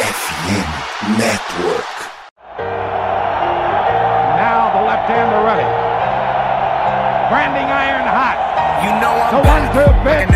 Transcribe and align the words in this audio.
FM 0.00 0.68
Network. 1.20 1.90
Now 4.40 4.72
the 4.72 4.82
left-hander 4.88 5.42
ready. 5.44 5.68
Branding 7.28 7.68
iron 7.68 8.06
hot. 8.08 8.38
You 8.82 8.90
know 8.96 9.12
I'm 9.12 9.36
The 9.36 9.42
back. 9.44 9.74
one-two 9.76 9.92
pitch. 10.08 10.29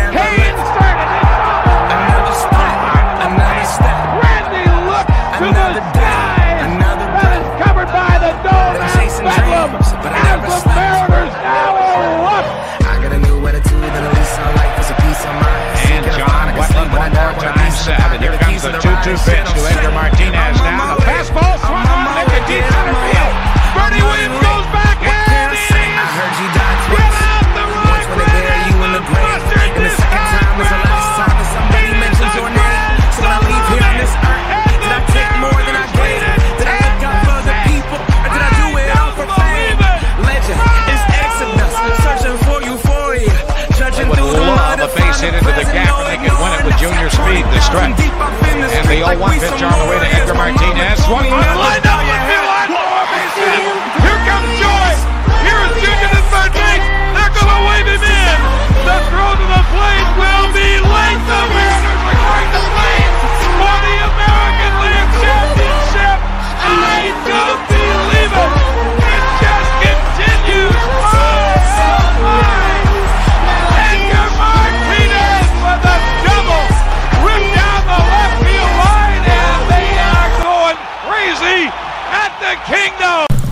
swung 51.05 51.25
in. 51.25 51.94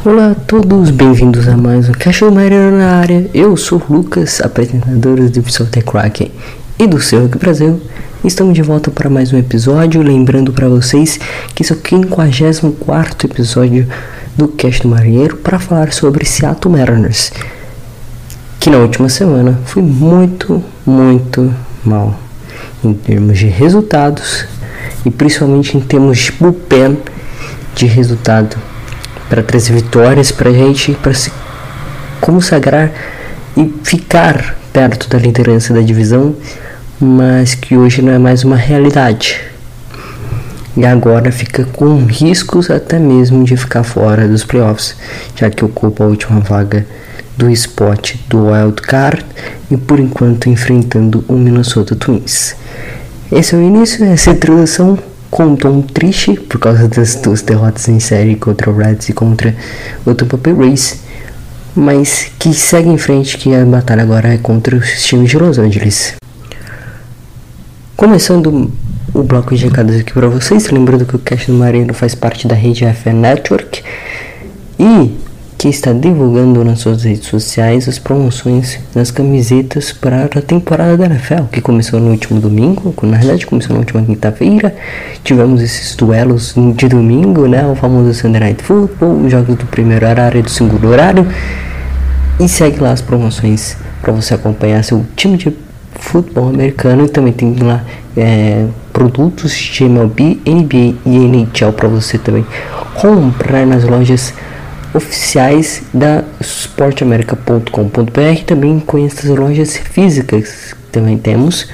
Olá 0.06 0.32
a 0.32 0.36
todos, 0.36 0.90
bem-vindos 0.90 1.48
a 1.48 1.56
mais 1.56 1.88
um 1.88 1.94
do 1.94 2.30
Marinheiro 2.30 2.76
na 2.76 2.98
área. 2.98 3.30
Eu 3.34 3.56
sou 3.56 3.82
Lucas, 3.90 4.42
apresentador 4.42 5.16
do 5.16 5.42
Visual 5.42 5.70
Tech 5.70 5.86
Kraken 5.86 6.30
e 6.78 6.86
do 6.86 7.00
seu 7.00 7.24
aqui 7.24 7.38
Brasil. 7.38 7.80
Estamos 8.22 8.54
de 8.54 8.62
volta 8.62 8.92
para 8.92 9.10
mais 9.10 9.32
um 9.32 9.38
episódio. 9.38 10.02
Lembrando 10.02 10.52
para 10.52 10.68
vocês 10.68 11.18
que 11.56 11.64
esse 11.64 11.72
é 11.72 11.76
o 11.78 11.80
54 11.80 13.30
episódio 13.30 13.88
do 14.36 14.50
Caixa 14.50 14.84
do 14.84 14.90
Marinheiro 14.90 15.38
para 15.38 15.58
falar 15.58 15.94
sobre 15.94 16.26
Seattle 16.26 16.76
Mariners, 16.78 17.32
que 18.60 18.70
na 18.70 18.80
última 18.80 19.08
semana 19.08 19.58
foi 19.64 19.82
muito, 19.82 20.62
muito 20.86 21.50
mal 21.82 22.20
em 22.84 22.94
termos 22.94 23.40
de 23.40 23.46
resultados 23.46 24.46
e 25.06 25.10
principalmente 25.10 25.78
em 25.78 25.80
termos 25.80 26.18
de 26.18 26.34
bullpen 26.34 26.98
de 27.74 27.86
resultado 27.86 28.73
para 29.34 29.42
trazer 29.42 29.74
vitórias 29.74 30.32
para 30.32 30.52
a 30.52 30.54
gente 30.54 30.92
para 30.94 31.12
se 31.12 31.32
consagrar 32.22 32.92
e 33.58 33.68
ficar 33.84 34.56
perto 34.72 35.10
da 35.10 35.18
liderança 35.18 35.74
da 35.74 35.82
divisão, 35.82 36.36
mas 37.02 37.56
que 37.56 37.76
hoje 37.76 38.04
não 38.04 38.14
é 38.14 38.20
mais 38.20 38.44
uma 38.44 38.56
realidade. 38.56 39.42
E 40.78 40.86
agora 40.86 41.32
fica 41.32 41.66
com 41.66 42.06
riscos 42.06 42.70
até 42.70 43.00
mesmo 43.00 43.44
de 43.44 43.58
ficar 43.58 43.82
fora 43.82 44.28
dos 44.28 44.44
playoffs, 44.44 44.96
já 45.36 45.50
que 45.50 45.66
ocupa 45.66 46.04
a 46.04 46.08
última 46.08 46.40
vaga 46.40 46.86
do 47.36 47.50
spot 47.50 48.14
do 48.30 48.52
Wild 48.52 48.84
Card 48.84 49.26
e 49.72 49.78
por 49.78 50.00
enquanto 50.00 50.48
enfrentando 50.48 51.26
o 51.28 51.34
Minnesota 51.34 51.96
Twins. 51.96 52.56
Esse 53.32 53.56
é 53.56 53.58
o 53.58 53.64
início, 53.64 54.06
essa 54.06 54.30
introdução 54.30 55.00
com 55.34 55.46
um 55.46 55.82
triste 55.82 56.36
por 56.36 56.60
causa 56.60 56.88
das 56.88 57.16
duas 57.16 57.42
derrotas 57.42 57.90
em 57.90 58.00
série 58.00 58.36
contra 58.36 58.70
o 58.70 58.78
Reds 58.78 59.10
e 59.10 59.14
contra 59.14 59.56
o 60.06 60.14
Tampa 60.14 60.38
Bay 60.38 60.54
Rays, 60.54 61.02
mas 61.76 62.32
que 62.38 62.54
segue 62.54 62.88
em 62.88 63.00
frente 63.00 63.36
que 63.40 63.52
a 63.56 63.66
batalha 63.66 64.04
agora 64.04 64.36
é 64.36 64.38
contra 64.38 64.76
os 64.76 65.04
times 65.04 65.32
de 65.32 65.40
Los 65.40 65.58
Angeles. 65.58 66.14
Começando 67.98 68.72
o 69.12 69.24
bloco 69.24 69.56
de 69.56 69.66
recados 69.66 69.96
aqui 69.96 70.14
para 70.14 70.28
vocês, 70.28 70.70
lembrando 70.70 71.04
que 71.04 71.16
o 71.16 71.20
Cash 71.20 71.48
do 71.48 71.54
Marino 71.54 71.96
faz 71.96 72.14
parte 72.14 72.48
da 72.48 72.54
rede 72.54 72.86
FN 72.86 73.16
Network 73.16 73.82
e 74.78 75.18
que 75.64 75.70
está 75.70 75.94
divulgando 75.94 76.62
nas 76.62 76.80
suas 76.80 77.04
redes 77.04 77.26
sociais 77.26 77.88
as 77.88 77.98
promoções 77.98 78.78
das 78.94 79.12
camisetas 79.12 79.94
para 79.94 80.26
a 80.26 80.42
temporada 80.42 80.98
da 80.98 81.06
NFL, 81.06 81.44
que 81.50 81.62
começou 81.62 82.02
no 82.02 82.12
último 82.12 82.38
domingo, 82.38 82.94
na 83.04 83.18
verdade 83.18 83.48
começou 83.48 83.72
na 83.72 83.80
última 83.80 84.04
quinta-feira. 84.04 84.76
Tivemos 85.24 85.62
esses 85.62 85.96
duelos 85.96 86.54
de 86.76 86.90
domingo, 86.90 87.48
né, 87.48 87.66
o 87.66 87.76
famoso 87.76 88.14
Sunday 88.14 88.42
Night 88.42 88.62
Football, 88.62 89.24
os 89.24 89.32
jogos 89.32 89.56
do 89.56 89.66
primeiro 89.68 90.06
horário 90.06 90.40
e 90.40 90.42
do 90.42 90.50
segundo 90.50 90.86
horário. 90.86 91.26
E 92.42 92.50
segue 92.50 92.82
lá 92.82 92.92
as 92.92 93.00
promoções 93.02 93.78
para 94.02 94.12
você 94.12 94.34
acompanhar 94.34 94.84
seu 94.84 95.06
time 95.16 95.38
de 95.38 95.56
futebol 95.96 96.50
americano 96.50 97.06
e 97.06 97.08
também 97.08 97.32
tem 97.32 97.56
lá 97.62 97.86
é, 98.18 98.66
produtos 98.92 99.54
de 99.54 99.86
MLB, 99.86 100.42
NBA 100.46 100.96
e 101.06 101.16
NHL 101.16 101.72
para 101.72 101.88
você 101.88 102.18
também 102.18 102.46
comprar 103.00 103.66
nas 103.66 103.86
lojas 103.86 104.34
oficiais 104.94 105.84
da 105.94 106.24
sportamerica.com.br 106.40 108.44
também 108.46 108.80
conheça 108.80 109.28
as 109.28 109.38
lojas 109.38 109.76
físicas 109.78 110.74
que 110.74 110.92
também 110.92 111.18
temos 111.18 111.68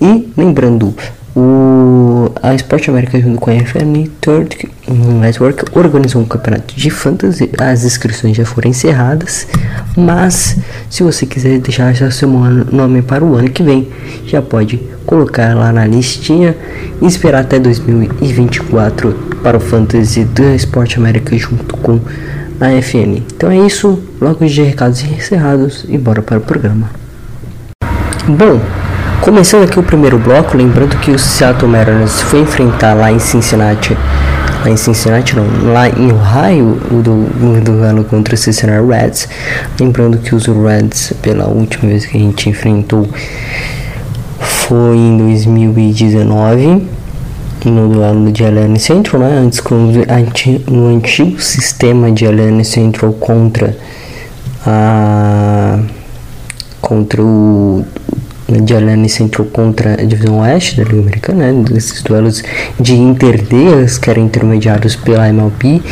e 0.00 0.30
lembrando 0.36 0.94
o, 1.36 2.32
a 2.42 2.54
Sport 2.54 2.88
América 2.88 3.20
junto 3.20 3.38
com 3.38 3.50
a 3.50 3.54
FM 3.54 4.08
Third 4.22 4.70
Network 4.88 5.78
organizou 5.78 6.22
um 6.22 6.24
campeonato 6.24 6.74
de 6.74 6.88
fantasy. 6.88 7.50
As 7.58 7.84
inscrições 7.84 8.38
já 8.38 8.46
foram 8.46 8.70
encerradas, 8.70 9.46
mas 9.94 10.56
se 10.88 11.02
você 11.02 11.26
quiser 11.26 11.58
deixar 11.58 11.92
já 11.92 12.10
seu 12.10 12.28
nome 12.28 13.02
para 13.02 13.22
o 13.22 13.34
ano 13.34 13.50
que 13.50 13.62
vem, 13.62 13.86
já 14.26 14.40
pode 14.40 14.78
colocar 15.04 15.54
lá 15.54 15.70
na 15.72 15.86
listinha 15.86 16.56
e 17.02 17.06
esperar 17.06 17.42
até 17.42 17.58
2024 17.58 19.12
para 19.42 19.58
o 19.58 19.60
fantasy 19.60 20.24
da 20.24 20.54
Sport 20.54 20.96
América 20.96 21.36
junto 21.36 21.76
com 21.76 22.00
a 22.60 22.70
FN. 22.82 23.22
Então 23.34 23.50
é 23.50 23.58
isso, 23.58 24.02
logo 24.20 24.44
de 24.44 24.62
recados 24.62 25.02
encerrados 25.02 25.84
e 25.88 25.96
bora 25.98 26.22
para 26.22 26.38
o 26.38 26.40
programa. 26.40 26.90
Bom, 28.26 28.60
Começando 29.20 29.64
aqui 29.64 29.76
o 29.76 29.82
primeiro 29.82 30.18
bloco, 30.18 30.56
lembrando 30.56 30.96
que 30.98 31.10
o 31.10 31.18
Seattle 31.18 31.68
Mariners 31.68 32.20
foi 32.20 32.40
enfrentar 32.40 32.94
lá 32.94 33.10
em 33.10 33.18
Cincinnati, 33.18 33.96
lá 34.64 34.70
em 34.70 34.76
Cincinnati 34.76 35.34
não, 35.34 35.72
lá 35.72 35.88
em 35.88 36.12
Ohio, 36.12 36.80
o 36.92 37.02
do, 37.02 37.10
o 37.12 37.60
duelo 37.60 38.04
contra 38.04 38.36
o 38.36 38.38
Cincinnati 38.38 38.86
Reds. 38.86 39.28
Lembrando 39.80 40.18
que 40.18 40.32
os 40.32 40.46
Reds, 40.46 41.12
pela 41.22 41.46
última 41.46 41.88
vez 41.88 42.06
que 42.06 42.16
a 42.16 42.20
gente 42.20 42.48
enfrentou, 42.48 43.08
foi 44.38 44.96
em 44.96 45.18
2019 45.18 46.86
no 47.70 47.88
duelo 47.88 48.30
de 48.32 48.44
Alliance 48.44 48.84
Central, 48.84 49.22
né? 49.22 49.38
Antes 49.38 49.60
com 49.60 49.92
no 50.70 50.86
antigo 50.86 51.40
sistema 51.40 52.10
de 52.10 52.26
Alliance 52.26 52.70
Central 52.70 53.12
contra 53.14 53.76
a 54.64 55.78
contra 56.80 57.22
o 57.22 57.84
de 58.48 58.74
Alliance 58.76 59.16
Central 59.16 59.48
contra 59.48 59.94
a 59.94 60.04
divisão 60.04 60.38
oeste 60.38 60.76
da 60.76 60.84
Liga 60.84 61.00
Americana, 61.00 61.52
né? 61.52 61.64
Desses 61.68 62.00
duelos 62.02 62.42
de 62.78 62.94
interdias 62.94 63.98
que 63.98 64.08
eram 64.08 64.24
intermediados 64.24 64.94
pela 64.94 65.28
MLB, 65.28 65.82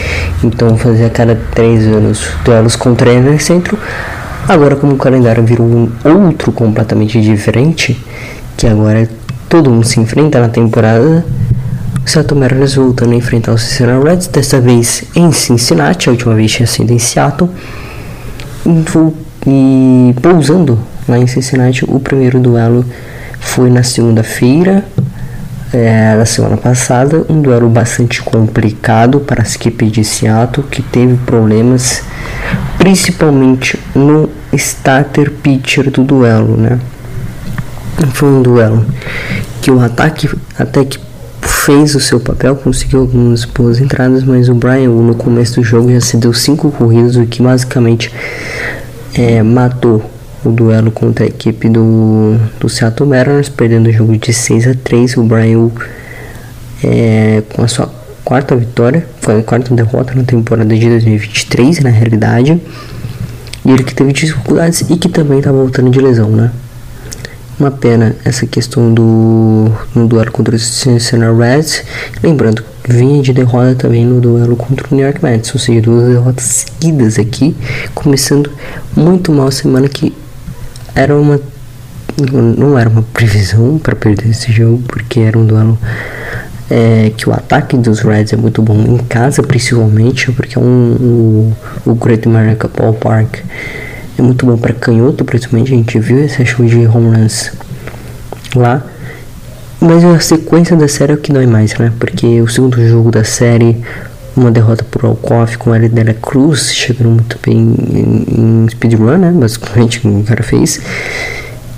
então 0.45 0.77
fazia 0.77 1.11
cada 1.11 1.35
três 1.53 1.85
anos 1.87 2.29
duelos 2.45 2.77
contra 2.77 3.11
a 3.11 3.17
Alliance 3.17 3.45
Central. 3.45 3.81
Agora, 4.47 4.77
como 4.77 4.93
o 4.93 4.97
calendário 4.97 5.43
virou 5.43 5.67
um 5.67 5.91
outro 6.27 6.53
completamente 6.53 7.21
diferente, 7.21 7.99
que 8.57 8.67
agora 8.67 9.09
todo 9.49 9.71
mundo 9.71 9.87
se 9.87 9.99
enfrenta 9.99 10.39
na 10.41 10.49
temporada, 10.49 11.25
o 12.05 12.09
Seattle 12.09 12.39
Mariners 12.39 12.75
voltando 12.75 13.13
a 13.13 13.17
enfrentar 13.17 13.53
o 13.53 13.59
Cincinnati 13.59 14.05
Reds, 14.07 14.27
dessa 14.27 14.61
vez 14.61 15.05
em 15.15 15.33
Cincinnati, 15.33 16.09
a 16.09 16.13
última 16.13 16.35
vez 16.35 16.53
tinha 16.53 16.67
sido 16.67 16.93
em 16.93 16.99
Seattle, 16.99 17.51
e 19.47 20.15
pousando 20.21 20.79
lá 21.09 21.19
em 21.19 21.27
Cincinnati. 21.27 21.85
O 21.87 21.99
primeiro 21.99 22.39
duelo 22.39 22.85
foi 23.41 23.71
na 23.71 23.83
segunda-feira, 23.83 24.85
é, 25.73 26.17
da 26.17 26.25
semana 26.25 26.57
passada, 26.57 27.25
um 27.29 27.41
duelo 27.41 27.69
bastante 27.69 28.23
complicado 28.23 29.21
para 29.21 29.43
a 29.43 29.47
equipe 29.47 29.87
de 29.87 30.05
Seattle, 30.05 30.67
que 30.71 30.83
teve 30.83 31.17
problemas 31.25 32.03
principalmente 32.79 33.79
no 33.95 34.29
starter 34.53 35.31
pitcher 35.31 35.91
do 35.91 36.05
duelo, 36.05 36.57
né? 36.57 36.79
Foi 38.13 38.29
um 38.29 38.43
duelo 38.43 38.85
que 39.61 39.71
o 39.71 39.81
ataque 39.81 40.29
até 40.59 40.85
que 40.85 40.99
fez 41.65 41.95
o 41.95 42.01
seu 42.01 42.21
papel, 42.21 42.55
conseguiu 42.57 43.01
algumas 43.01 43.47
boas 43.47 43.81
entradas, 43.81 44.23
mas 44.23 44.51
o 44.51 44.55
Brian 44.55 44.91
no 44.91 45.15
começo 45.15 45.55
do 45.55 45.65
jogo 45.65 45.91
já 45.91 46.01
se 46.01 46.19
deu 46.19 46.35
cinco 46.35 46.71
corridas, 46.71 47.17
o 47.17 47.25
que 47.25 47.43
basicamente 47.43 48.13
é, 49.15 49.43
matou 49.43 50.05
o 50.45 50.51
duelo 50.51 50.91
contra 50.91 51.25
a 51.25 51.29
equipe 51.29 51.71
do, 51.71 52.37
do 52.61 52.69
Seattle 52.69 53.09
Mariners, 53.09 53.49
perdendo 53.49 53.89
o 53.89 53.93
jogo 53.93 54.15
de 54.15 54.31
6 54.31 54.69
a 54.69 54.75
3. 54.75 55.17
O 55.17 55.23
Brian 55.23 55.71
é, 56.83 57.43
com 57.55 57.63
a 57.63 57.69
sua 57.69 57.91
quarta 58.23 58.55
vitória, 58.55 59.07
foi 59.23 59.41
a 59.41 59.43
quarta 59.43 59.75
derrota 59.75 60.15
na 60.15 60.25
temporada 60.25 60.77
de 60.77 60.87
2023, 60.87 61.81
na 61.81 61.89
realidade. 61.89 62.61
E 63.65 63.71
ele 63.71 63.83
que 63.83 63.95
teve 63.95 64.13
dificuldades 64.13 64.83
e 64.83 64.99
que 64.99 65.09
também 65.09 65.39
está 65.39 65.51
voltando 65.51 65.89
de 65.89 65.99
lesão, 65.99 66.29
né? 66.29 66.51
Uma 67.59 67.71
pena 67.71 68.17
essa 68.25 68.47
questão 68.47 68.93
do 68.93 69.71
no 69.95 70.09
duelo 70.09 70.33
contra 70.33 70.57
o 70.57 70.59
Cincinnati 70.59 71.39
Reds. 71.39 71.85
Lembrando, 72.23 72.65
vinha 72.89 73.23
de 73.23 73.33
derrota 73.33 73.75
também 73.75 74.05
no 74.05 74.21
duelo 74.21 74.57
contra 74.57 74.87
o 74.91 74.95
New 74.95 75.05
York 75.05 75.23
Mets, 75.23 75.55
ou 75.55 75.61
seja, 75.61 75.81
duas 75.81 76.09
derrotas 76.09 76.45
seguidas 76.45 77.19
aqui, 77.19 77.57
começando 77.95 78.51
muito 78.97 79.33
mal 79.33 79.51
semana 79.51 79.89
que 79.89 80.13
era 80.95 81.17
uma 81.17 81.41
não 82.33 82.79
era 82.79 82.89
uma 82.89 83.03
previsão 83.03 83.79
para 83.79 83.97
perder 83.97 84.31
esse 84.31 84.53
jogo, 84.53 84.83
porque 84.87 85.21
era 85.21 85.39
um 85.39 85.45
duelo 85.45 85.77
é, 86.71 87.11
que 87.17 87.29
o 87.29 87.33
ataque 87.33 87.77
dos 87.77 88.01
Reds 88.01 88.33
é 88.33 88.37
muito 88.37 88.63
bom 88.63 88.81
em 88.83 88.99
casa, 88.99 89.43
principalmente, 89.43 90.31
porque 90.33 90.57
é 90.57 90.61
um, 90.61 91.53
o, 91.85 91.91
o 91.91 91.95
Great 91.95 92.29
America 92.29 92.69
Ballpark 92.69 93.43
é 94.17 94.23
muito 94.23 94.47
bom 94.47 94.57
para 94.57 94.73
canhoto, 94.73 95.25
principalmente. 95.25 95.73
A 95.73 95.77
gente 95.77 95.99
viu 95.99 96.25
esse 96.25 96.45
show 96.47 96.65
de 96.65 96.87
home 96.87 97.17
runs 97.17 97.53
lá. 98.55 98.83
Mas 99.81 100.05
a 100.05 100.19
sequência 100.21 100.77
da 100.77 100.87
série 100.89 101.13
é 101.13 101.15
o 101.15 101.19
que 101.19 101.33
dói 101.33 101.47
mais, 101.47 101.77
né? 101.77 101.93
Porque 101.99 102.41
o 102.41 102.49
segundo 102.49 102.87
jogo 102.87 103.11
da 103.11 103.25
série, 103.25 103.83
uma 104.37 104.51
derrota 104.51 104.85
por 104.85 105.05
Alcoff 105.05 105.59
com 105.59 105.73
a 105.73 105.79
Dela 105.79 106.15
Cruz, 106.15 106.73
chegando 106.73 107.11
muito 107.11 107.39
bem 107.45 107.59
em, 107.59 108.65
em 108.65 108.69
speedrun, 108.71 109.19
né? 109.19 109.33
Basicamente, 109.35 110.01
o 110.07 110.23
cara 110.23 110.43
fez. 110.43 110.81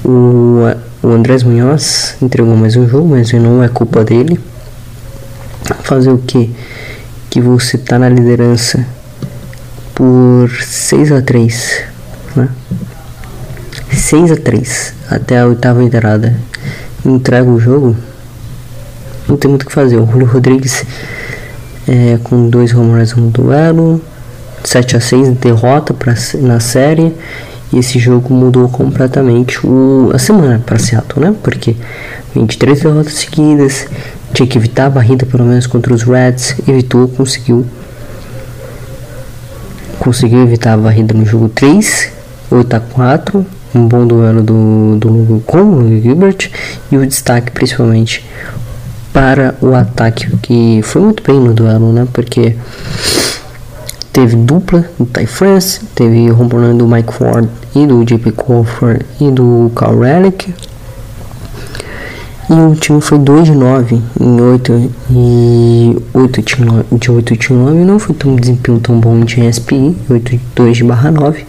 O, 0.04 0.60
o 1.02 1.08
Andrés 1.08 1.42
Munhoz 1.42 2.16
entregou 2.20 2.54
mais 2.54 2.76
um 2.76 2.86
jogo, 2.86 3.08
mas 3.08 3.32
não 3.32 3.62
é 3.62 3.68
culpa 3.68 4.04
dele. 4.04 4.38
Fazer 5.82 6.10
o 6.10 6.18
que? 6.18 6.54
Que 7.30 7.40
você 7.40 7.78
tá 7.78 7.98
na 7.98 8.08
liderança 8.08 8.86
por 9.94 10.48
6 10.62 11.12
a 11.12 11.22
3 11.22 11.95
né? 12.36 12.48
6 13.92 14.32
a 14.32 14.36
3 14.36 14.94
até 15.10 15.38
a 15.38 15.46
oitava 15.46 15.82
entrada. 15.82 16.34
Entrega 17.04 17.48
o 17.48 17.58
jogo. 17.58 17.96
Não 19.28 19.36
tem 19.36 19.48
muito 19.48 19.62
o 19.62 19.66
que 19.66 19.72
fazer. 19.72 19.96
O 19.96 20.06
Julio 20.06 20.26
Rodrigues 20.26 20.84
é, 21.88 22.18
com 22.22 22.48
dois 22.48 22.74
home 22.74 22.92
runs 22.92 23.14
no 23.14 23.30
duelo. 23.30 24.00
7 24.64 24.96
a 24.96 25.00
6 25.00 25.30
derrota 25.38 25.94
pra, 25.94 26.14
na 26.40 26.60
série. 26.60 27.14
E 27.72 27.78
esse 27.78 27.98
jogo 27.98 28.32
mudou 28.32 28.68
completamente 28.68 29.64
o, 29.66 30.10
a 30.14 30.18
semana 30.18 30.62
para 30.64 30.78
Seattle, 30.78 31.26
né? 31.26 31.34
Porque 31.42 31.76
23 32.34 32.80
derrotas 32.80 33.14
seguidas. 33.14 33.86
Tinha 34.32 34.46
que 34.46 34.58
evitar 34.58 34.86
a 34.86 34.90
barrida 34.90 35.24
pelo 35.24 35.44
menos 35.44 35.66
contra 35.66 35.92
os 35.92 36.02
Reds. 36.02 36.56
Evitou, 36.68 37.08
conseguiu. 37.08 37.66
Conseguiu 39.98 40.42
evitar 40.42 40.74
a 40.74 40.76
varrida 40.76 41.14
no 41.14 41.24
jogo 41.24 41.48
3 41.48 42.15
8 42.50 42.76
a 42.76 42.80
4 42.80 43.46
um 43.74 43.86
bom 43.86 44.06
duelo 44.06 44.42
do, 44.42 44.96
do 44.96 45.42
com 45.44 45.58
o 45.58 46.00
Gilbert 46.00 46.50
e 46.90 46.96
o 46.96 47.06
destaque 47.06 47.50
principalmente 47.50 48.24
para 49.12 49.54
o 49.60 49.74
ataque 49.74 50.34
que 50.38 50.80
foi 50.82 51.02
muito 51.02 51.22
bem 51.22 51.40
no 51.40 51.52
duelo, 51.52 51.92
né? 51.92 52.06
Porque 52.12 52.56
teve 54.12 54.36
dupla 54.36 54.88
do 54.98 55.06
Ty 55.06 55.26
France, 55.26 55.80
teve 55.94 56.30
o 56.30 56.34
do 56.74 56.86
Mike 56.86 57.12
Ford 57.12 57.48
e 57.74 57.86
do 57.86 58.04
JP 58.04 58.32
Crawford 58.32 59.04
e 59.20 59.30
do 59.30 59.70
Carl 59.74 60.00
Relic 60.00 60.54
e 62.48 62.54
o 62.54 62.76
time 62.76 63.00
foi 63.00 63.18
2 63.18 63.46
de 63.46 63.52
9 63.52 64.00
em 64.20 64.40
8 64.40 64.90
e 65.10 65.96
8 66.14 66.42
de 66.96 67.10
8 67.10 67.36
de 67.36 67.52
9 67.52 67.84
não 67.84 67.98
foi 67.98 68.14
tão 68.14 68.36
desempenho 68.36 68.78
tão 68.78 69.00
bom 69.00 69.18
de 69.20 69.52
SPI, 69.52 69.96
8 70.08 70.30
de 70.30 70.40
2 70.54 70.76
de 70.76 70.84
barra 70.84 71.10
9, 71.10 71.44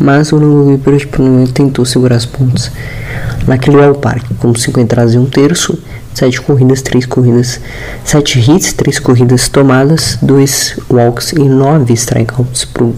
mas 0.00 0.32
o 0.32 0.36
Longo 0.36 0.70
River 0.70 1.08
tentou 1.52 1.84
segurar 1.84 2.16
as 2.16 2.26
pontas. 2.26 2.72
Naquele 3.46 3.80
All 3.82 3.94
Park, 3.94 4.24
com 4.40 4.52
5 4.52 4.80
entradas 4.80 5.14
e 5.14 5.18
um 5.18 5.26
terço, 5.26 5.78
7 6.12 6.40
corridas, 6.40 6.82
3 6.82 7.06
corridas, 7.06 7.60
7 8.04 8.38
hits, 8.40 8.72
3 8.72 8.98
corridas 8.98 9.48
tomadas, 9.48 10.18
2 10.22 10.76
walks 10.90 11.32
e 11.32 11.48
9 11.48 11.92
strikeouts 11.94 12.64
para 12.64 12.84
o 12.84 12.94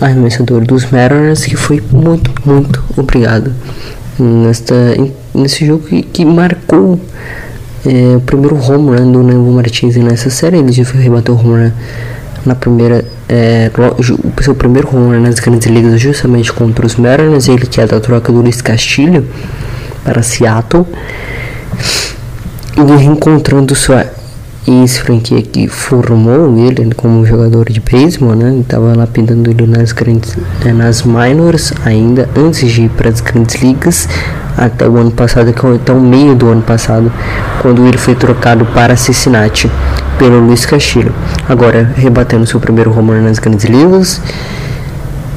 arremessador 0.00 0.64
dos 0.64 0.90
Mariners, 0.90 1.44
que 1.44 1.56
foi 1.56 1.82
muito, 1.92 2.30
muito 2.46 2.82
obrigado 2.96 3.52
nesta, 4.18 4.74
nesse 5.34 5.66
jogo 5.66 5.86
que, 5.86 6.02
que 6.02 6.24
marcou 6.24 7.00
é, 7.86 8.16
o 8.16 8.20
primeiro 8.20 8.56
home 8.56 8.96
run 8.96 9.12
do 9.12 9.22
Nevo 9.22 9.50
Martins 9.52 9.96
nessa 9.96 10.30
série. 10.30 10.58
Ele 10.58 10.72
já 10.72 10.84
rebateu 10.84 11.34
o 11.34 11.38
home 11.38 11.64
run 11.64 11.72
na 12.46 12.54
primeira. 12.54 13.04
É, 13.28 13.70
o 13.98 14.42
seu 14.42 14.54
primeiro 14.54 14.88
home 14.88 15.16
run 15.16 15.20
nas 15.22 15.38
grandes 15.38 15.66
ligas 15.66 16.00
justamente 16.00 16.52
contra 16.52 16.86
os 16.86 16.96
Mariners. 16.96 17.48
Ele 17.48 17.66
que 17.66 17.80
é 17.80 17.86
da 17.86 18.00
troca 18.00 18.32
do 18.32 18.40
Luiz 18.40 18.60
Castilho 18.62 19.26
para 20.04 20.22
Seattle. 20.22 20.86
E 22.76 22.96
reencontrando 22.96 23.74
sua 23.74 24.06
ex-franquia 24.66 25.42
que 25.42 25.68
formou 25.68 26.56
ele 26.58 26.92
como 26.94 27.24
jogador 27.26 27.70
de 27.70 27.80
beisebol, 27.80 28.34
né? 28.34 28.58
Estava 28.60 28.94
lapidando 28.94 29.50
ele 29.50 29.66
nas 29.66 29.92
grandes, 29.92 30.36
é, 30.64 30.72
nas 30.72 31.02
minors 31.02 31.72
ainda 31.84 32.28
antes 32.36 32.70
de 32.70 32.82
ir 32.82 32.88
para 32.90 33.10
as 33.10 33.20
grandes 33.20 33.56
ligas 33.56 34.08
até 34.56 34.88
o 34.88 34.96
ano 34.96 35.10
passado, 35.10 35.50
até 35.50 35.92
o 35.92 36.00
meio 36.00 36.34
do 36.34 36.48
ano 36.48 36.62
passado, 36.62 37.12
quando 37.60 37.86
ele 37.86 37.98
foi 37.98 38.14
trocado 38.14 38.64
para 38.66 38.96
Cincinnati 38.96 39.70
pelo 40.18 40.40
Luiz 40.40 40.64
Castilho. 40.64 41.12
Agora 41.48 41.92
rebatendo 41.96 42.46
seu 42.46 42.60
primeiro 42.60 42.90
run 42.90 43.20
nas 43.22 43.38
grandes 43.38 43.64
ligas 43.64 44.20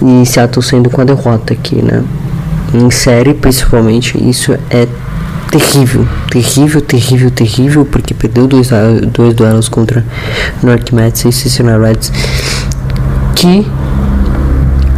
e 0.02 0.26
Seattle 0.26 0.64
sendo 0.64 0.90
com 0.90 1.02
a 1.02 1.04
derrota 1.04 1.54
aqui, 1.54 1.82
né? 1.82 2.04
Em 2.74 2.92
série, 2.92 3.34
principalmente, 3.34 4.18
isso 4.30 4.54
é 4.70 4.88
terrível, 5.50 6.08
terrível, 6.30 6.82
terrível, 6.82 7.32
terrível, 7.32 7.86
porque 7.86 8.14
perdeu 8.14 8.48
dois, 8.48 8.70
dois 9.12 9.34
duelos 9.34 9.70
contra 9.70 10.04
North 10.62 10.92
Mets 10.92 11.26
e 11.26 11.32
Cincinnati 11.32 11.80
Reds, 11.80 12.12
que 13.36 13.66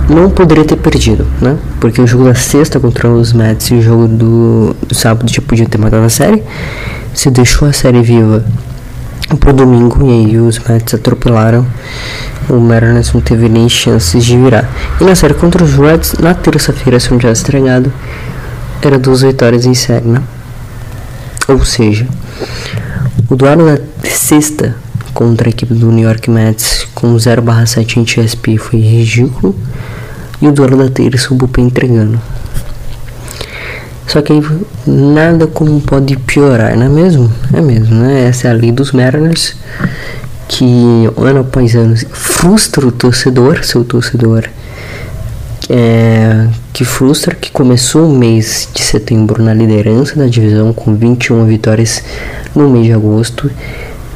não 0.09 0.29
poderia 0.29 0.65
ter 0.65 0.75
perdido, 0.75 1.25
né? 1.39 1.57
Porque 1.79 2.01
o 2.01 2.07
jogo 2.07 2.25
da 2.25 2.35
sexta 2.35 2.79
contra 2.79 3.07
os 3.07 3.31
Mets 3.31 3.67
e 3.67 3.75
o 3.75 3.81
jogo 3.81 4.07
do, 4.07 4.75
do 4.87 4.95
sábado 4.95 5.31
já 5.31 5.41
podia 5.41 5.67
ter 5.67 5.77
matado 5.77 6.03
a 6.03 6.09
série. 6.09 6.43
Se 7.13 7.29
deixou 7.29 7.67
a 7.67 7.73
série 7.73 8.01
viva 8.01 8.43
pro 9.39 9.53
domingo 9.53 10.03
e 10.09 10.11
aí 10.11 10.37
os 10.37 10.57
Mets 10.59 10.95
atropelaram. 10.95 11.65
O 12.49 12.59
Mariners 12.59 13.13
não 13.13 13.21
teve 13.21 13.47
nem 13.47 13.69
chances 13.69 14.25
de 14.25 14.35
virar. 14.35 14.67
E 14.99 15.03
na 15.03 15.13
série 15.13 15.35
contra 15.35 15.63
os 15.63 15.73
Reds, 15.73 16.13
na 16.13 16.33
terça-feira, 16.33 16.99
se 16.99 17.11
não 17.11 17.19
tivesse 17.19 17.41
estranhado, 17.41 17.93
era 18.81 18.97
duas 18.97 19.21
vitórias 19.21 19.65
em 19.65 19.75
série, 19.75 20.07
né? 20.07 20.21
Ou 21.49 21.65
seja, 21.65 22.07
o 23.27 23.35
duelo 23.35 23.65
da 23.65 23.79
sexta 24.09 24.75
contra 25.13 25.49
a 25.49 25.51
equipe 25.51 25.73
do 25.73 25.91
New 25.91 26.07
York 26.07 26.29
Mets 26.29 26.87
com 26.93 27.15
0/7 27.15 27.97
em 27.97 28.05
TSP 28.05 28.57
foi 28.57 28.79
ridículo. 28.79 29.55
E 30.41 30.47
o 30.47 30.51
duelo 30.51 30.77
da 30.77 30.89
terça 30.89 31.33
o 31.33 31.35
Bullpen 31.35 31.65
entregando. 31.65 32.21
Só 34.07 34.21
que 34.21 34.33
nada 34.87 35.47
como 35.47 35.81
pode 35.81 36.15
piorar, 36.17 36.77
não 36.77 36.85
é 36.85 36.89
mesmo? 36.89 37.31
É 37.53 37.61
mesmo, 37.61 37.95
né? 37.95 38.27
Essa 38.27 38.47
é 38.47 38.51
a 38.51 38.53
lei 38.53 38.71
dos 38.71 38.91
Mariners 38.91 39.55
que 40.47 41.09
ano 41.15 41.41
após 41.41 41.75
ano 41.75 41.95
frustra 42.11 42.87
o 42.87 42.91
torcedor, 42.91 43.63
seu 43.63 43.83
torcedor 43.83 44.49
é, 45.69 46.47
que 46.79 46.86
frustra 46.86 47.36
que 47.36 47.51
começou 47.51 48.09
o 48.09 48.17
mês 48.17 48.69
de 48.74 48.81
setembro 48.81 49.43
na 49.43 49.53
liderança 49.53 50.15
da 50.15 50.27
divisão 50.27 50.71
com 50.71 50.95
21 50.95 51.43
vitórias 51.43 52.01
no 52.55 52.69
mês 52.69 52.86
de 52.86 52.93
agosto, 52.93 53.51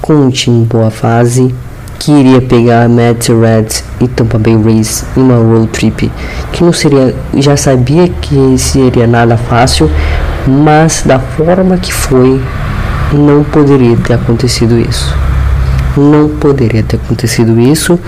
com 0.01 0.13
um 0.13 0.29
time 0.29 0.61
em 0.61 0.63
boa 0.63 0.89
fase, 0.89 1.53
que 1.99 2.09
iria 2.09 2.41
pegar 2.41 2.87
Mets 2.87 3.27
Reds 3.27 3.83
e 3.99 4.07
Tampa 4.07 4.39
Bay 4.39 4.55
Rays 4.55 5.03
em 5.17 5.19
uma 5.19 5.35
road 5.35 5.67
trip, 5.73 6.09
que 6.53 6.63
não 6.63 6.71
seria, 6.71 7.13
já 7.35 7.57
sabia 7.57 8.07
que 8.07 8.57
seria 8.57 9.07
nada 9.07 9.35
fácil, 9.35 9.91
mas 10.47 11.03
da 11.05 11.19
forma 11.19 11.75
que 11.75 11.93
foi, 11.93 12.41
não 13.11 13.43
poderia 13.43 13.97
ter 13.97 14.13
acontecido 14.13 14.79
isso. 14.79 15.13
Não 15.97 16.29
poderia 16.29 16.81
ter 16.81 16.95
acontecido 16.95 17.59
isso. 17.59 17.99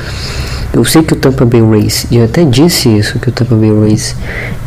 Eu 0.74 0.84
sei 0.84 1.04
que 1.04 1.14
o 1.14 1.16
Tampa 1.16 1.46
Bay 1.46 1.62
Rays, 1.62 2.06
e 2.12 2.18
eu 2.18 2.26
até 2.26 2.44
disse 2.44 2.90
isso, 2.90 3.20
que 3.20 3.30
o 3.30 3.32
Tampa 3.32 3.56
Bay 3.56 3.72
Rays 3.72 4.16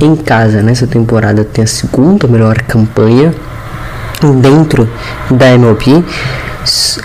em 0.00 0.16
casa 0.16 0.62
nessa 0.62 0.86
temporada 0.86 1.44
tem 1.44 1.64
a 1.64 1.66
segunda 1.66 2.26
melhor 2.26 2.62
campanha 2.62 3.34
dentro 4.40 4.88
da 5.30 5.50
MLB. 5.50 6.04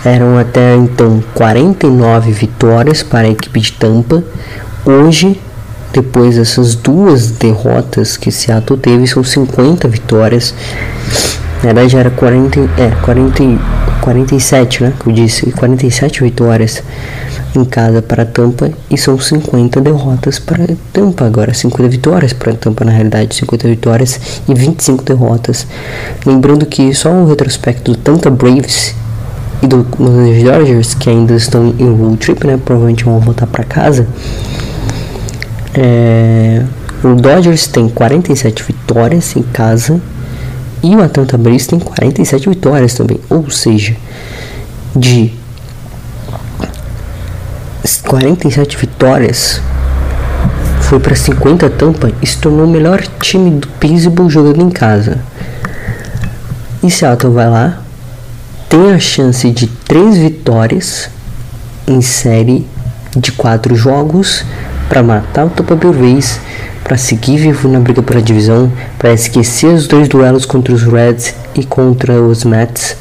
Eram 0.04 0.38
até 0.38 0.76
então 0.76 1.24
49 1.34 2.32
vitórias 2.32 3.04
para 3.04 3.28
a 3.28 3.32
equipe 3.32 3.60
de 3.60 3.72
Tampa. 3.74 4.24
Hoje, 4.86 5.40
depois 5.94 6.36
dessas 6.38 6.76
duas 6.76 7.32
derrotas 7.32 8.18
que 8.18 8.32
Seattle 8.32 8.80
teve, 8.80 9.08
são 9.08 9.24
50 9.24 9.88
vitórias. 9.88 10.54
Na 11.58 11.72
verdade 11.72 11.96
era 11.96 12.10
40, 12.10 12.60
é, 12.78 12.92
40, 13.04 13.44
47, 14.02 14.84
né? 14.84 14.94
Que 15.00 15.10
eu 15.10 15.14
disse, 15.14 15.52
47 15.52 16.24
vitórias 16.24 16.84
em 17.56 17.64
casa 17.64 18.02
para 18.02 18.26
Tampa 18.26 18.72
e 18.90 18.98
são 18.98 19.20
50 19.20 19.80
derrotas 19.82 20.40
para 20.40 20.66
Tampa 20.92 21.26
agora, 21.26 21.54
50 21.54 21.90
vitórias 21.90 22.34
para 22.34 22.54
Tampa 22.54 22.84
na 22.84 22.92
realidade, 22.92 23.36
50 23.36 23.68
vitórias 23.68 24.20
e 24.48 24.54
25 24.54 25.04
derrotas. 25.04 25.68
Lembrando 26.26 26.66
que 26.66 26.94
só 26.94 27.10
um 27.10 27.26
retrospecto 27.26 27.92
do 27.92 27.98
Tampa 27.98 28.30
Braves 28.30 28.96
e 29.62 29.68
do 29.68 29.86
Los 30.00 30.44
Dodgers 30.44 30.94
que 30.94 31.10
ainda 31.10 31.36
estão 31.36 31.74
em 31.80 31.96
road 31.96 32.18
trip, 32.18 32.46
né? 32.46 32.60
Provavelmente 32.64 33.04
vão 33.04 33.20
voltar 33.20 33.48
para 33.48 33.64
casa. 33.64 34.08
É, 35.76 36.64
o 37.04 37.16
Dodgers 37.16 37.68
tem 37.68 37.90
47 37.90 38.64
vitórias 38.64 39.36
em 39.36 39.42
casa 39.42 40.00
e 40.84 40.96
o 40.96 41.02
Atlanta 41.02 41.38
Braves 41.38 41.68
tem 41.68 41.80
47 41.80 42.50
vitórias 42.50 42.94
também. 42.94 43.20
Ou 43.30 43.50
seja, 43.50 43.96
de 44.96 45.34
47 48.14 48.78
vitórias 48.78 49.60
foi 50.82 51.00
para 51.00 51.16
50 51.16 51.68
Tampa 51.72 52.12
e 52.22 52.28
se 52.28 52.38
tornou 52.38 52.68
o 52.68 52.70
melhor 52.70 53.02
time 53.20 53.50
do 53.50 53.68
beisebol 53.80 54.30
jogando 54.30 54.62
em 54.62 54.70
casa. 54.70 55.18
E 56.84 56.92
Seattle 56.92 57.34
vai 57.34 57.50
lá, 57.50 57.82
tem 58.70 58.94
a 58.94 59.00
chance 59.00 59.50
de 59.50 59.66
3 59.66 60.18
vitórias 60.18 61.10
em 61.88 62.04
série 62.04 62.68
de 63.18 63.32
4 63.32 63.76
jogos 63.76 64.46
para 64.88 65.02
matar 65.02 65.48
o 65.48 65.50
Tampa 65.50 65.76
Bay 65.76 65.92
Rays 65.92 66.40
para 66.84 66.98
seguir 66.98 67.38
vivo 67.38 67.68
na 67.68 67.80
briga 67.80 68.04
pela 68.04 68.22
divisão, 68.22 68.72
para 69.00 69.12
esquecer 69.12 69.74
os 69.74 69.88
dois 69.88 70.08
duelos 70.08 70.46
contra 70.46 70.72
os 70.72 70.84
Reds 70.84 71.34
e 71.56 71.66
contra 71.66 72.22
os 72.22 72.44
Mets, 72.44 72.96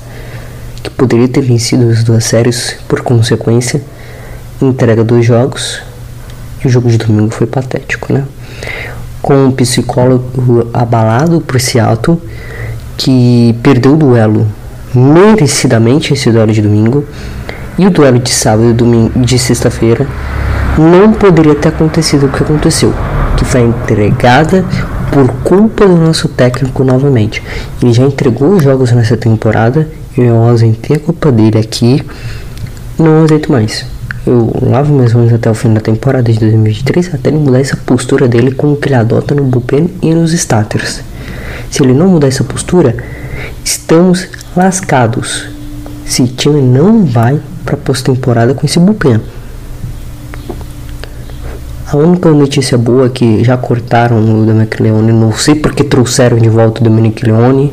que 0.82 0.88
poderia 0.88 1.28
ter 1.28 1.42
vencido 1.42 1.90
as 1.90 2.02
duas 2.02 2.24
séries 2.24 2.76
por 2.88 3.02
consequência, 3.02 3.82
entrega 4.64 5.04
dois 5.04 5.24
jogos 5.24 5.80
e 6.62 6.66
o 6.66 6.70
jogo 6.70 6.88
de 6.88 6.98
domingo 6.98 7.32
foi 7.32 7.46
patético, 7.46 8.12
né? 8.12 8.24
Com 9.20 9.48
o 9.48 9.52
psicólogo 9.52 10.68
abalado 10.72 11.40
por 11.40 11.60
Seattle, 11.60 12.20
que 12.96 13.54
perdeu 13.62 13.94
o 13.94 13.96
duelo 13.96 14.46
merecidamente 14.94 16.12
esse 16.12 16.30
duelo 16.30 16.52
de 16.52 16.60
domingo 16.60 17.04
e 17.78 17.86
o 17.86 17.90
duelo 17.90 18.18
de 18.18 18.30
sábado 18.30 18.70
e 18.70 18.72
domingo 18.72 19.18
de 19.20 19.38
sexta-feira 19.38 20.06
não 20.78 21.12
poderia 21.12 21.54
ter 21.54 21.68
acontecido 21.68 22.26
o 22.26 22.28
que 22.28 22.42
aconteceu 22.42 22.92
que 23.36 23.44
foi 23.44 23.62
entregada 23.62 24.64
por 25.10 25.28
culpa 25.42 25.86
do 25.86 25.96
nosso 25.96 26.28
técnico 26.28 26.84
novamente. 26.84 27.42
Ele 27.82 27.92
já 27.92 28.04
entregou 28.04 28.50
os 28.50 28.62
jogos 28.62 28.92
nessa 28.92 29.16
temporada 29.16 29.88
e 30.16 30.20
eu 30.22 30.36
ausentei 30.36 30.96
a 30.96 31.00
culpa 31.00 31.30
dele 31.30 31.58
aqui. 31.58 32.02
Não 32.98 33.22
ausento 33.22 33.50
mais. 33.50 33.84
Eu 34.24 34.52
lavo 34.62 34.94
minhas 34.94 35.12
mãos 35.12 35.32
até 35.32 35.50
o 35.50 35.54
fim 35.54 35.74
da 35.74 35.80
temporada 35.80 36.32
de 36.32 36.38
2023 36.38 37.14
até 37.14 37.28
ele 37.28 37.38
mudar 37.38 37.58
essa 37.58 37.76
postura 37.76 38.28
dele 38.28 38.52
como 38.52 38.76
que 38.76 38.86
ele 38.86 38.94
adota 38.94 39.34
no 39.34 39.42
bullpen 39.42 39.90
e 40.00 40.14
nos 40.14 40.32
starters. 40.32 41.02
Se 41.68 41.82
ele 41.82 41.92
não 41.92 42.06
mudar 42.06 42.28
essa 42.28 42.44
postura, 42.44 42.94
estamos 43.64 44.28
lascados. 44.56 45.48
Esse 46.06 46.28
time 46.28 46.60
não 46.60 47.04
vai 47.04 47.40
para 47.64 47.76
pós-temporada 47.76 48.54
com 48.54 48.64
esse 48.64 48.78
bullpen. 48.78 49.20
A 51.88 51.96
única 51.96 52.30
notícia 52.30 52.78
boa 52.78 53.06
é 53.06 53.08
que 53.08 53.42
já 53.42 53.56
cortaram 53.56 54.18
o 54.18 54.46
Dominic 54.46 54.80
Leone. 54.80 55.12
Não 55.12 55.32
sei 55.32 55.56
porque 55.56 55.82
trouxeram 55.82 56.38
de 56.38 56.48
volta 56.48 56.80
o 56.80 56.84
Dominic 56.84 57.24
Leone. 57.26 57.72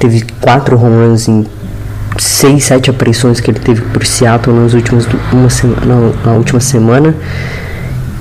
Teve 0.00 0.22
quatro 0.40 0.76
home 0.76 1.06
runs 1.06 1.28
em 1.28 1.46
seis, 2.18 2.64
sete 2.64 2.90
aparições 2.90 3.40
que 3.40 3.50
ele 3.50 3.60
teve 3.60 3.80
por 3.82 4.04
Seattle 4.04 4.54
nas 4.54 4.74
últimas 4.74 5.06
uma 5.32 5.50
semana, 5.50 6.12
na 6.24 6.32
última 6.32 6.60
semana. 6.60 7.14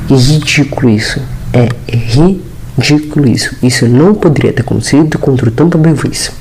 E 0.09 0.15
ridículo 0.15 0.89
isso. 0.89 1.21
É 1.53 1.69
ridículo 1.87 3.27
isso. 3.27 3.55
Isso 3.61 3.87
não 3.87 4.13
poderia 4.13 4.53
ter 4.53 4.61
acontecido 4.61 5.17
contra 5.17 5.47
o 5.49 5.51
Tampa 5.51 5.77
Bay 5.77 5.93
Rays. 5.93 6.31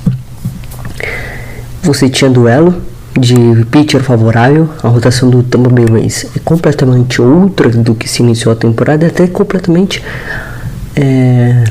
Você 1.83 2.09
tinha 2.09 2.31
duelo 2.31 2.83
de 3.19 3.35
pitcher 3.71 4.03
favorável, 4.03 4.69
a 4.83 4.89
rotação 4.89 5.29
do 5.31 5.43
Tampa 5.43 5.71
Bay 5.71 5.87
Rays 5.87 6.27
é 6.37 6.39
completamente 6.45 7.21
outra 7.21 7.69
do 7.69 7.95
que 7.95 8.09
se 8.09 8.23
iniciou 8.23 8.53
a 8.53 8.57
temporada, 8.57 9.07
até 9.07 9.27
completamente 9.27 10.03
é, 10.95 11.65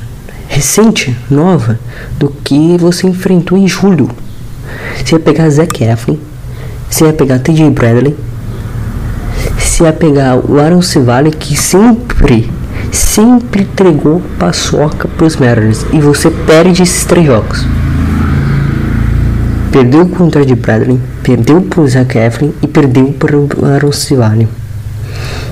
recente, 0.48 1.16
nova, 1.30 1.80
do 2.18 2.30
que 2.30 2.78
você 2.78 3.08
enfrentou 3.08 3.58
em 3.58 3.68
julho. 3.68 4.10
Você 5.04 5.16
ia 5.16 5.20
pegar 5.20 5.50
Zach 5.50 5.84
Eflin, 5.84 6.20
você 6.90 7.06
ia 7.06 7.14
pegar 7.14 7.40
TJ 7.40 7.70
Bradley, 7.70 8.16
você 9.58 9.84
ia 9.84 9.94
pegar 9.94 10.38
o 10.38 10.60
Aaron 10.60 10.82
Civale, 10.82 11.32
que 11.32 11.56
sempre, 11.56 12.52
sempre 12.92 13.64
entregou 13.64 14.22
paçoca 14.38 15.08
para 15.08 15.26
os 15.26 15.36
Mariners, 15.36 15.86
e 15.94 16.00
você 16.00 16.30
perde 16.30 16.84
esses 16.84 17.06
três 17.06 17.26
jogos. 17.26 17.66
Perdeu 19.72 20.08
contra 20.10 20.46
de 20.46 20.56
Bradley, 20.56 21.00
perdeu 21.24 21.62
por 21.62 21.88
Zac 21.88 22.18
Eflin 22.18 22.54
e 22.62 22.68
perdeu 22.68 23.14
por 23.14 23.32
Aaron 23.64 23.92
Civale. 23.92 24.48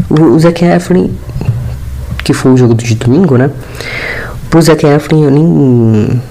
O 0.09 0.37
Zac 0.39 0.65
Eflin, 0.65 1.13
que 2.23 2.33
foi 2.33 2.51
o 2.51 2.57
jogo 2.57 2.73
de 2.73 2.95
domingo, 2.95 3.37
né? 3.37 3.49
Pro 4.49 4.61
Zac 4.61 4.85
Eflin 4.85 5.23
eu 5.23 5.31
nem 5.31 6.21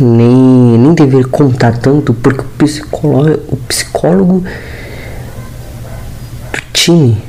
nem, 0.00 0.78
nem 0.78 0.94
deveria 0.94 1.26
contar 1.26 1.76
tanto 1.78 2.14
porque 2.14 2.40
o 2.40 2.44
psicólogo, 2.58 3.42
o 3.48 3.56
psicólogo 3.56 4.44
do 6.52 6.60
time, 6.72 7.22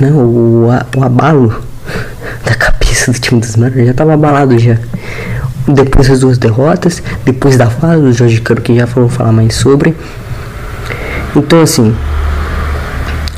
né? 0.00 0.10
O, 0.10 0.68
o 0.96 1.02
abalo 1.02 1.62
da 2.44 2.54
cabeça 2.54 3.12
do 3.12 3.18
time 3.18 3.40
dos 3.40 3.56
Mariners 3.56 3.86
já 3.86 3.90
estava 3.92 4.14
abalado 4.14 4.58
já 4.58 4.78
depois 5.74 6.08
das 6.08 6.20
duas 6.20 6.38
derrotas, 6.38 7.02
depois 7.24 7.56
da 7.56 7.68
fala 7.68 7.98
do 7.98 8.12
Jorge 8.12 8.40
Cano 8.40 8.60
que 8.60 8.74
já 8.74 8.86
foram 8.86 9.08
falar 9.08 9.32
mais 9.32 9.54
sobre. 9.54 9.94
Então 11.36 11.60
assim, 11.60 11.94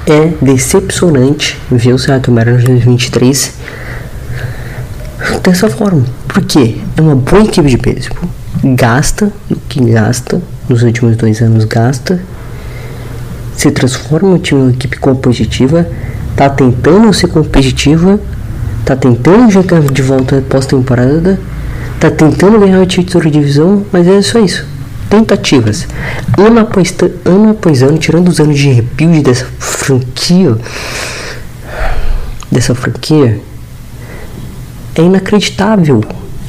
é 0.07 0.33
decepcionante 0.41 1.61
ver 1.71 1.93
o 1.93 1.99
Seattle 1.99 2.35
Mariners 2.35 2.65
2023 2.65 3.55
dessa 5.43 5.69
forma. 5.69 6.05
Porque 6.29 6.79
é 6.97 7.01
uma 7.01 7.17
boa 7.17 7.43
equipe 7.43 7.69
de 7.69 7.77
beisebol, 7.77 8.29
gasta 8.63 9.33
o 9.51 9.57
que 9.69 9.85
gasta, 9.91 10.41
nos 10.69 10.83
últimos 10.83 11.17
dois 11.17 11.41
anos 11.41 11.65
gasta, 11.65 12.21
se 13.57 13.71
transforma 13.71 14.39
em 14.39 14.55
uma 14.55 14.71
equipe 14.71 14.99
competitiva, 14.99 15.89
tá 16.37 16.49
tentando 16.49 17.13
ser 17.13 17.29
competitiva, 17.29 18.21
tá 18.85 18.97
tentando 18.97 19.51
jogar 19.51 19.81
de 19.81 20.03
volta 20.03 20.43
pós-temporada 20.49 21.39
tá 22.01 22.11
tentando 22.11 22.59
ganhar 22.59 22.81
o 22.81 22.87
título 22.87 23.25
de 23.25 23.31
divisão, 23.31 23.85
mas 23.93 24.09
é 24.09 24.23
só 24.23 24.39
isso. 24.41 24.67
Tentativas. 25.11 25.87
Ano 26.39 26.61
após, 26.61 26.95
ano 27.27 27.51
após 27.51 27.83
ano, 27.83 27.99
tirando 27.99 28.29
os 28.29 28.41
anos 28.41 28.59
de 28.59 28.71
rebuild 28.71 29.23
dessa 29.23 29.45
franquia. 29.59 30.57
Dessa 32.51 32.75
franquia. 32.75 33.39
É 34.95 35.03
inacreditável. 35.03 36.03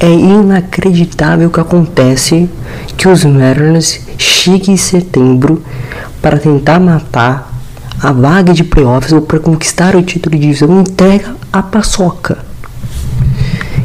É 0.03 0.12
inacreditável 0.12 1.51
que 1.51 1.60
acontece 1.60 2.50
que 2.98 3.08
os 3.08 3.24
Mariners 3.24 4.00
cheguem 4.17 4.74
em 4.74 4.77
setembro 4.77 5.62
para 6.20 6.39
tentar 6.39 6.79
matar 6.79 7.53
a 8.01 8.12
vaga 8.12 8.51
de 8.51 8.63
playoffs 8.63 9.13
ou 9.13 9.22
para 9.22 9.38
conquistar 9.38 9.96
o 9.96 10.01
título 10.01 10.36
de 10.36 10.41
divisão 10.41 10.81
entrega 10.81 11.36
a 11.53 11.62
paçoca. 11.62 12.39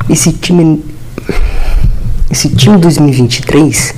Esse 0.08 0.32
time 0.32 0.82
esse 2.30 2.48
time 2.48 2.78
2023 2.78 3.94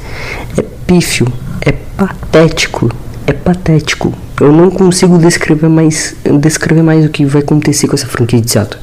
é 0.57 0.63
pífio, 0.89 1.33
é 1.61 1.71
patético, 1.71 2.91
é 3.29 3.33
patético. 3.33 4.13
Eu 4.41 4.53
não 4.53 4.71
consigo 4.73 5.19
descrever 5.19 5.69
mais, 5.69 6.17
descrever 6.41 6.83
mais 6.83 7.07
o 7.07 7.09
que 7.11 7.25
vai 7.25 7.43
acontecer 7.43 7.87
com 7.87 7.95
essa 7.95 8.07
franquia 8.09 8.41
de 8.41 8.51
Seattle. 8.51 8.81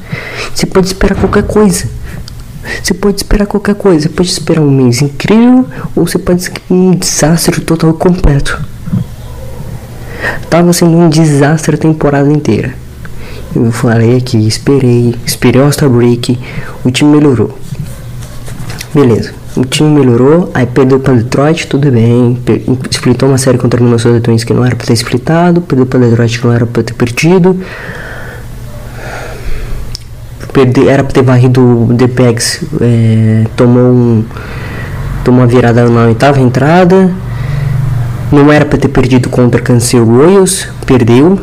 Você 0.53 0.65
pode 0.65 0.87
esperar 0.87 1.15
qualquer 1.15 1.43
coisa. 1.43 1.89
Você 2.83 2.93
pode 2.93 3.17
esperar 3.17 3.45
qualquer 3.45 3.75
coisa. 3.75 4.09
Pode 4.09 4.29
esperar 4.29 4.61
um 4.61 4.71
mês 4.71 5.01
incrível 5.01 5.65
ou 5.95 6.07
você 6.07 6.17
pode 6.17 6.41
esperar 6.41 6.65
um 6.69 6.91
desastre 6.91 7.61
total 7.61 7.93
completo. 7.93 8.63
Tava 10.49 10.73
sendo 10.73 10.97
um 10.97 11.09
desastre 11.09 11.75
a 11.75 11.77
temporada 11.77 12.31
inteira. 12.31 12.73
Eu 13.55 13.71
falei 13.71 14.17
aqui, 14.17 14.37
esperei, 14.45 15.15
esperei 15.25 15.61
o 15.61 15.65
All-Star 15.65 15.89
Break, 15.89 16.37
o 16.83 16.91
time 16.91 17.11
melhorou. 17.17 17.57
Beleza, 18.93 19.33
o 19.55 19.63
time 19.63 19.97
melhorou, 19.97 20.51
aí 20.53 20.65
perdeu 20.65 20.99
para 20.99 21.13
Detroit, 21.13 21.67
tudo 21.67 21.89
bem. 21.89 22.37
Splitou 22.91 23.29
uma 23.29 23.37
série 23.37 23.57
contra 23.57 23.79
o 23.79 23.83
Minnesota 23.83 24.19
Twins 24.19 24.43
que 24.43 24.53
não 24.53 24.65
era 24.65 24.75
para 24.75 24.87
ter 24.87 24.93
splitado, 24.93 25.61
perdeu 25.61 25.85
para 25.85 25.99
Detroit 26.01 26.39
que 26.39 26.45
não 26.45 26.53
era 26.53 26.65
para 26.65 26.83
ter 26.83 26.93
perdido. 26.93 27.57
Perde, 30.55 30.87
era 30.87 31.03
para 31.03 31.11
ter 31.11 31.21
varrido 31.21 31.59
o 31.59 31.93
The 31.93 32.07
Pags, 32.07 32.63
é, 32.79 33.43
tomou 33.57 33.91
um 33.91 34.23
tomou 35.21 35.41
uma 35.41 35.47
virada 35.47 35.89
na 35.89 36.05
oitava 36.05 36.39
entrada. 36.39 37.11
Não 38.31 38.49
era 38.49 38.63
para 38.63 38.77
ter 38.77 38.87
perdido 38.87 39.27
contra 39.27 39.59
Kansas 39.59 39.91
Royals, 39.99 40.69
perdeu. 40.85 41.37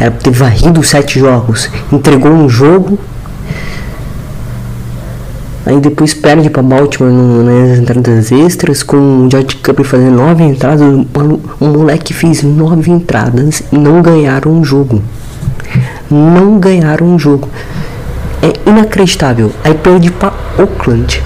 Era 0.00 0.10
pra 0.10 0.20
ter 0.20 0.30
varrido 0.30 0.82
sete 0.82 1.18
jogos, 1.18 1.68
entregou 1.92 2.32
um 2.32 2.48
jogo. 2.48 2.98
Aí 5.66 5.78
depois 5.78 6.14
perde 6.14 6.48
para 6.48 6.62
Baltimore 6.62 7.12
no, 7.12 7.42
nas 7.44 7.78
entradas 7.80 8.32
extras, 8.32 8.82
com 8.82 9.26
o 9.26 9.28
George 9.30 9.56
Cup 9.56 9.80
fazendo 9.84 10.16
nove 10.16 10.42
entradas. 10.42 10.82
O 11.60 11.66
moleque 11.66 12.14
fez 12.14 12.42
nove 12.42 12.90
entradas 12.90 13.62
e 13.70 13.76
não 13.76 14.00
ganharam 14.00 14.52
um 14.52 14.64
jogo. 14.64 15.02
Não 16.12 16.58
ganharam 16.58 17.06
um 17.06 17.18
jogo. 17.18 17.48
É 18.42 18.68
inacreditável. 18.68 19.52
Aí 19.64 19.74
perde 19.74 20.10
para 20.10 20.32
Oakland. 20.58 21.22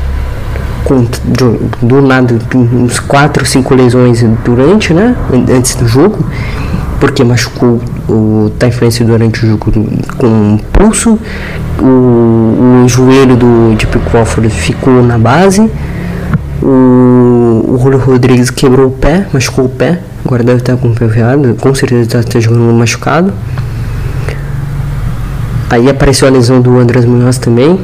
Com, 0.85 1.05
do, 1.25 1.71
do 1.83 2.01
nada, 2.01 2.39
uns 2.55 3.01
4, 3.01 3.45
5 3.45 3.75
lesões 3.75 4.25
durante, 4.45 4.95
né? 4.95 5.17
Antes 5.51 5.75
do 5.75 5.89
jogo 5.89 6.25
porque 7.01 7.23
machucou 7.23 7.81
o 8.09 8.51
Typhus 8.59 8.99
durante 8.99 9.45
o 9.45 9.49
jogo 9.49 9.73
com 10.17 10.55
o 10.55 10.59
pulso, 10.73 11.19
o, 11.79 12.85
o 12.85 12.89
joelho 12.89 13.37
do 13.37 13.75
Deep 13.77 13.99
Crawford 14.11 14.51
ficou 14.51 15.03
na 15.03 15.19
base, 15.19 15.71
o, 16.63 17.65
o 17.69 17.79
Julio 17.81 17.99
Rodrigues 17.99 18.51
quebrou 18.51 18.89
o 18.89 18.91
pé, 18.91 19.27
machucou 19.33 19.67
o 19.67 19.69
pé, 19.69 20.01
agora 20.25 20.43
deve 20.43 20.59
estar 20.59 20.77
com 20.77 20.89
o 20.89 20.95
pé 20.95 21.07
virado, 21.07 21.55
com 21.61 21.75
certeza 21.75 22.19
está 22.19 22.41
jogando 22.41 22.73
machucado. 22.73 23.33
Aí 25.69 25.89
apareceu 25.89 26.29
a 26.29 26.31
lesão 26.31 26.61
do 26.61 26.79
Andrés 26.79 27.05
Munhoz 27.05 27.39
também, 27.39 27.81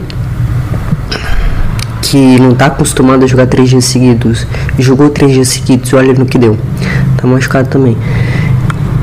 que 2.01 2.39
não 2.39 2.53
está 2.53 2.67
acostumado 2.67 3.25
a 3.25 3.27
jogar 3.27 3.47
três 3.47 3.71
dias 3.71 3.85
seguidos. 3.85 4.47
Jogou 4.79 5.11
três 5.11 5.33
dias 5.33 5.49
seguidos, 5.49 5.93
olha 5.93 6.13
no 6.13 6.25
que 6.25 6.39
deu. 6.39 6.57
Tá 7.17 7.27
machucado 7.27 7.69
também. 7.69 7.97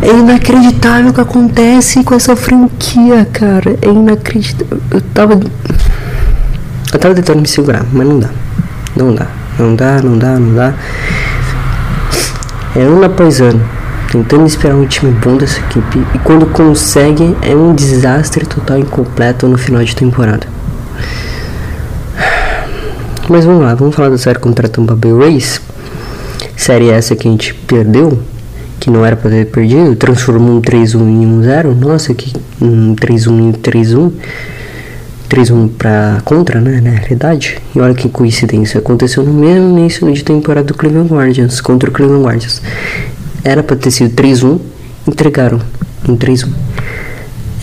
É 0.02 0.08
inacreditável 0.08 1.12
o 1.12 1.14
que 1.14 1.20
acontece 1.20 2.04
com 2.04 2.16
essa 2.16 2.36
franquia, 2.36 3.28
cara. 3.34 3.78
É 3.82 3.90
inacreditável. 3.90 4.80
Eu 4.92 5.02
tava. 5.02 5.40
Eu 6.94 7.00
tava 7.00 7.16
tentando 7.16 7.42
me 7.42 7.48
segurar, 7.48 7.86
mas 7.92 8.08
não 8.08 8.20
dá. 8.20 8.30
Não 8.96 9.14
dá. 9.14 9.28
Não 9.60 9.76
dá, 9.76 10.02
não 10.02 10.18
dá, 10.18 10.40
não 10.40 10.56
dá. 10.56 10.74
É 12.76 12.82
ano 12.82 13.04
após 13.04 13.42
ano. 13.42 13.62
Tentando 14.12 14.48
esperar 14.48 14.76
um 14.76 14.88
time 14.88 15.12
bom 15.12 15.38
dessa 15.38 15.60
equipe. 15.60 16.00
E 16.16 16.20
quando 16.20 16.48
consegue, 16.48 17.36
é 17.42 17.56
um 17.56 17.76
desastre 17.76 18.46
total 18.46 18.80
incompleto 18.80 19.48
no 19.48 19.58
final 19.58 19.84
de 19.84 19.96
temporada. 19.96 20.48
Mas 23.30 23.46
vamos 23.46 23.62
lá, 23.62 23.76
vamos 23.76 23.96
falar 23.96 24.10
da 24.10 24.18
série 24.18 24.40
contra 24.40 24.66
a 24.66 24.70
Tampa 24.70 24.96
Bay 24.96 25.14
Rays. 25.14 25.62
Série 26.58 26.90
essa 26.90 27.16
que 27.16 27.28
a 27.28 27.32
gente 27.32 27.54
perdeu 27.54 28.20
que 28.80 28.90
não 28.90 29.06
era 29.06 29.16
para 29.16 29.30
ter 29.30 29.46
perdido, 29.46 29.96
transformou 29.96 30.58
um 30.58 30.62
3-1 30.62 31.02
em 31.02 31.42
1-0. 31.42 31.76
Nossa, 31.76 32.14
que 32.14 32.34
um 32.60 32.96
3-1 32.96 33.40
em 33.40 33.52
3-1. 33.52 34.12
3-1 35.30 35.70
para 35.78 36.22
contra, 36.26 36.60
né, 36.60 36.82
na 36.82 36.90
realidade. 36.90 37.60
E 37.76 37.80
olha 37.80 37.94
que 37.94 38.10
coincidência, 38.10 38.80
aconteceu 38.80 39.24
no 39.24 39.32
mesmo 39.32 39.78
início 39.78 40.12
de 40.12 40.24
temporada 40.24 40.66
do 40.66 40.74
Cleveland 40.74 41.14
Guardians, 41.14 41.62
contra 41.62 41.90
o 41.90 41.94
Cleveland 41.94 42.24
Guardians. 42.24 42.62
Era 43.44 43.64
para 43.64 43.76
ter 43.76 43.92
sido 43.92 44.14
3-1, 44.16 44.60
entregaram 45.08 45.60
em 46.08 46.16
3-1 46.16 46.50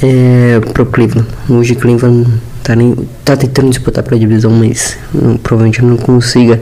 é, 0.03 0.61
pro 0.73 0.87
Cleveland. 0.87 1.29
Hoje 1.49 1.75
Cleveland 1.75 2.29
tá, 2.63 2.75
nem, 2.75 2.95
tá 3.25 3.37
tentando 3.37 3.71
disputar 3.71 4.03
pra 4.03 4.17
divisão, 4.17 4.51
mas 4.51 4.97
não, 5.13 5.37
provavelmente 5.37 5.83
não 5.83 5.97
consiga 5.97 6.61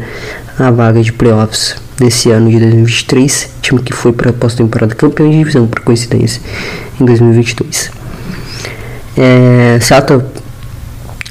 a 0.59 0.71
vaga 0.71 1.03
de 1.03 1.13
playoffs 1.13 1.77
desse 1.99 2.31
ano 2.31 2.51
de 2.51 2.59
2023, 2.59 3.51
time 3.63 3.81
que 3.81 3.93
foi 3.93 4.13
para 4.13 4.31
a 4.31 4.33
pós-temporada 4.33 4.95
campeão 4.95 5.31
de 5.31 5.39
divisão, 5.39 5.67
por 5.67 5.81
coincidência, 5.81 6.41
em 7.01 7.05
2022. 7.05 7.91
É, 9.17 9.79
Seattle 9.81 10.23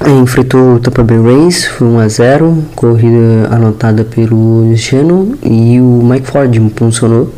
é, 0.05 0.09
enfrentou 0.09 0.75
o 0.75 0.79
Tampa 0.79 1.03
Bay 1.03 1.21
Rays, 1.21 1.65
foi 1.65 1.87
1 1.87 1.99
a 1.99 2.07
0 2.07 2.65
corrida 2.75 3.47
anotada 3.51 4.03
pelo 4.03 4.69
Luciano 4.69 5.37
e 5.43 5.79
o 5.79 6.01
Mike 6.03 6.27
Ford 6.27 6.55
impulsionou, 6.55 7.33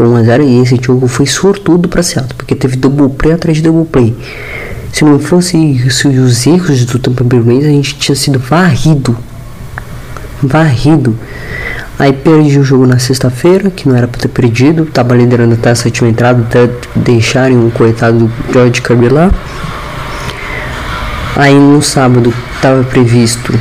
foi 0.00 0.08
1 0.08 0.16
a 0.16 0.22
0 0.22 0.44
e 0.44 0.62
esse 0.62 0.80
jogo 0.82 1.06
foi 1.06 1.26
sortudo 1.26 1.86
para 1.86 2.02
Seattle, 2.02 2.34
porque 2.34 2.54
teve 2.54 2.74
double 2.74 3.10
play 3.10 3.34
atrás 3.34 3.58
de 3.58 3.64
double 3.64 3.84
play. 3.84 4.16
Se 4.90 5.04
não 5.04 5.18
fosse 5.18 5.56
os 5.86 6.46
erros 6.46 6.86
do 6.86 6.98
Tampa 6.98 7.22
Bay 7.22 7.42
Rays, 7.42 7.66
a 7.66 7.68
gente 7.68 7.98
tinha 7.98 8.16
sido 8.16 8.38
varrido, 8.38 9.14
varrido. 10.42 11.14
Aí 11.98 12.14
perdi 12.14 12.58
o 12.58 12.64
jogo 12.64 12.86
na 12.86 12.98
sexta-feira, 12.98 13.68
que 13.70 13.86
não 13.86 13.94
era 13.94 14.08
para 14.08 14.22
ter 14.22 14.28
perdido. 14.28 14.86
Tava 14.86 15.14
liderando 15.14 15.52
até 15.52 15.68
a 15.68 15.74
sétima 15.74 16.08
entrada, 16.08 16.40
até 16.44 16.70
deixarem 16.96 17.58
um 17.58 17.68
coitado 17.68 18.20
do 18.20 18.52
George 18.54 18.80
Kirby 18.80 19.10
lá. 19.10 19.30
Aí 21.36 21.54
no 21.54 21.82
sábado 21.82 22.32
estava 22.56 22.82
previsto 22.84 23.52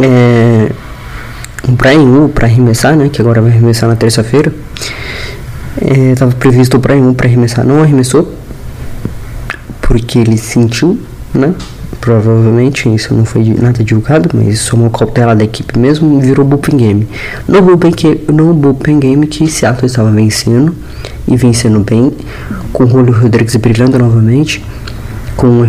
é, 0.00 0.70
o 1.68 1.72
Brian 1.72 2.24
U 2.24 2.28
para 2.28 2.46
arremessar, 2.46 2.96
né? 2.96 3.08
Que 3.08 3.20
agora 3.20 3.40
vai 3.40 3.50
arremessar 3.50 3.88
na 3.88 3.96
terça-feira. 3.96 4.52
É, 5.80 6.14
tava 6.14 6.32
previsto 6.32 6.76
o 6.76 6.80
Brian 6.80 7.08
U 7.08 7.14
para 7.14 7.26
arremessar, 7.26 7.64
não 7.64 7.82
arremessou. 7.82 8.32
Porque 9.80 10.18
ele 10.18 10.38
sentiu, 10.38 10.98
né? 11.34 11.54
provavelmente 12.02 12.92
isso 12.92 13.14
não 13.14 13.24
foi 13.24 13.44
nada 13.44 13.82
divulgado, 13.84 14.28
mas 14.34 14.48
isso 14.48 14.74
é 14.74 14.78
uma 14.78 14.90
cautela 14.90 15.36
da 15.36 15.44
equipe 15.44 15.78
mesmo, 15.78 16.20
virou 16.20 16.44
bullpen 16.44 16.76
game. 16.76 17.08
No 17.46 17.62
bullpen, 17.62 17.92
que, 17.92 18.20
no 18.30 18.52
bullpen 18.52 18.98
game 18.98 19.26
que 19.28 19.48
Seattle 19.48 19.86
estava 19.86 20.10
vencendo 20.10 20.74
e 21.28 21.36
vencendo 21.36 21.78
bem, 21.78 22.12
com 22.72 22.84
o 22.84 22.88
Julio 22.88 23.14
Rodrigues 23.14 23.54
brilhando 23.54 24.00
novamente, 24.00 24.64
com 25.36 25.62
o, 25.62 25.66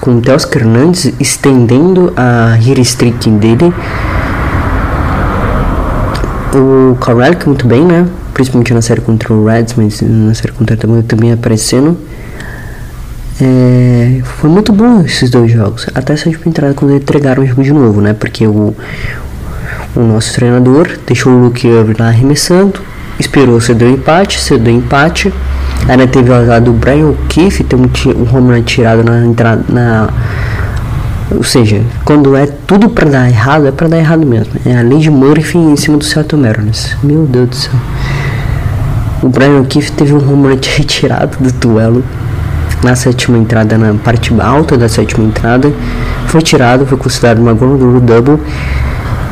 com 0.00 0.12
o 0.12 0.22
Hernandes 0.54 1.12
estendendo 1.18 2.12
a 2.16 2.54
hit 2.54 2.80
streak 2.82 3.28
dele. 3.30 3.74
O 6.54 6.96
Corralic 6.96 7.46
muito 7.46 7.66
bem, 7.66 7.82
né? 7.84 8.06
Principalmente 8.34 8.74
na 8.74 8.82
série 8.82 9.00
contra 9.00 9.32
o 9.32 9.46
Reds, 9.46 9.74
mas 9.74 10.02
na 10.02 10.34
série 10.34 10.52
contra 10.52 10.76
também, 10.76 11.02
também 11.02 11.32
aparecendo. 11.32 11.96
É, 13.40 14.20
foi 14.22 14.50
muito 14.50 14.72
bom 14.72 15.00
esses 15.00 15.30
dois 15.30 15.50
jogos. 15.50 15.86
Até 15.94 16.12
essa 16.12 16.28
última 16.28 16.48
entrada 16.48 16.74
quando 16.74 16.94
entregaram 16.94 17.42
o 17.42 17.46
jogo 17.46 17.62
de 17.62 17.72
novo, 17.72 18.00
né? 18.02 18.12
Porque 18.12 18.46
o, 18.46 18.74
o 19.96 20.00
nosso 20.00 20.34
treinador 20.34 20.90
deixou 21.06 21.32
o 21.32 21.44
Luke 21.44 21.66
Irving 21.66 21.94
lá 21.98 22.08
arremessando, 22.08 22.80
esperou 23.18 23.58
ceder 23.60 23.88
o 23.88 23.92
empate, 23.92 24.38
cedeu 24.38 24.74
empate. 24.74 25.32
Ainda 25.88 26.06
teve 26.06 26.30
o 26.30 26.34
azar 26.34 26.60
do 26.60 26.72
Brian 26.72 27.08
O'Keefe 27.08 27.64
ter 27.64 27.76
um, 27.76 27.84
um 27.84 28.36
home 28.36 28.54
run 28.54 28.62
tirado 28.62 29.02
na 29.02 29.24
entrada. 29.24 29.64
Na, 29.68 30.10
ou 31.36 31.42
seja, 31.42 31.82
quando 32.04 32.36
é 32.36 32.46
tudo 32.46 32.88
para 32.88 33.08
dar 33.08 33.28
errado, 33.28 33.66
é 33.66 33.72
para 33.72 33.88
dar 33.88 33.98
errado 33.98 34.26
mesmo. 34.26 34.52
É 34.64 34.76
a 34.76 34.82
lei 34.82 34.98
de 34.98 35.10
Murphy 35.10 35.58
em 35.58 35.76
cima 35.76 35.96
do 35.96 36.04
Seattle 36.04 36.40
Mariners. 36.40 36.96
Meu 37.02 37.24
Deus 37.24 37.48
do 37.48 37.56
céu. 37.56 37.72
O 39.22 39.28
Brian 39.28 39.60
O'Keefe 39.60 39.92
teve 39.92 40.12
um 40.14 40.18
run 40.18 40.42
retirado 40.76 41.36
do 41.38 41.52
duelo 41.52 42.04
na 42.82 42.96
sétima 42.96 43.38
entrada, 43.38 43.78
na 43.78 43.94
parte 43.94 44.34
alta 44.40 44.76
da 44.76 44.88
sétima 44.88 45.24
entrada, 45.24 45.72
foi 46.26 46.42
tirado, 46.42 46.84
foi 46.84 46.98
considerado 46.98 47.38
uma 47.38 47.52
gol 47.52 48.00
double 48.00 48.40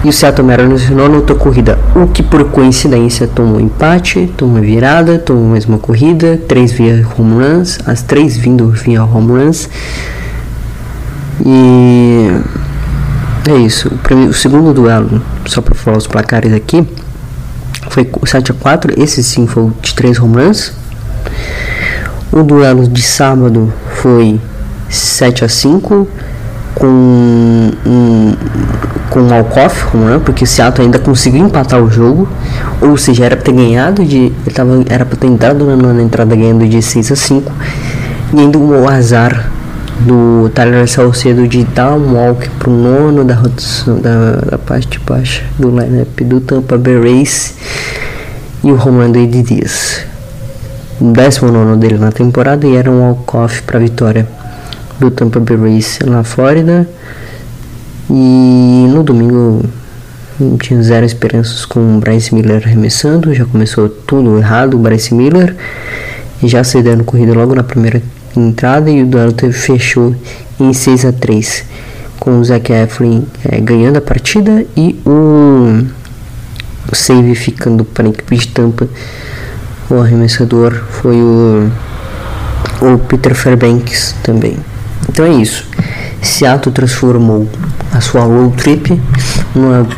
e 0.03 0.09
o 0.09 0.13
Seattle 0.13 0.47
Mariners 0.47 0.89
não 0.89 1.07
anotou 1.07 1.37
corrida, 1.37 1.79
o 1.95 2.07
que 2.07 2.23
por 2.23 2.45
coincidência 2.45 3.27
tomou 3.27 3.61
empate, 3.61 4.33
tomou 4.37 4.63
virada, 4.63 5.19
tomou 5.19 5.45
mais 5.51 5.67
uma 5.67 5.79
corrida, 5.79 6.41
três 6.49 6.73
via 6.73 7.07
home 7.19 7.45
runs, 7.45 7.79
as 7.85 8.03
três 8.03 8.37
vindo 8.37 8.71
via 8.71 9.05
home 9.05 9.33
runs. 9.33 9.69
E 11.45 12.41
é 13.49 13.57
isso. 13.57 13.89
O, 13.89 13.99
primeiro, 13.99 14.31
o 14.31 14.35
segundo 14.35 14.73
duelo, 14.73 15.23
só 15.47 15.61
para 15.61 15.75
falar 15.75 15.99
os 15.99 16.07
placares 16.07 16.53
aqui, 16.53 16.87
foi 17.89 18.09
7 18.25 18.53
a 18.53 18.55
4 18.55 19.01
esse 19.01 19.23
sim 19.23 19.47
foi 19.47 19.71
de 19.81 19.95
três 19.95 20.19
home 20.19 20.37
runs. 20.37 20.73
O 22.33 22.43
duelo 22.43 22.87
de 22.87 23.03
sábado 23.03 23.73
foi 23.97 24.41
7 24.89 25.45
a 25.45 25.49
5 25.49 26.07
com 26.75 26.87
um, 26.87 28.37
com 29.11 29.21
o 29.21 29.35
Alcoff, 29.35 29.97
né? 29.97 30.21
porque 30.25 30.45
o 30.45 30.47
Seattle 30.47 30.85
ainda 30.85 30.99
conseguiu 30.99 31.45
empatar 31.45 31.83
o 31.83 31.91
jogo, 31.91 32.29
ou 32.81 32.97
seja, 32.97 33.25
era 33.25 33.37
para 33.37 33.45
ter 33.45 33.53
ganhado 33.53 34.05
de, 34.05 34.33
tava, 34.55 34.85
era 34.89 35.05
para 35.05 35.17
ter 35.17 35.27
entrado 35.27 35.65
na, 35.65 35.93
na 35.93 36.03
entrada 36.03 36.35
ganhando 36.37 36.67
de 36.69 36.81
6 36.81 37.13
a 37.13 37.17
5, 37.17 37.53
e 38.33 38.41
ainda 38.41 38.59
o 38.59 38.89
azar 38.89 39.51
do 40.01 40.51
Tyler 40.55 40.89
Salcedo 40.89 41.47
de 41.47 41.65
dar 41.65 41.93
um 41.95 42.15
walk 42.15 42.49
pro 42.59 42.71
nono 42.71 43.25
da 43.25 43.35
da, 43.35 44.51
da 44.51 44.59
parte 44.59 44.99
de 44.99 44.99
baixo 45.01 45.45
do 45.59 45.69
lineup 45.69 46.21
do 46.23 46.41
Tampa 46.41 46.79
Bay 46.79 46.99
Rays 46.99 47.55
e 48.65 48.71
o 48.71 48.77
Romando 48.77 49.19
Ed 49.19 49.43
Dias. 49.43 50.05
O 51.01 51.13
décimo 51.13 51.51
nono 51.51 51.77
dele 51.77 51.99
na 51.99 52.13
temporada 52.13 52.67
e 52.67 52.77
era 52.77 52.91
um 52.91 53.01
walk-off 53.01 53.63
para 53.63 53.79
vitória 53.79 54.27
do 54.99 55.11
Tampa 55.11 55.41
Bay 55.41 55.57
Rays 55.57 55.99
na 56.07 56.25
Flórida. 56.25 56.89
E 58.09 58.87
no 58.89 59.03
domingo 59.03 59.63
tinha 60.59 60.83
zero 60.83 61.05
esperanças 61.05 61.65
com 61.65 61.97
o 61.97 62.01
Bryce 62.01 62.35
Miller 62.35 62.63
arremessando, 62.65 63.35
já 63.35 63.45
começou 63.45 63.89
tudo 63.89 64.39
errado 64.39 64.75
o 64.75 64.79
Bryce 64.79 65.15
Miller, 65.15 65.55
já 66.43 66.65
cedendo 66.65 67.05
corrida 67.05 67.35
logo 67.35 67.55
na 67.55 67.63
primeira 67.63 68.03
entrada 68.37 68.91
e 68.91 69.03
o 69.03 69.07
duelo 69.07 69.35
fechou 69.53 70.15
em 70.59 70.73
6 70.73 71.05
a 71.07 71.13
3 71.13 71.65
com 72.21 72.39
o 72.39 72.45
Zach 72.45 72.71
Eflin 72.71 73.27
é, 73.51 73.59
ganhando 73.61 73.97
a 73.97 74.01
partida 74.01 74.65
e 74.77 75.01
o, 75.07 75.87
o 76.91 76.95
save 76.95 77.35
ficando 77.35 77.85
para 77.85 78.07
a 78.07 78.11
equipe 78.11 78.37
de 78.37 78.49
Tampa. 78.49 78.87
O 79.89 79.95
arremessador 79.95 80.73
foi 80.91 81.17
o, 81.17 81.71
o 82.83 82.99
Peter 82.99 83.35
Fairbanks 83.35 84.15
também. 84.23 84.57
Então 85.09 85.25
é 85.25 85.31
isso. 85.31 85.67
Seattle 86.23 86.73
transformou 86.73 87.49
a 87.93 88.01
sua 88.01 88.21
road 88.21 88.55
trip 88.57 89.01
numa 89.55 89.89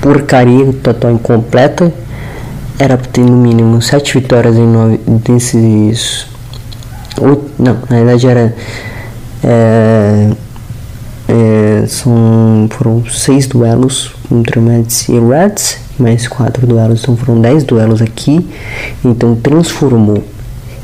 porcaria 0.00 0.72
total 0.82 1.10
incompleta 1.12 1.92
era 2.82 2.98
para 2.98 3.06
ter 3.06 3.20
no 3.20 3.36
mínimo 3.36 3.80
sete 3.80 4.18
vitórias 4.18 4.56
em 4.56 4.66
nove 4.66 4.98
desses. 5.06 6.26
Oito, 7.20 7.50
não, 7.56 7.74
na 7.88 7.96
verdade 7.96 8.26
era. 8.26 8.54
É, 9.44 10.30
é, 11.28 11.86
são, 11.86 12.68
foram 12.70 13.04
seis 13.06 13.46
duelos 13.46 14.12
contra 14.28 14.60
Mets 14.60 15.08
e 15.08 15.18
Reds, 15.18 15.78
mais 15.96 16.26
quatro 16.26 16.66
duelos, 16.66 17.02
então 17.02 17.16
foram 17.16 17.40
dez 17.40 17.62
duelos 17.62 18.02
aqui. 18.02 18.50
Então 19.04 19.36
transformou 19.36 20.24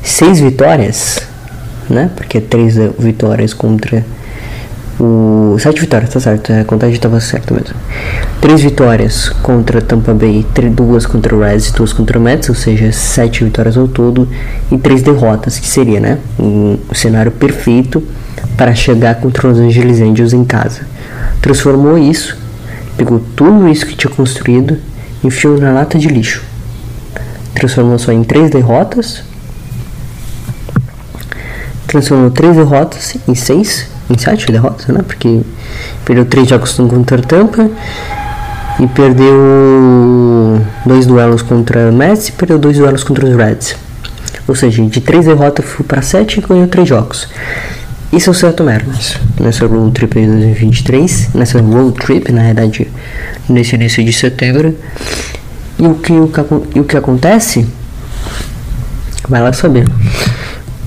seis 0.01 0.39
vitórias, 0.39 1.19
né? 1.89 2.09
Porque 2.15 2.39
três 2.39 2.77
vitórias 2.97 3.53
contra 3.53 4.05
o 4.99 5.57
sete 5.57 5.79
vitórias, 5.79 6.09
tá 6.09 6.19
certo, 6.19 6.51
a 6.51 6.65
contagem 6.65 6.95
estava 6.95 7.19
certa 7.21 7.53
mesmo. 7.53 7.75
Três 8.41 8.61
vitórias 8.61 9.29
contra 9.41 9.81
Tampa 9.81 10.13
Bay, 10.13 10.45
duas 10.71 11.05
contra 11.05 11.35
o 11.35 11.39
Reds 11.39 11.69
e 11.69 11.73
duas 11.73 11.93
contra 11.93 12.19
o 12.19 12.21
Mets, 12.21 12.49
ou 12.49 12.55
seja, 12.55 12.91
sete 12.91 13.43
vitórias 13.43 13.77
ao 13.77 13.87
todo 13.87 14.27
e 14.69 14.77
três 14.77 15.01
derrotas, 15.01 15.57
que 15.57 15.67
seria, 15.67 15.99
né, 15.99 16.17
um 16.37 16.77
cenário 16.93 17.31
perfeito 17.31 18.03
para 18.57 18.75
chegar 18.75 19.15
contra 19.15 19.47
os 19.47 19.57
Angeles 19.57 20.01
Angels 20.01 20.33
em 20.33 20.43
casa. 20.43 20.81
Transformou 21.41 21.97
isso, 21.97 22.37
pegou 22.97 23.21
tudo 23.35 23.69
isso 23.69 23.85
que 23.85 23.95
tinha 23.95 24.13
construído, 24.13 24.77
enfiou 25.23 25.57
na 25.57 25.71
lata 25.71 25.97
de 25.97 26.09
lixo. 26.09 26.43
Transformou 27.53 27.97
só 27.97 28.11
em 28.11 28.23
três 28.23 28.51
derrotas. 28.51 29.23
Transformou 31.87 32.29
três 32.29 32.55
derrotas 32.55 33.15
em 33.27 33.35
seis 33.35 33.87
em 34.09 34.17
sete 34.17 34.51
derrotas, 34.51 34.87
né? 34.87 35.01
Porque 35.05 35.41
perdeu 36.03 36.25
três 36.25 36.47
jogos 36.47 36.73
contra 36.73 37.21
Tampa 37.21 37.69
e 38.79 38.87
perdeu 38.87 40.61
dois 40.85 41.05
duelos 41.05 41.41
contra 41.41 41.91
Mets 41.91 42.29
e 42.29 42.31
perdeu 42.31 42.57
dois 42.57 42.77
duelos 42.77 43.03
contra 43.03 43.25
os 43.25 43.35
Reds. 43.35 43.75
Ou 44.47 44.55
seja, 44.55 44.83
de 44.83 45.01
três 45.01 45.25
derrotas 45.25 45.65
foi 45.65 45.85
para 45.85 46.01
sete 46.01 46.39
e 46.39 46.41
ganhou 46.41 46.67
três 46.67 46.87
jogos. 46.87 47.27
Isso 48.11 48.29
é 48.29 48.31
o 48.31 48.33
Seattle 48.33 48.65
Mariners 48.67 49.19
nessa 49.39 49.67
road 49.67 49.91
trip 49.91 50.19
de 50.19 50.25
2023, 50.25 51.29
nessa 51.35 51.61
road 51.61 51.99
trip, 51.99 52.31
na 52.31 52.41
verdade, 52.41 52.87
nesse 53.47 53.75
início 53.75 54.03
de 54.03 54.11
setembro. 54.11 54.75
E 55.77 55.85
o 55.85 55.93
que, 55.93 56.13
o 56.13 56.27
que, 56.27 56.41
e 56.75 56.79
o 56.79 56.83
que 56.83 56.97
acontece? 56.97 57.67
Vai 59.27 59.41
lá 59.41 59.53
saber 59.53 59.85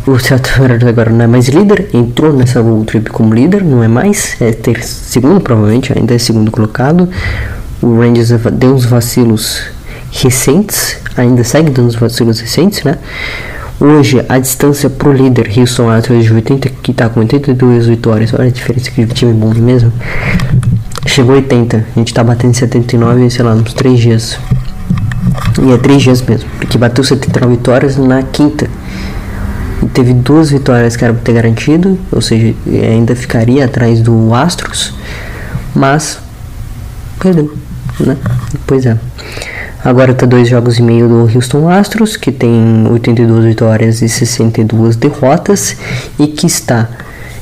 o 0.07 0.19
Seattle 0.19 0.89
agora 0.89 1.11
não 1.11 1.25
é 1.25 1.27
mais 1.29 1.49
líder, 1.49 1.89
entrou 1.95 2.33
nessa 2.33 2.61
road 2.61 2.87
trip 2.87 3.11
como 3.11 3.33
líder, 3.33 3.63
não 3.63 3.85
é 3.85 3.89
mais, 3.89 4.37
é 4.41 4.51
ter 4.51 4.83
segundo 4.83 5.41
provavelmente, 5.41 5.97
ainda 5.97 6.15
é 6.15 6.19
segundo 6.19 6.51
colocado. 6.51 7.09
O 7.81 8.01
Rangers 8.01 8.31
deu 8.53 8.75
uns 8.75 8.85
vacilos 8.85 9.63
recentes, 10.11 10.97
ainda 11.17 11.45
segue 11.45 11.71
dando 11.71 11.87
uns 11.87 11.95
vacilos 11.95 12.41
recentes, 12.41 12.83
né? 12.83 12.99
Hoje 13.81 14.25
a 14.29 14.39
distância 14.39 14.91
pro 14.91 15.13
líder 15.13 15.51
Houston 15.57 15.89
Astros 15.89 16.25
de 16.25 16.33
80, 16.33 16.69
que 16.69 16.93
tá 16.93 17.09
com 17.09 17.21
82 17.21 17.87
vitórias, 17.87 18.35
olha 18.35 18.49
a 18.49 18.51
diferença 18.51 18.91
que 18.91 19.03
o 19.03 19.07
time 19.07 19.31
é 19.31 19.35
bom 19.35 19.55
mesmo. 19.55 19.93
Chegou 21.07 21.35
a 21.35 21.37
80, 21.37 21.77
a 21.77 21.99
gente 21.99 22.13
tá 22.13 22.25
batendo 22.25 22.55
79, 22.55 23.31
sei 23.31 23.45
lá, 23.45 23.55
uns 23.55 23.73
3 23.73 23.99
dias. 23.99 24.39
E 25.61 25.73
é 25.73 25.77
3 25.77 26.03
dias 26.03 26.23
mesmo, 26.23 26.49
porque 26.59 26.77
bateu 26.77 27.05
79 27.05 27.57
vitórias 27.57 27.97
na 27.97 28.23
quinta 28.23 28.69
teve 29.89 30.13
duas 30.13 30.51
vitórias 30.51 30.97
que 30.97 31.05
era 31.05 31.13
para 31.13 31.23
ter 31.23 31.33
garantido, 31.33 31.99
ou 32.11 32.21
seja, 32.21 32.55
ainda 32.67 33.15
ficaria 33.17 33.65
atrás 33.65 34.01
do 34.01 34.35
Astros, 34.35 34.95
mas 35.75 36.19
perdeu, 37.19 37.53
né? 38.01 38.17
Pois 38.67 38.87
é. 38.87 38.97
Agora 39.85 40.15
tá 40.15 40.27
dois 40.27 40.49
jogos 40.49 40.79
e 40.79 40.83
meio 40.83 41.09
do 41.09 41.35
Houston 41.35 41.69
Astros, 41.69 42.17
que 42.17 42.31
tem 42.31 42.87
82 42.89 43.45
vitórias 43.45 44.01
e 44.01 44.09
62 44.09 44.95
derrotas 44.95 45.77
e 46.19 46.29
que 46.29 46.47
está 46.47 46.89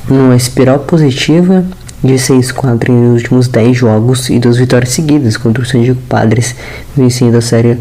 numa 0.08 0.34
espiral 0.34 0.78
positiva 0.80 1.64
de 2.02 2.14
6-4 2.14 2.88
nos 2.88 3.22
últimos 3.22 3.46
10 3.46 3.76
jogos 3.76 4.30
e 4.30 4.38
duas 4.38 4.56
vitórias 4.56 4.90
seguidas 4.90 5.36
contra 5.36 5.62
o 5.62 5.66
San 5.66 5.82
Diego 5.82 6.00
Padres, 6.08 6.54
vencendo 6.96 7.36
a 7.36 7.42
série 7.42 7.78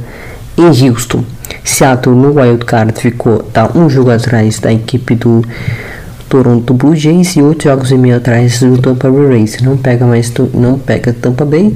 em 0.58 0.90
Houston. 0.90 1.24
Seattle 1.64 2.16
no 2.16 2.40
wild 2.40 2.66
card 2.66 3.00
ficou 3.00 3.40
tá 3.40 3.70
um 3.76 3.90
jogo 3.90 4.12
atrás 4.12 4.60
da 4.60 4.72
equipe 4.72 5.16
do 5.16 5.44
Toronto 6.28 6.74
Blue 6.74 6.96
Jays 6.96 7.36
e 7.36 7.42
oito 7.42 7.64
jogos 7.64 7.92
e 7.92 7.98
meio 7.98 8.18
atrás 8.18 8.60
do 8.60 8.78
Tampa 8.78 9.10
Bay 9.10 9.28
Rays. 9.28 9.62
Não 9.62 9.78
pega 9.78 10.06
mais 10.06 10.32
não 10.54 10.78
pega 10.78 11.14
Tampa 11.14 11.46
Bay. 11.46 11.76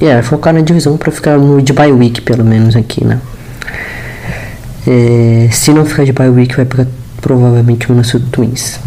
E 0.00 0.06
é, 0.06 0.22
focar 0.22 0.54
na 0.54 0.60
divisão 0.60 0.96
para 0.96 1.12
ficar 1.12 1.38
no 1.38 1.60
de 1.60 1.72
bye 1.72 1.92
week 1.92 2.22
pelo 2.22 2.44
menos 2.44 2.74
aqui, 2.76 3.04
né? 3.04 3.20
É, 4.86 5.48
se 5.52 5.72
não 5.72 5.84
ficar 5.84 6.04
de 6.04 6.12
bye 6.12 6.30
week 6.30 6.56
vai 6.56 6.64
pegar 6.64 6.86
provavelmente 7.20 7.86
o 7.86 7.92
Minnesota 7.92 8.24
Twins. 8.32 8.80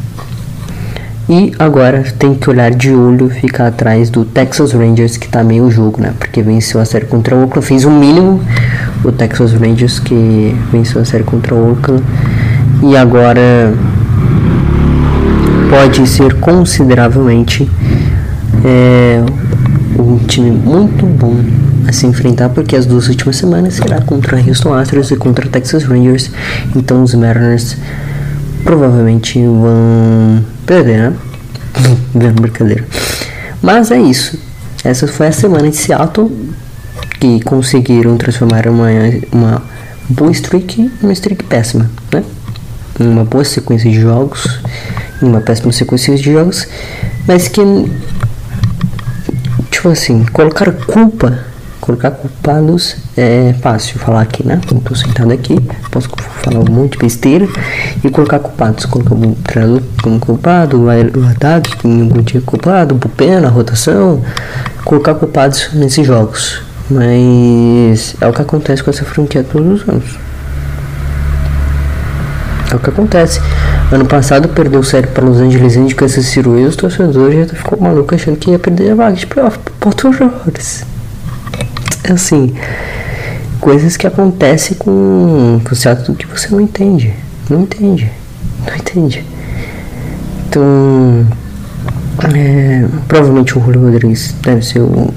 E 1.30 1.54
agora 1.58 2.04
tem 2.20 2.36
que 2.36 2.50
olhar 2.50 2.70
de 2.72 2.92
olho, 2.92 3.30
ficar 3.30 3.68
atrás 3.68 4.10
do 4.10 4.26
Texas 4.26 4.74
Rangers, 4.74 5.16
que 5.16 5.28
tá 5.30 5.42
meio 5.42 5.72
jogo, 5.72 6.02
né? 6.02 6.14
Porque 6.20 6.42
venceu 6.42 6.82
a 6.82 6.86
série 6.86 7.06
contra 7.06 7.34
o 7.34 7.44
Oakland, 7.44 7.66
fez 7.66 7.86
o 7.86 7.90
um 7.90 7.98
mínimo 7.98 8.42
o 9.06 9.12
Texas 9.12 9.54
Rangers, 9.54 10.00
que 10.00 10.54
venceu 10.72 11.02
a 11.02 11.06
série 11.06 11.24
contra 11.24 11.56
o 11.56 11.72
Oakland. 11.72 12.04
E 12.82 12.98
agora 12.98 13.74
pode 15.70 16.06
ser 16.08 16.34
consideravelmente 16.36 17.72
é, 18.66 19.24
um 19.98 20.18
time 20.20 20.52
muito 20.52 21.06
bom 21.06 21.38
a 21.88 21.94
se 21.94 22.06
enfrentar, 22.06 22.50
porque 22.50 22.76
as 22.76 22.86
duas 22.86 23.08
últimas 23.08 23.38
semanas 23.38 23.76
será 23.76 24.02
contra 24.02 24.38
Houston 24.38 24.74
Astros 24.74 25.10
e 25.12 25.16
contra 25.16 25.48
Texas 25.48 25.84
Rangers. 25.84 26.32
Então 26.76 27.02
os 27.02 27.14
Mariners 27.14 27.78
provavelmente 28.66 29.40
vão 29.40 30.44
perder, 30.64 31.12
né? 31.12 31.18
Brincadeira. 32.34 32.86
Mas 33.62 33.92
é 33.92 34.00
isso. 34.00 34.40
Essa 34.84 35.08
foi 35.08 35.28
a 35.28 35.32
semana 35.32 35.70
de 35.70 35.78
Seattle 35.78 36.32
que 37.20 37.42
conseguiram 37.42 38.18
transformar 38.18 38.68
uma, 38.68 38.88
uma 39.32 39.64
boa 40.10 40.32
streak 40.32 40.82
em 40.82 40.92
uma 41.02 41.14
streak 41.14 41.44
péssima, 41.46 41.90
né? 42.12 42.24
Uma 43.00 43.24
boa 43.24 43.44
sequência 43.44 43.90
de 43.90 44.00
jogos, 44.00 44.60
uma 45.22 45.42
péssima 45.42 45.72
sequência 45.72 46.16
de 46.16 46.32
jogos, 46.32 46.68
mas 47.28 47.48
que 47.48 47.62
tipo 49.72 49.90
assim, 49.90 50.24
colocar 50.32 50.72
culpa 50.72 51.44
Colocar 51.84 52.12
culpados 52.12 52.96
é 53.18 53.54
fácil 53.62 54.00
falar 54.00 54.22
aqui, 54.22 54.48
né? 54.48 54.62
Eu 54.72 54.80
tô 54.80 54.96
sentado 54.96 55.34
aqui, 55.34 55.60
posso 55.92 56.08
falar 56.42 56.60
um 56.60 56.72
monte 56.72 56.94
de 56.94 57.00
besteira 57.00 57.46
e 58.02 58.10
colocar 58.10 58.40
culpados. 58.40 58.86
Colocar 58.86 59.14
o 59.14 59.36
treinador 59.44 59.82
como 60.02 60.18
culpado, 60.18 60.82
o 60.82 60.90
Haddad 60.90 61.70
algum 61.84 62.22
dia 62.22 62.40
culpado, 62.40 62.96
o 62.96 63.10
pena, 63.10 63.50
a 63.50 63.52
rotação. 63.52 64.24
Colocar 64.86 65.16
culpados 65.16 65.72
nesses 65.74 66.08
jogos. 66.08 66.62
Mas 66.90 68.16
é 68.22 68.28
o 68.28 68.32
que 68.32 68.42
acontece 68.42 68.82
com 68.82 68.90
essa 68.90 69.04
franquia 69.04 69.44
todos 69.44 69.82
os 69.82 69.90
anos. 69.90 70.18
É 72.72 72.76
o 72.76 72.80
que 72.80 72.92
acontece. 72.92 73.42
Ano 73.92 74.06
passado 74.06 74.48
perdeu 74.48 74.84
sério 74.84 75.10
para 75.10 75.26
Los 75.26 75.38
Angeles 75.38 75.76
Angels 75.76 75.96
Kansas 75.96 76.28
City 76.28 76.48
Royals, 76.48 76.70
os 76.70 76.76
torcedores 76.78 77.50
já 77.50 77.56
ficou 77.58 77.78
maluco 77.78 78.16
achando 78.16 78.38
que 78.38 78.52
ia 78.52 78.58
perder 78.58 78.92
a 78.92 78.96
vaga 78.96 79.18
de 79.18 79.28
playoff 79.28 79.60
Orioles. 80.06 80.86
É 80.88 80.93
assim, 82.12 82.54
coisas 83.60 83.96
que 83.96 84.06
acontecem 84.06 84.78
com 84.78 85.62
o 85.70 85.76
Seattle 85.76 86.18
que 86.18 86.28
você 86.28 86.50
não 86.50 86.60
entende. 86.60 87.14
Não 87.50 87.62
entende. 87.62 88.12
Não 88.68 88.76
entende. 88.76 89.26
Então, 90.48 91.26
é, 92.36 92.86
provavelmente 93.08 93.58
o 93.58 93.62
Julio 93.62 93.82
Rodrigues 93.82 94.36
deve 94.42 94.64
ser 94.64 94.80
o, 94.80 95.14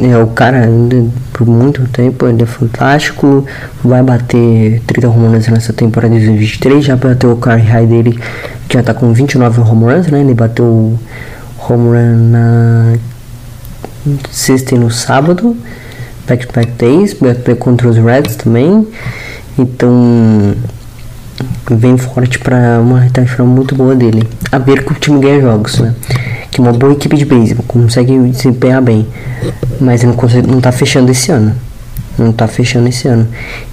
é, 0.00 0.16
o 0.18 0.28
cara 0.28 0.60
ainda 0.64 1.04
por 1.32 1.46
muito 1.46 1.86
tempo. 1.88 2.26
Ele 2.26 2.42
é 2.42 2.46
fantástico. 2.46 3.44
Vai 3.82 4.02
bater 4.02 4.80
30 4.86 5.08
home 5.08 5.28
nessa 5.28 5.72
temporada 5.72 6.14
de 6.14 6.26
2023. 6.26 6.84
Já 6.84 6.96
bateu 6.96 7.32
o 7.32 7.36
career 7.36 7.68
high 7.68 7.86
dele, 7.86 8.18
que 8.68 8.74
já 8.74 8.82
tá 8.82 8.94
com 8.94 9.12
29 9.12 9.60
home 9.62 9.86
né? 10.10 10.20
Ele 10.20 10.34
bateu 10.34 10.64
o 10.64 10.98
home 11.68 11.88
run 11.88 12.30
na 12.30 12.94
sexta 14.30 14.74
e 14.74 14.78
no 14.78 14.90
sábado. 14.90 15.56
Back-to-back 16.26 16.72
days. 16.72 17.14
Back 17.14 17.54
contra 17.56 17.88
os 17.88 17.96
Reds 17.96 18.36
também. 18.36 18.86
Então 19.58 20.54
vem 21.70 21.96
forte 21.96 22.38
para 22.38 22.80
uma 22.80 23.00
final 23.26 23.46
muito 23.46 23.74
boa 23.74 23.94
dele. 23.94 24.28
A 24.50 24.58
ver 24.58 24.84
que 24.84 24.92
o 24.92 24.94
time 24.94 25.20
ganha 25.20 25.40
jogos, 25.40 25.78
né? 25.78 25.94
Que 26.50 26.60
uma 26.60 26.72
boa 26.72 26.92
equipe 26.92 27.16
de 27.16 27.24
beisebol 27.24 27.64
consegue 27.66 28.18
desempenhar 28.28 28.82
bem, 28.82 29.06
mas 29.80 30.02
não 30.02 30.12
consegue, 30.12 30.46
não 30.46 30.60
tá 30.60 30.70
fechando 30.70 31.10
esse 31.10 31.30
ano. 31.30 31.54
Não 32.18 32.30
tá 32.30 32.46
fechando 32.46 32.88
esse 32.88 33.08
ano. 33.08 33.26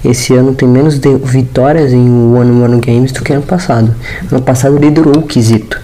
Esse 0.03 0.33
ano 0.33 0.55
tem 0.55 0.67
menos 0.67 0.97
vitórias 0.97 1.91
em 1.91 2.09
One 2.33 2.63
One 2.63 2.79
Games 2.79 3.11
do 3.11 3.21
que 3.21 3.33
ano 3.33 3.41
passado. 3.41 3.93
Ano 4.31 4.41
passado 4.41 4.77
liderou 4.77 5.17
o 5.17 5.23
quesito. 5.23 5.79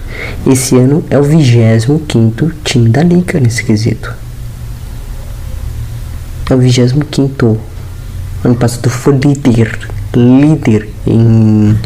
Esse 0.46 0.76
ano 0.76 1.04
é 1.10 1.18
o 1.18 1.22
25 1.22 2.50
time 2.64 2.88
da 2.88 3.02
liga 3.02 3.38
nesse 3.38 3.62
quesito. 3.62 4.25
É 6.48 6.54
o 6.54 6.58
25. 6.58 7.58
Ano 8.44 8.54
passado 8.54 8.88
foi 8.88 9.16
líder 9.16 9.76
líder 10.16 10.88
em 11.06 11.76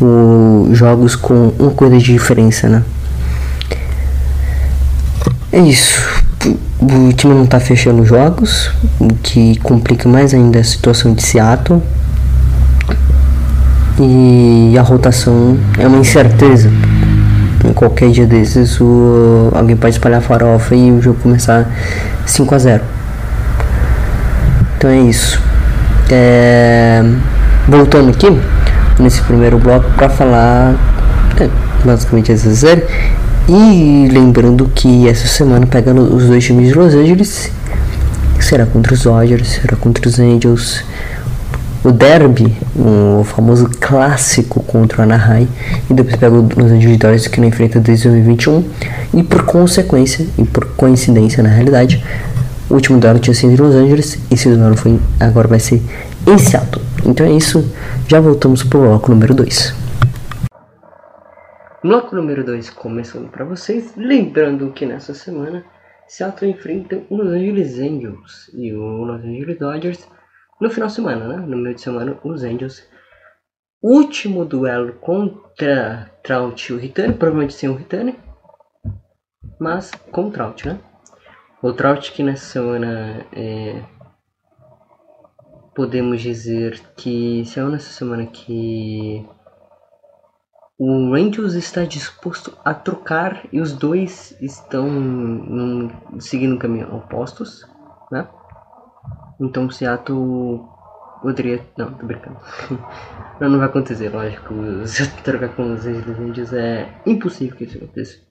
o, 0.00 0.68
jogos 0.72 1.14
com 1.14 1.52
uma 1.58 1.70
coisa 1.70 1.98
de 1.98 2.12
diferença, 2.12 2.68
né? 2.68 2.82
É 5.52 5.60
isso. 5.60 6.00
O 6.80 7.12
time 7.12 7.34
não 7.34 7.44
tá 7.44 7.60
fechando 7.60 8.04
jogos, 8.04 8.70
o 8.98 9.08
que 9.22 9.58
complica 9.58 10.08
mais 10.08 10.32
ainda 10.32 10.58
a 10.58 10.64
situação 10.64 11.12
de 11.12 11.22
Seattle. 11.22 11.82
E 13.98 14.74
a 14.78 14.82
rotação 14.82 15.58
é 15.78 15.86
uma 15.86 15.98
incerteza. 15.98 16.70
Em 17.62 17.74
qualquer 17.74 18.10
dia 18.10 18.26
desses, 18.26 18.80
o, 18.80 19.50
alguém 19.52 19.76
pode 19.76 19.94
espalhar 19.94 20.22
farofa 20.22 20.74
e 20.74 20.90
o 20.90 21.02
jogo 21.02 21.20
começar 21.20 21.70
5 22.24 22.54
a 22.54 22.58
0 22.58 22.99
Então 24.80 24.88
é 24.88 24.98
isso. 24.98 25.38
É, 26.10 27.04
voltando 27.68 28.08
aqui 28.08 28.28
nesse 28.98 29.20
primeiro 29.20 29.58
bloco 29.58 29.84
para 29.90 30.08
falar 30.08 30.74
é, 31.38 31.50
basicamente 31.84 32.32
essa 32.32 32.50
série 32.54 32.84
e 33.46 34.08
lembrando 34.10 34.70
que 34.74 35.06
essa 35.06 35.28
semana 35.28 35.66
pegando 35.66 36.16
os 36.16 36.24
dois 36.24 36.42
times 36.42 36.68
de 36.68 36.72
Los 36.72 36.94
Angeles 36.94 37.52
será 38.40 38.64
contra 38.64 38.94
os 38.94 39.02
Dodgers, 39.02 39.48
será 39.48 39.76
contra 39.76 40.08
os 40.08 40.18
Angels, 40.18 40.82
o 41.84 41.92
Derby, 41.92 42.56
o 42.74 43.22
famoso 43.22 43.68
clássico 43.78 44.62
contra 44.62 45.00
o 45.00 45.02
Anaheim, 45.02 45.46
e 45.90 45.92
depois 45.92 46.16
pega 46.16 46.34
os 46.34 46.72
Angeles 46.72 46.96
Dodgers 46.96 47.28
que 47.28 47.38
não 47.38 47.48
enfrenta 47.48 47.78
desde 47.80 48.08
2021, 48.08 48.64
e 49.12 49.22
por 49.22 49.42
consequência, 49.42 50.26
e 50.38 50.44
por 50.44 50.64
coincidência 50.68 51.42
na 51.42 51.50
realidade, 51.50 52.02
o 52.70 52.74
último 52.74 53.00
duelo 53.00 53.18
tinha 53.18 53.34
sido 53.34 53.52
em 53.52 53.56
Los 53.56 53.74
Angeles. 53.74 54.18
Esse 54.30 54.48
duelo 54.48 54.76
foi, 54.76 54.98
agora 55.18 55.48
vai 55.48 55.58
ser 55.58 55.82
em 56.26 56.38
Seattle. 56.38 56.84
Então 57.04 57.26
é 57.26 57.32
isso. 57.32 57.64
Já 58.08 58.20
voltamos 58.20 58.62
pro 58.62 58.80
bloco 58.80 59.10
número 59.10 59.34
2. 59.34 59.74
Bloco 61.82 62.14
número 62.14 62.44
2 62.44 62.70
começando 62.70 63.28
para 63.28 63.44
vocês. 63.44 63.92
Lembrando 63.96 64.70
que 64.70 64.86
nessa 64.86 65.14
semana 65.14 65.64
Seattle 66.06 66.50
enfrenta 66.50 67.02
o 67.10 67.16
Los 67.16 67.28
Angeles 67.28 67.78
Angels 67.78 68.50
e 68.54 68.72
o 68.72 69.04
Los 69.04 69.24
Angeles 69.24 69.58
Dodgers 69.58 70.08
no 70.60 70.70
final 70.70 70.88
de 70.88 70.94
semana, 70.94 71.26
né? 71.26 71.36
No 71.36 71.56
meio 71.56 71.74
de 71.74 71.80
semana, 71.80 72.18
os 72.22 72.44
Angels. 72.44 72.86
Último 73.82 74.44
duelo 74.44 74.92
contra 75.00 76.10
Trout 76.22 76.70
e 76.70 76.74
o 76.74 76.78
Ritane, 76.78 77.14
provavelmente 77.14 77.54
sem 77.54 77.68
o 77.68 77.74
Ritane, 77.74 78.14
mas 79.58 79.90
com 80.12 80.28
o 80.28 80.30
Trout, 80.30 80.68
né? 80.68 80.78
O 81.62 81.74
Trout 81.74 82.12
que 82.12 82.22
nessa 82.22 82.46
semana 82.46 83.26
é, 83.32 83.82
podemos 85.74 86.22
dizer 86.22 86.80
que 86.96 87.44
saiu 87.44 87.68
nessa 87.68 87.90
semana 87.90 88.24
que 88.24 89.28
o 90.78 91.12
Rangers 91.12 91.52
está 91.52 91.84
disposto 91.84 92.56
a 92.64 92.72
trocar 92.72 93.46
e 93.52 93.60
os 93.60 93.74
dois 93.74 94.34
estão 94.40 94.90
num, 94.90 95.90
seguindo 96.18 96.58
caminho 96.58 96.94
opostos, 96.96 97.68
né? 98.10 98.26
Então 99.38 99.68
Seattle 99.68 100.66
poderia. 101.20 101.62
Não, 101.76 101.92
tô 101.92 102.06
brincando. 102.06 102.38
não, 103.38 103.50
não 103.50 103.58
vai 103.58 103.68
acontecer, 103.68 104.08
lógico. 104.08 104.54
Se 104.86 105.06
trocar 105.22 105.54
com 105.54 105.74
os 105.74 105.84
Rangers 105.84 106.54
é 106.54 106.88
impossível 107.04 107.54
que 107.54 107.64
isso 107.64 107.76
aconteça. 107.76 108.29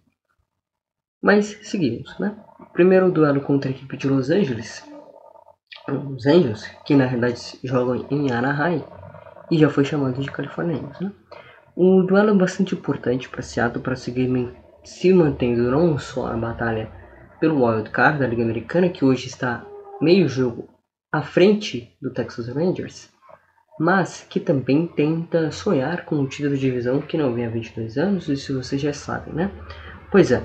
Mas 1.22 1.58
seguimos, 1.64 2.18
né? 2.18 2.36
Primeiro 2.74 3.12
duelo 3.12 3.42
contra 3.42 3.70
a 3.70 3.74
equipe 3.74 3.98
de 3.98 4.08
Los 4.08 4.30
Angeles. 4.30 4.84
Os 5.88 6.26
Angels, 6.26 6.66
que 6.86 6.96
na 6.96 7.08
verdade 7.08 7.60
jogam 7.64 8.06
em 8.10 8.32
Anaheim 8.32 8.84
e 9.52 9.58
já 9.58 9.70
foi 9.70 9.84
chamado 9.84 10.20
de 10.20 10.32
californianos, 10.32 11.00
né? 11.00 11.12
O 11.76 12.04
duelo 12.04 12.32
é 12.32 12.34
bastante 12.34 12.76
importante 12.76 13.30
para 13.30 13.42
Seattle 13.42 13.82
para 13.82 13.96
seguir 13.96 14.30
se 14.84 15.14
mantendo 15.14 15.72
não 15.72 15.98
só 15.98 16.28
a 16.28 16.38
batalha 16.38 16.92
pelo 17.40 17.66
wild 17.66 17.90
card 17.90 18.20
da 18.20 18.28
Liga 18.28 18.44
Americana, 18.44 18.90
que 18.90 19.06
hoje 19.06 19.28
está 19.28 19.66
meio 20.02 20.28
jogo 20.28 20.70
à 21.12 21.22
frente 21.22 21.96
do 22.02 22.12
Texas 22.12 22.48
Rangers, 22.50 23.10
mas 23.80 24.26
que 24.30 24.40
também 24.40 24.88
tenta 24.88 25.52
sonhar 25.52 26.06
com 26.06 26.16
o 26.16 26.28
título 26.28 26.56
de 26.56 26.62
divisão 26.62 27.02
que 27.02 27.18
não 27.18 27.34
vem 27.34 27.46
há 27.46 27.50
22 27.50 27.98
anos, 27.98 28.28
isso 28.28 28.62
vocês 28.62 28.82
já 28.82 28.94
sabem, 28.94 29.34
né? 29.34 29.52
Pois 30.12 30.32
é, 30.32 30.44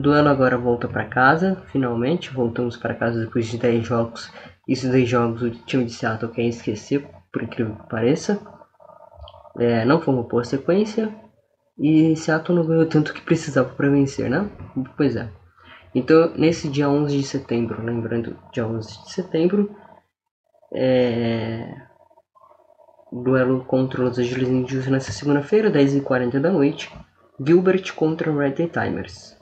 duelo 0.00 0.28
agora 0.28 0.58
volta 0.58 0.88
para 0.88 1.04
casa, 1.04 1.62
finalmente. 1.66 2.32
Voltamos 2.32 2.76
para 2.76 2.96
casa 2.96 3.20
depois 3.20 3.46
de 3.46 3.58
10 3.58 3.86
jogos. 3.86 4.32
Esses 4.68 4.90
10 4.90 5.08
jogos 5.08 5.42
o 5.42 5.50
time 5.50 5.84
de 5.84 5.92
Seattle 5.92 6.32
quer 6.32 6.42
esquecer, 6.42 7.08
por 7.32 7.42
incrível 7.42 7.76
que 7.76 7.88
pareça. 7.88 8.40
É, 9.58 9.84
não 9.84 10.00
foi 10.00 10.12
uma 10.12 10.24
boa 10.24 10.42
sequência. 10.42 11.14
E 11.78 12.16
Seattle 12.16 12.58
não 12.58 12.66
ganhou 12.66 12.86
tanto 12.86 13.14
que 13.14 13.20
precisava 13.20 13.68
para 13.68 13.88
vencer, 13.88 14.28
né? 14.28 14.50
Pois 14.96 15.14
é. 15.14 15.28
Então, 15.94 16.32
nesse 16.36 16.68
dia 16.68 16.88
11 16.88 17.16
de 17.16 17.22
setembro, 17.22 17.80
lembrando, 17.84 18.36
dia 18.52 18.66
11 18.66 19.04
de 19.04 19.12
setembro, 19.12 19.76
é... 20.72 21.72
duelo 23.12 23.64
contra 23.64 24.02
os 24.02 24.18
Angeles 24.18 24.48
Indians 24.48 24.88
nessa 24.88 25.12
segunda-feira, 25.12 25.70
10h40 25.70 26.40
da 26.40 26.50
noite. 26.50 26.92
Gilbert 27.38 27.94
contra 27.94 28.32
Red 28.32 28.68
Timers 28.68 29.33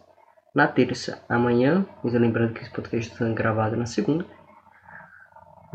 na 0.55 0.67
terça, 0.67 1.23
amanhã, 1.29 1.87
mas 2.03 2.13
lembrando 2.15 2.53
que 2.53 2.63
esse 2.63 2.71
podcast 2.71 3.11
está 3.11 3.25
sendo 3.25 3.35
gravado 3.35 3.77
na 3.77 3.87
segunda, 3.87 4.25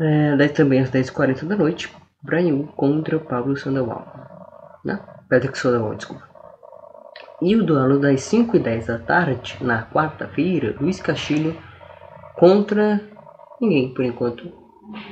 é, 0.00 0.36
daí 0.36 0.48
também 0.48 0.80
às 0.80 0.90
10h40 0.90 1.44
da 1.44 1.56
noite, 1.56 1.92
Brian 2.22 2.64
contra 2.76 3.16
o 3.16 3.20
Pablo 3.20 3.56
Sandoval, 3.56 4.06
né? 4.84 5.00
Patrick 5.28 5.58
Sandoval, 5.58 5.94
desculpa. 5.94 6.28
E 7.40 7.54
o 7.54 7.64
duelo 7.64 8.00
das 8.00 8.20
5h10 8.22 8.86
da 8.86 8.98
tarde, 8.98 9.56
na 9.60 9.84
quarta-feira, 9.84 10.74
Luiz 10.80 11.00
Castilho 11.00 11.56
contra 12.36 13.00
ninguém, 13.60 13.92
por 13.92 14.04
enquanto. 14.04 14.52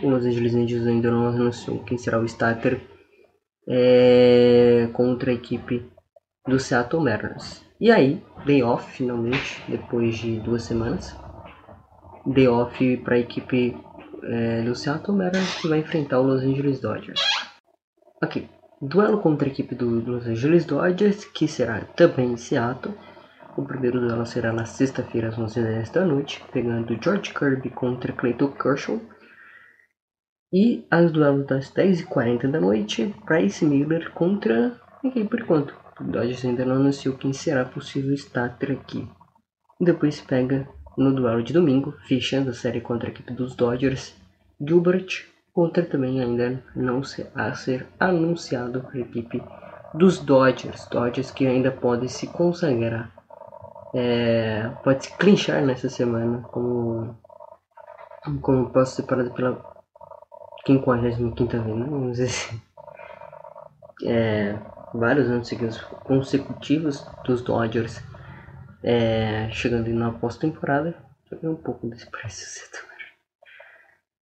O 0.03 0.09
Los 0.09 0.25
Angeles 0.25 0.55
Angels 0.55 0.87
ainda 0.87 1.11
não 1.11 1.29
anunciou 1.29 1.85
quem 1.85 1.99
será 1.99 2.19
o 2.19 2.25
starter 2.25 2.81
é, 3.69 4.89
contra 4.95 5.31
a 5.31 5.35
equipe 5.35 5.87
do 6.47 6.59
Seattle 6.59 7.03
Mariners. 7.03 7.65
E 7.81 7.91
aí, 7.91 8.23
day 8.45 8.63
off 8.63 8.91
finalmente, 8.93 9.63
depois 9.69 10.17
de 10.17 10.41
duas 10.41 10.63
semanas. 10.63 11.15
Day 12.25 12.49
off 12.49 12.97
para 12.99 13.17
a 13.17 13.19
equipe 13.19 13.77
é, 14.23 14.63
do 14.63 14.75
Seattle 14.75 15.17
Mariners 15.17 15.61
que 15.61 15.69
vai 15.69 15.81
enfrentar 15.81 16.21
o 16.21 16.23
Los 16.23 16.43
Angeles 16.43 16.81
Dodgers. 16.81 17.21
Ok, 18.23 18.49
duelo 18.81 19.21
contra 19.21 19.47
a 19.49 19.53
equipe 19.53 19.75
do 19.75 20.01
Los 20.01 20.27
Angeles 20.27 20.65
Dodgers, 20.65 21.25
que 21.25 21.47
será 21.47 21.81
também 21.97 22.33
em 22.33 22.37
Seattle. 22.37 22.95
O 23.57 23.65
primeiro 23.65 24.01
duelo 24.01 24.27
será 24.27 24.53
na 24.53 24.65
sexta-feira 24.65 25.29
às 25.29 25.37
11h10 25.37 25.93
da 25.93 26.05
noite, 26.05 26.45
pegando 26.53 26.99
George 27.03 27.33
Kirby 27.33 27.71
contra 27.71 28.13
Clayton 28.13 28.53
Kershaw. 28.53 29.01
E 30.53 30.87
as 30.91 31.11
duelos 31.11 31.47
das 31.47 31.73
10h40 31.73 32.51
da 32.51 32.61
noite, 32.61 33.15
Bryce 33.25 33.65
Miller 33.65 34.11
contra 34.13 34.79
ninguém 35.03 35.27
por 35.27 35.41
enquanto. 35.41 35.86
Dodgers 36.01 36.45
ainda 36.45 36.65
não 36.65 36.77
anunciou 36.77 37.17
quem 37.17 37.33
será 37.33 37.65
possível 37.65 38.13
starter 38.15 38.73
aqui. 38.73 39.09
Depois 39.81 40.21
pega 40.21 40.69
no 40.97 41.15
duelo 41.15 41.43
de 41.43 41.53
domingo, 41.53 41.93
fechando 42.07 42.51
a 42.51 42.55
série 42.55 42.81
contra 42.81 43.09
a 43.09 43.13
equipe 43.13 43.33
dos 43.33 43.55
Dodgers, 43.55 44.15
Gilbert 44.61 45.27
contra 45.53 45.83
também 45.85 46.21
ainda 46.21 46.63
não 46.75 47.03
ser, 47.03 47.31
a 47.35 47.55
ser 47.55 47.87
anunciado 47.99 48.87
a 48.93 48.99
equipe 48.99 49.43
dos 49.95 50.19
Dodgers. 50.19 50.87
Dodgers 50.87 51.31
que 51.31 51.47
ainda 51.47 51.71
pode 51.71 52.11
se 52.11 52.27
consagrar, 52.27 53.11
é, 53.95 54.71
pode 54.85 55.07
se 55.07 55.17
clinchar 55.17 55.65
nessa 55.65 55.89
semana 55.89 56.43
como, 56.51 57.17
como 58.43 58.71
posso 58.71 58.97
separado 58.97 59.31
pela 59.33 59.65
55 60.67 61.01
vez, 61.01 61.19
né? 61.19 61.87
vamos 61.89 62.19
dizer 62.19 62.25
assim. 62.25 62.61
É, 64.05 64.59
vários 64.99 65.29
anos 65.31 65.49
seguidos 65.49 65.81
consecutivos 65.81 67.07
dos 67.25 67.43
Dodgers 67.43 68.03
é, 68.83 69.49
chegando 69.51 69.89
na 69.91 70.13
pós-temporada. 70.13 70.95
Joguei 71.31 71.49
um 71.49 71.57
pouco 71.57 71.89
desse 71.89 72.11
preço 72.11 72.47
setor. 72.47 72.87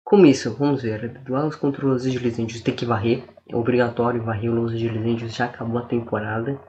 Com 0.03 0.25
isso, 0.27 0.55
vamos 0.55 0.83
ver. 0.83 1.09
Duelos 1.25 1.57
contra 1.57 1.87
os 1.87 2.07
Angeles 2.07 2.39
Angels 2.39 2.61
tem 2.61 2.75
que 2.75 2.85
varrer. 2.85 3.25
É 3.49 3.57
obrigatório 3.57 4.23
varrer 4.23 4.53
os 4.53 4.73
Angeles 4.73 5.03
Angels. 5.03 5.35
Já 5.35 5.47
acabou 5.47 5.79
a 5.79 5.87
temporada. 5.87 6.61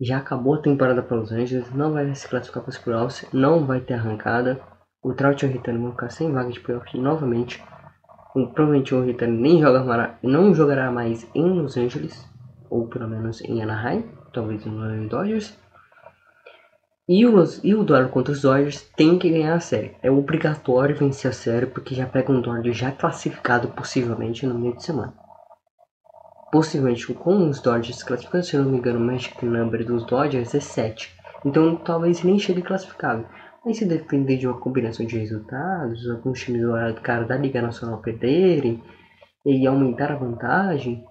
Já 0.00 0.18
acabou 0.18 0.54
a 0.54 0.62
temporada 0.62 1.02
para 1.02 1.20
os 1.20 1.30
Angeles. 1.30 1.72
Não 1.72 1.92
vai 1.92 2.12
se 2.14 2.28
classificar 2.28 2.62
para 2.62 2.70
os 2.70 2.78
playoffs. 2.78 3.26
Não 3.32 3.64
vai 3.64 3.80
ter 3.80 3.94
arrancada. 3.94 4.60
O 5.02 5.14
Trout 5.14 5.44
e 5.44 5.48
o 5.48 5.52
Ritano 5.52 5.80
vão 5.80 5.90
ficar 5.92 6.10
sem 6.10 6.32
vaga 6.32 6.50
de 6.50 6.60
playoff 6.60 6.98
novamente. 6.98 7.62
O, 8.34 8.48
provavelmente 8.48 8.94
o 8.94 9.04
Ritano 9.04 9.40
nem 9.40 9.60
joga, 9.60 10.18
não 10.22 10.52
jogará 10.52 10.90
mais 10.90 11.28
em 11.34 11.48
Los 11.60 11.76
Angeles. 11.76 12.33
Ou 12.74 12.88
pelo 12.88 13.06
menos 13.06 13.40
em 13.42 13.62
Anaheim. 13.62 14.04
Talvez 14.32 14.64
no 14.66 15.08
Dodgers. 15.08 15.56
E, 17.08 17.24
os, 17.24 17.62
e 17.62 17.72
o 17.72 17.84
duelo 17.84 18.08
contra 18.08 18.32
os 18.32 18.42
Dodgers 18.42 18.82
tem 18.96 19.16
que 19.16 19.30
ganhar 19.30 19.54
a 19.54 19.60
série. 19.60 19.94
É 20.02 20.10
obrigatório 20.10 20.96
vencer 20.96 21.30
a 21.30 21.34
série 21.34 21.66
porque 21.66 21.94
já 21.94 22.04
pega 22.04 22.32
um 22.32 22.40
Dodgers 22.40 22.76
já 22.76 22.90
classificado 22.90 23.68
possivelmente 23.68 24.44
no 24.44 24.58
meio 24.58 24.74
de 24.74 24.82
semana. 24.82 25.14
Possivelmente 26.50 27.14
com 27.14 27.48
os 27.48 27.60
Dodgers 27.60 28.02
classificando, 28.02 28.44
se 28.44 28.56
não 28.56 28.64
me 28.64 28.78
engano, 28.78 28.98
o 28.98 29.02
Magic 29.02 29.44
Number 29.46 29.86
dos 29.86 30.04
Dodgers 30.04 30.52
é 30.52 30.60
7. 30.60 31.14
Então 31.44 31.76
talvez 31.76 32.24
nem 32.24 32.40
chegue 32.40 32.62
classificado. 32.62 33.24
Mas 33.64 33.78
se 33.78 33.84
depender 33.84 34.36
de 34.36 34.48
uma 34.48 34.58
combinação 34.58 35.06
de 35.06 35.16
resultados, 35.16 36.10
alguns 36.10 36.40
times 36.40 36.62
do 36.62 37.00
cara 37.02 37.24
da 37.24 37.36
Liga 37.36 37.62
Nacional 37.62 37.98
perderem 37.98 38.82
e 39.46 39.64
aumentar 39.64 40.10
a 40.10 40.16
vantagem, 40.16 41.04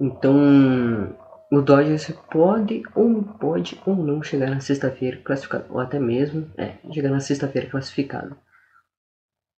então 0.00 1.16
o 1.50 1.60
Dodgers 1.60 2.10
pode 2.30 2.82
ou 2.94 3.22
pode 3.22 3.80
ou 3.86 3.94
não 3.94 4.22
chegar 4.22 4.50
na 4.50 4.60
sexta-feira 4.60 5.20
classificado, 5.22 5.66
ou 5.70 5.80
até 5.80 5.98
mesmo 5.98 6.50
é, 6.56 6.76
chegar 6.92 7.10
na 7.10 7.20
sexta-feira 7.20 7.70
classificado. 7.70 8.36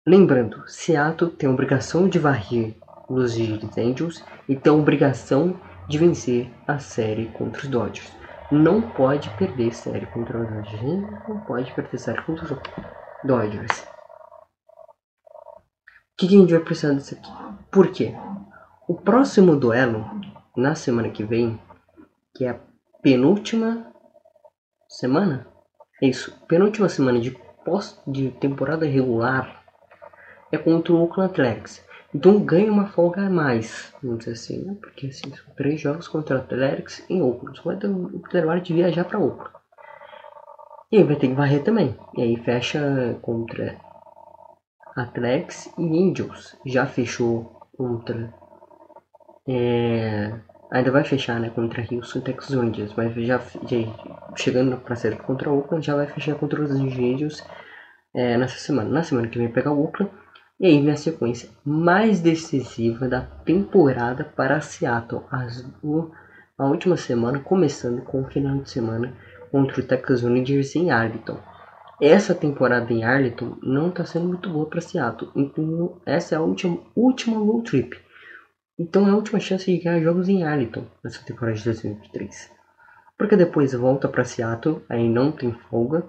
Lembrando, 0.06 0.62
Seattle 0.68 1.30
tem 1.30 1.48
a 1.48 1.52
obrigação 1.52 2.08
de 2.08 2.18
varrer 2.18 2.76
os 3.08 3.36
Angels 3.78 4.24
e 4.48 4.56
tem 4.56 4.72
a 4.72 4.76
obrigação 4.76 5.60
de 5.88 5.98
vencer 5.98 6.50
a 6.66 6.78
série 6.78 7.26
contra 7.26 7.62
os 7.62 7.68
Dodgers. 7.68 8.12
Não 8.50 8.80
pode 8.80 9.30
perder 9.30 9.74
série 9.74 10.06
contra 10.06 10.38
os 10.38 10.48
Dodgers, 10.48 10.82
não 11.28 11.40
pode 11.40 11.72
perder 11.72 11.98
série 11.98 12.22
contra 12.22 12.44
os 12.44 12.50
Dodgers. 13.24 13.86
O 16.12 16.18
que, 16.18 16.28
que 16.28 16.36
a 16.36 16.38
gente 16.38 16.52
vai 16.52 16.60
precisar 16.60 16.94
disso 16.94 17.14
aqui? 17.14 17.30
Por 17.70 17.88
quê? 17.88 18.14
O 18.88 18.94
próximo 18.94 19.56
duelo, 19.56 20.08
na 20.56 20.76
semana 20.76 21.10
que 21.10 21.24
vem, 21.24 21.58
que 22.32 22.44
é 22.44 22.50
a 22.50 22.60
penúltima 23.02 23.92
semana. 24.88 25.44
É 26.00 26.06
isso, 26.06 26.32
penúltima 26.46 26.88
semana 26.88 27.18
de 27.18 27.32
pós 27.64 28.00
de 28.06 28.30
temporada 28.30 28.86
regular 28.86 29.60
é 30.52 30.58
contra 30.58 30.92
o 30.92 31.02
Oakland 31.02 31.32
Athletics. 31.32 31.84
Então 32.14 32.38
ganha 32.38 32.70
uma 32.70 32.86
folga 32.86 33.26
a 33.26 33.28
mais, 33.28 33.92
vamos 34.00 34.20
dizer 34.20 34.32
assim, 34.34 34.64
né? 34.64 34.76
Porque 34.80 35.08
assim, 35.08 35.34
são 35.34 35.52
três 35.56 35.80
jogos 35.80 36.06
contra 36.06 36.36
o 36.36 36.38
Athletics 36.38 37.04
em 37.10 37.20
Oakland. 37.20 37.58
Só 37.58 37.64
vai 37.64 37.76
ter 37.78 37.88
o 37.88 38.20
trabalho 38.30 38.62
de 38.62 38.72
viajar 38.72 39.04
para 39.04 39.18
Oakland. 39.18 39.50
E 40.92 40.98
aí 40.98 41.02
vai 41.02 41.16
ter 41.16 41.26
que 41.26 41.34
varrer 41.34 41.64
também. 41.64 41.98
E 42.16 42.22
aí 42.22 42.36
fecha 42.36 43.18
contra 43.20 43.80
Athletics 44.94 45.74
e 45.76 46.08
Angels. 46.08 46.56
Já 46.64 46.86
fechou 46.86 47.68
contra 47.76 48.32
é, 49.48 50.32
Ainda 50.70 50.90
vai 50.90 51.04
fechar, 51.04 51.38
né, 51.38 51.48
contra 51.48 51.86
Houston 51.90 52.18
e 52.18 52.22
Texas 52.22 52.56
Rangers, 52.56 52.92
mas 52.96 53.14
já, 53.14 53.38
já 53.38 53.76
chegando 54.34 54.76
pra 54.76 54.96
série 54.96 55.16
contra 55.16 55.48
o 55.48 55.58
Oakland, 55.58 55.86
já 55.86 55.94
vai 55.94 56.08
fechar 56.08 56.34
contra 56.34 56.60
os 56.60 56.70
Angels 56.72 57.44
é, 58.12 58.36
nessa 58.36 58.58
semana. 58.58 58.90
Na 58.90 59.02
semana 59.02 59.28
que 59.28 59.38
vem 59.38 59.48
pegar 59.48 59.72
o 59.72 59.80
Oakland, 59.80 60.10
e 60.58 60.66
aí 60.66 60.80
vem 60.82 60.90
a 60.90 60.96
sequência 60.96 61.48
mais 61.64 62.20
decisiva 62.20 63.06
da 63.06 63.20
temporada 63.20 64.24
para 64.24 64.60
Seattle. 64.60 65.22
As, 65.30 65.64
o, 65.82 66.10
a 66.58 66.64
última 66.64 66.96
semana, 66.96 67.38
começando 67.38 68.02
com 68.02 68.22
o 68.22 68.26
final 68.28 68.58
de 68.58 68.68
semana 68.68 69.12
contra 69.52 69.80
o 69.80 69.84
Texas 69.84 70.22
Rangers 70.22 70.74
em 70.74 70.90
Arlington. 70.90 71.38
Essa 72.02 72.34
temporada 72.34 72.92
em 72.92 73.04
Arlington 73.04 73.56
não 73.62 73.88
está 73.88 74.04
sendo 74.04 74.26
muito 74.26 74.50
boa 74.50 74.66
para 74.66 74.80
Seattle, 74.80 75.30
então 75.36 75.96
essa 76.04 76.34
é 76.34 76.38
a 76.38 76.42
última, 76.42 76.78
última 76.94 77.38
road 77.38 77.70
trip. 77.70 78.05
Então 78.78 79.08
é 79.08 79.10
a 79.10 79.14
última 79.14 79.40
chance 79.40 79.64
de 79.64 79.82
ganhar 79.82 80.02
jogos 80.02 80.28
em 80.28 80.44
Arlington 80.44 80.86
nessa 81.02 81.24
temporada 81.24 81.56
de 81.56 81.64
2023. 81.64 82.52
Porque 83.16 83.34
depois 83.34 83.72
volta 83.72 84.06
para 84.06 84.24
Seattle, 84.24 84.84
aí 84.90 85.08
não 85.08 85.32
tem 85.32 85.52
folga, 85.70 86.06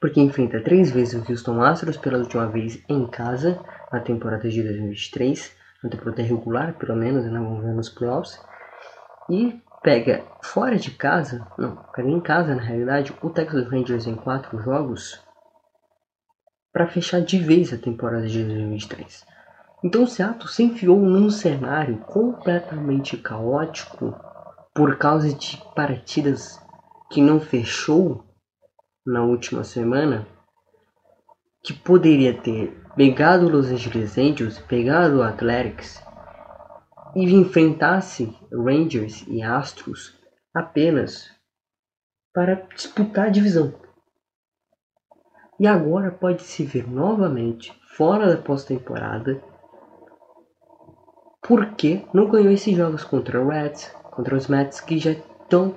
porque 0.00 0.20
enfrenta 0.20 0.62
três 0.62 0.92
vezes 0.92 1.14
o 1.14 1.28
Houston 1.28 1.60
Astros 1.60 1.96
pela 1.96 2.18
última 2.18 2.46
vez 2.46 2.80
em 2.88 3.04
casa 3.08 3.60
na 3.92 3.98
temporada 3.98 4.48
de 4.48 4.62
2023, 4.62 5.56
na 5.82 5.90
temporada 5.90 6.22
regular 6.22 6.74
pelo 6.78 6.94
menos, 6.94 7.24
né, 7.24 7.32
vamos 7.32 7.64
ver 7.64 7.74
nos 7.74 7.88
playoffs, 7.88 8.40
e 9.28 9.60
pega 9.82 10.24
fora 10.42 10.76
de 10.76 10.92
casa, 10.92 11.44
não, 11.58 11.76
pega 11.92 12.08
em 12.08 12.20
casa 12.20 12.54
na 12.54 12.62
realidade, 12.62 13.12
o 13.20 13.30
Texas 13.30 13.68
Rangers 13.68 14.06
em 14.06 14.14
quatro 14.14 14.60
jogos 14.60 15.20
para 16.72 16.86
fechar 16.86 17.20
de 17.20 17.38
vez 17.38 17.72
a 17.72 17.78
temporada 17.78 18.28
de 18.28 18.44
2023. 18.44 19.26
Então 19.82 20.06
Seattle 20.06 20.48
se 20.48 20.64
enfiou 20.64 20.98
num 20.98 21.30
cenário 21.30 21.98
completamente 21.98 23.16
caótico 23.16 24.12
por 24.74 24.98
causa 24.98 25.32
de 25.32 25.56
partidas 25.74 26.60
que 27.10 27.22
não 27.22 27.40
fechou 27.40 28.24
na 29.06 29.22
última 29.22 29.62
semana, 29.62 30.26
que 31.62 31.72
poderia 31.72 32.36
ter 32.40 32.76
pegado 32.96 33.46
os 33.46 33.52
Los 33.52 33.66
Angeles 33.70 34.18
Angels, 34.18 34.58
pegado 34.58 35.18
o 35.18 35.22
Athletics 35.22 36.02
e 37.14 37.32
enfrentasse 37.32 38.36
Rangers 38.52 39.24
e 39.28 39.42
Astros 39.42 40.18
apenas 40.52 41.30
para 42.34 42.66
disputar 42.74 43.26
a 43.26 43.30
divisão. 43.30 43.72
E 45.60 45.66
agora 45.66 46.10
pode 46.10 46.42
se 46.42 46.64
ver 46.64 46.88
novamente 46.88 47.72
fora 47.96 48.34
da 48.34 48.42
pós-temporada 48.42 49.42
porque 51.42 52.04
não 52.12 52.28
ganhou 52.28 52.52
esses 52.52 52.76
jogos 52.76 53.04
contra 53.04 53.40
o 53.40 53.48
Reds, 53.48 53.90
contra 54.10 54.36
os 54.36 54.48
Mets 54.48 54.80
que 54.80 54.98
já 54.98 55.12
estão. 55.12 55.74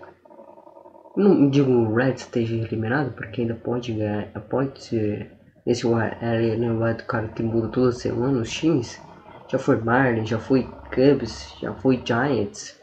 Não 1.16 1.50
digo 1.50 1.72
o 1.72 1.96
Reds 1.96 2.24
esteja 2.24 2.56
eliminado, 2.56 3.14
porque 3.14 3.42
ainda 3.42 3.56
pode 3.56 3.94
ganhar, 3.94 4.28
pode 4.50 4.82
ser 4.84 5.32
esse 5.66 5.86
wild 5.86 7.04
card 7.08 7.34
que 7.34 7.44
muda 7.44 7.68
toda 7.68 7.92
semana 7.92 8.42
os 8.42 8.52
times. 8.52 9.00
Já 9.48 9.60
foi 9.60 9.78
Marlins, 9.78 10.30
já 10.30 10.40
foi 10.40 10.64
Cubs, 10.94 11.56
já 11.60 11.74
foi 11.74 12.02
Giants. 12.04 12.80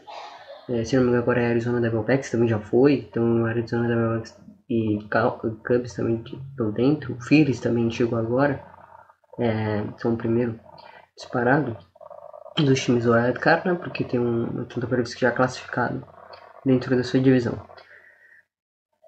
É, 0.69 0.85
se 0.85 0.97
não 0.97 1.05
me 1.05 1.09
engano 1.09 1.23
agora 1.23 1.41
é 1.41 1.47
Arizona 1.49 1.81
Diamondbacks 1.81 2.31
também 2.31 2.49
já 2.49 2.59
foi. 2.59 3.07
Então 3.09 3.47
Arizona 3.47 3.87
Diamondbacks 3.87 4.39
e 4.68 4.99
Cubs 5.66 5.95
também 5.95 6.22
estão 6.22 6.70
dentro. 6.72 7.14
O 7.14 7.20
Phillies 7.22 7.61
também 7.61 7.91
chegou 7.91 8.18
agora. 8.18 8.62
É, 9.41 9.85
são 9.97 10.14
o 10.14 10.16
primeiro 10.16 10.61
disparado 11.16 11.76
dos 12.65 12.81
times 12.81 13.05
do 13.05 13.13
wildcard, 13.13 13.69
né, 13.69 13.75
porque 13.75 14.05
tem 14.05 14.19
um, 14.21 14.45
um 14.45 14.65
tanto 14.65 14.87
previsto 14.87 15.19
já 15.19 15.31
classificado 15.31 16.07
dentro 16.65 16.97
da 16.97 17.03
sua 17.03 17.21
divisão. 17.21 17.61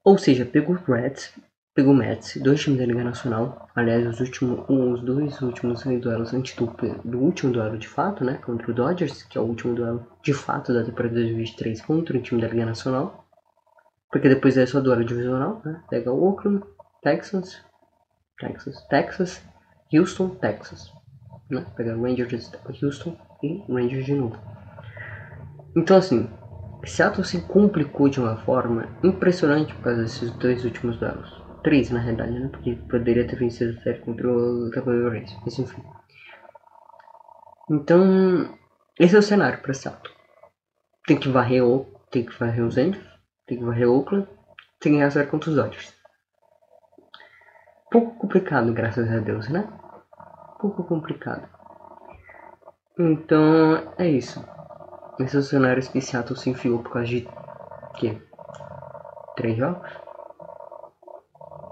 Ou 0.05 0.17
seja, 0.17 0.45
pegou 0.45 0.75
o 0.75 0.93
Reds, 0.93 1.33
pegou 1.75 1.93
o 1.93 1.97
Mets, 1.97 2.37
dois 2.37 2.61
times 2.61 2.79
da 2.79 2.87
Liga 2.87 3.05
Nacional. 3.05 3.69
Aliás, 3.75 4.07
os, 4.07 4.21
últimos, 4.21 4.65
os 4.69 5.03
dois 5.03 5.41
últimos 5.41 5.83
duelos 5.83 6.35
antes 6.35 6.55
do, 6.57 6.67
do 7.05 7.19
último 7.19 7.53
duelo 7.53 7.79
de 7.79 7.89
fato, 7.89 8.25
né, 8.25 8.39
contra 8.45 8.71
o 8.71 8.75
Dodgers, 8.75 9.23
que 9.23 9.39
é 9.39 9.41
o 9.41 9.45
último 9.45 9.75
duelo 9.75 10.07
de 10.23 10.35
fato 10.35 10.73
da 10.73 10.85
temporada 10.85 11.15
2023 11.15 11.81
contra 11.83 12.17
o 12.17 12.23
time 12.23 12.41
da 12.41 12.49
Liga 12.49 12.67
Nacional. 12.67 13.27
Porque 14.11 14.29
depois 14.29 14.57
é 14.57 14.67
só 14.67 14.81
duelo 14.81 15.05
divisional, 15.05 15.63
né? 15.65 15.83
Pega 15.89 16.11
o 16.11 16.25
Oakland, 16.25 16.65
Texas, 17.01 17.63
Texas, 18.39 18.83
Texas, 18.89 19.43
Houston, 19.93 20.31
Texas. 20.31 20.93
Né? 21.51 21.65
Pega 21.77 21.97
o 21.97 22.03
Rangers, 22.03 22.53
Houston, 22.83 23.17
e 23.43 23.65
Rangers 23.69 24.05
de 24.05 24.15
novo. 24.15 24.39
Então 25.77 25.97
assim, 25.97 26.29
Seattle 26.85 27.25
se 27.25 27.41
complicou 27.43 28.09
de 28.09 28.21
uma 28.21 28.37
forma 28.39 28.89
impressionante 29.03 29.75
por 29.75 29.85
causa 29.85 30.03
desses 30.03 30.31
dois 30.33 30.65
últimos 30.65 30.97
duelos. 30.99 31.41
Três, 31.63 31.91
na 31.91 32.01
realidade, 32.01 32.39
né? 32.39 32.49
Porque 32.49 32.75
poderia 32.89 33.27
ter 33.27 33.37
vencido 33.37 33.79
a 33.79 33.83
série 33.83 33.99
contra 33.99 34.31
o 34.31 34.71
Tampa 34.71 34.91
Rays. 34.91 35.37
Mas 35.45 35.59
enfim. 35.59 35.83
Então, 37.71 38.59
esse 38.99 39.15
é 39.15 39.19
o 39.19 39.23
cenário 39.23 39.61
para 39.61 39.75
Seattle. 39.75 40.15
Tem 41.07 41.19
que 41.19 41.29
varrer 41.29 41.63
o, 41.63 41.85
tem 42.11 42.25
que 42.25 42.39
varrer 42.39 42.65
os 42.65 42.79
Angels, 42.79 43.05
tem 43.47 43.59
que 43.59 43.65
varrer 43.65 43.89
Oakland, 43.89 44.27
tem 44.81 44.93
que 44.93 44.97
ganhar 44.99 45.09
a 45.09 45.11
série 45.11 45.29
contra 45.29 45.51
os 45.51 45.57
Dodgers. 45.57 45.95
Pouco 47.91 48.19
complicado, 48.19 48.73
graças 48.73 49.11
a 49.11 49.19
Deus, 49.19 49.49
né? 49.49 49.69
Pouco 50.61 50.85
complicado. 50.85 51.49
Então, 52.99 53.95
é 53.97 54.09
isso. 54.09 54.45
Esse 55.19 55.37
é 55.37 55.39
o 55.39 55.43
cenário 55.43 55.83
que 55.91 56.01
Seattle 56.01 56.39
se 56.39 56.51
enfiou 56.51 56.83
por 56.83 56.93
causa 56.93 57.09
de... 57.09 57.27
que? 57.97 58.21
Três 59.37 59.57
jogos? 59.57 59.91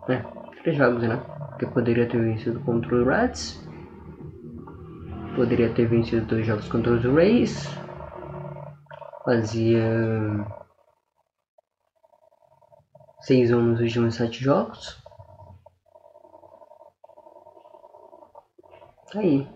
É, 0.08 0.22
três 0.62 0.76
jogos, 0.76 1.02
né? 1.02 1.16
Porque 1.50 1.66
poderia 1.66 2.08
ter 2.08 2.18
vencido 2.18 2.60
contra 2.60 2.94
os 2.94 3.06
Reds. 3.06 3.68
Poderia 5.36 5.72
ter 5.74 5.86
vencido 5.86 6.26
dois 6.26 6.46
jogos 6.46 6.68
contra 6.68 6.92
os 6.92 7.04
Rays. 7.04 7.68
Fazia... 9.24 10.46
Seis 13.20 13.52
anos 13.52 13.72
nos 13.72 13.80
últimos 13.80 14.14
sete 14.14 14.42
jogos. 14.42 15.02
Aí. 19.16 19.48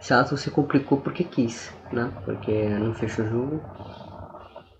Seattle 0.00 0.38
se 0.38 0.50
complicou 0.50 1.00
porque 1.00 1.24
quis, 1.24 1.72
né? 1.92 2.12
Porque 2.24 2.68
não 2.68 2.94
fechou 2.94 3.24
o 3.24 3.28
jogo. 3.28 3.62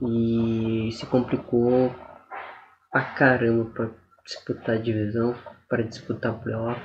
E 0.03 0.93
se 0.93 1.07
complicou 1.07 1.95
pra 2.93 3.03
caramba 3.03 3.65
pra 3.71 3.89
disputar 4.25 4.77
a 4.77 4.79
divisão, 4.79 5.35
para 5.69 5.83
disputar 5.83 6.35
playoff, 6.35 6.81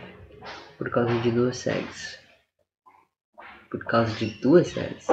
por 0.77 0.89
causa 0.89 1.13
de 1.19 1.31
duas 1.31 1.57
séries. 1.57 2.19
Por 3.69 3.83
causa 3.85 4.11
de 4.15 4.27
duas 4.41 4.67
séries. 4.67 5.05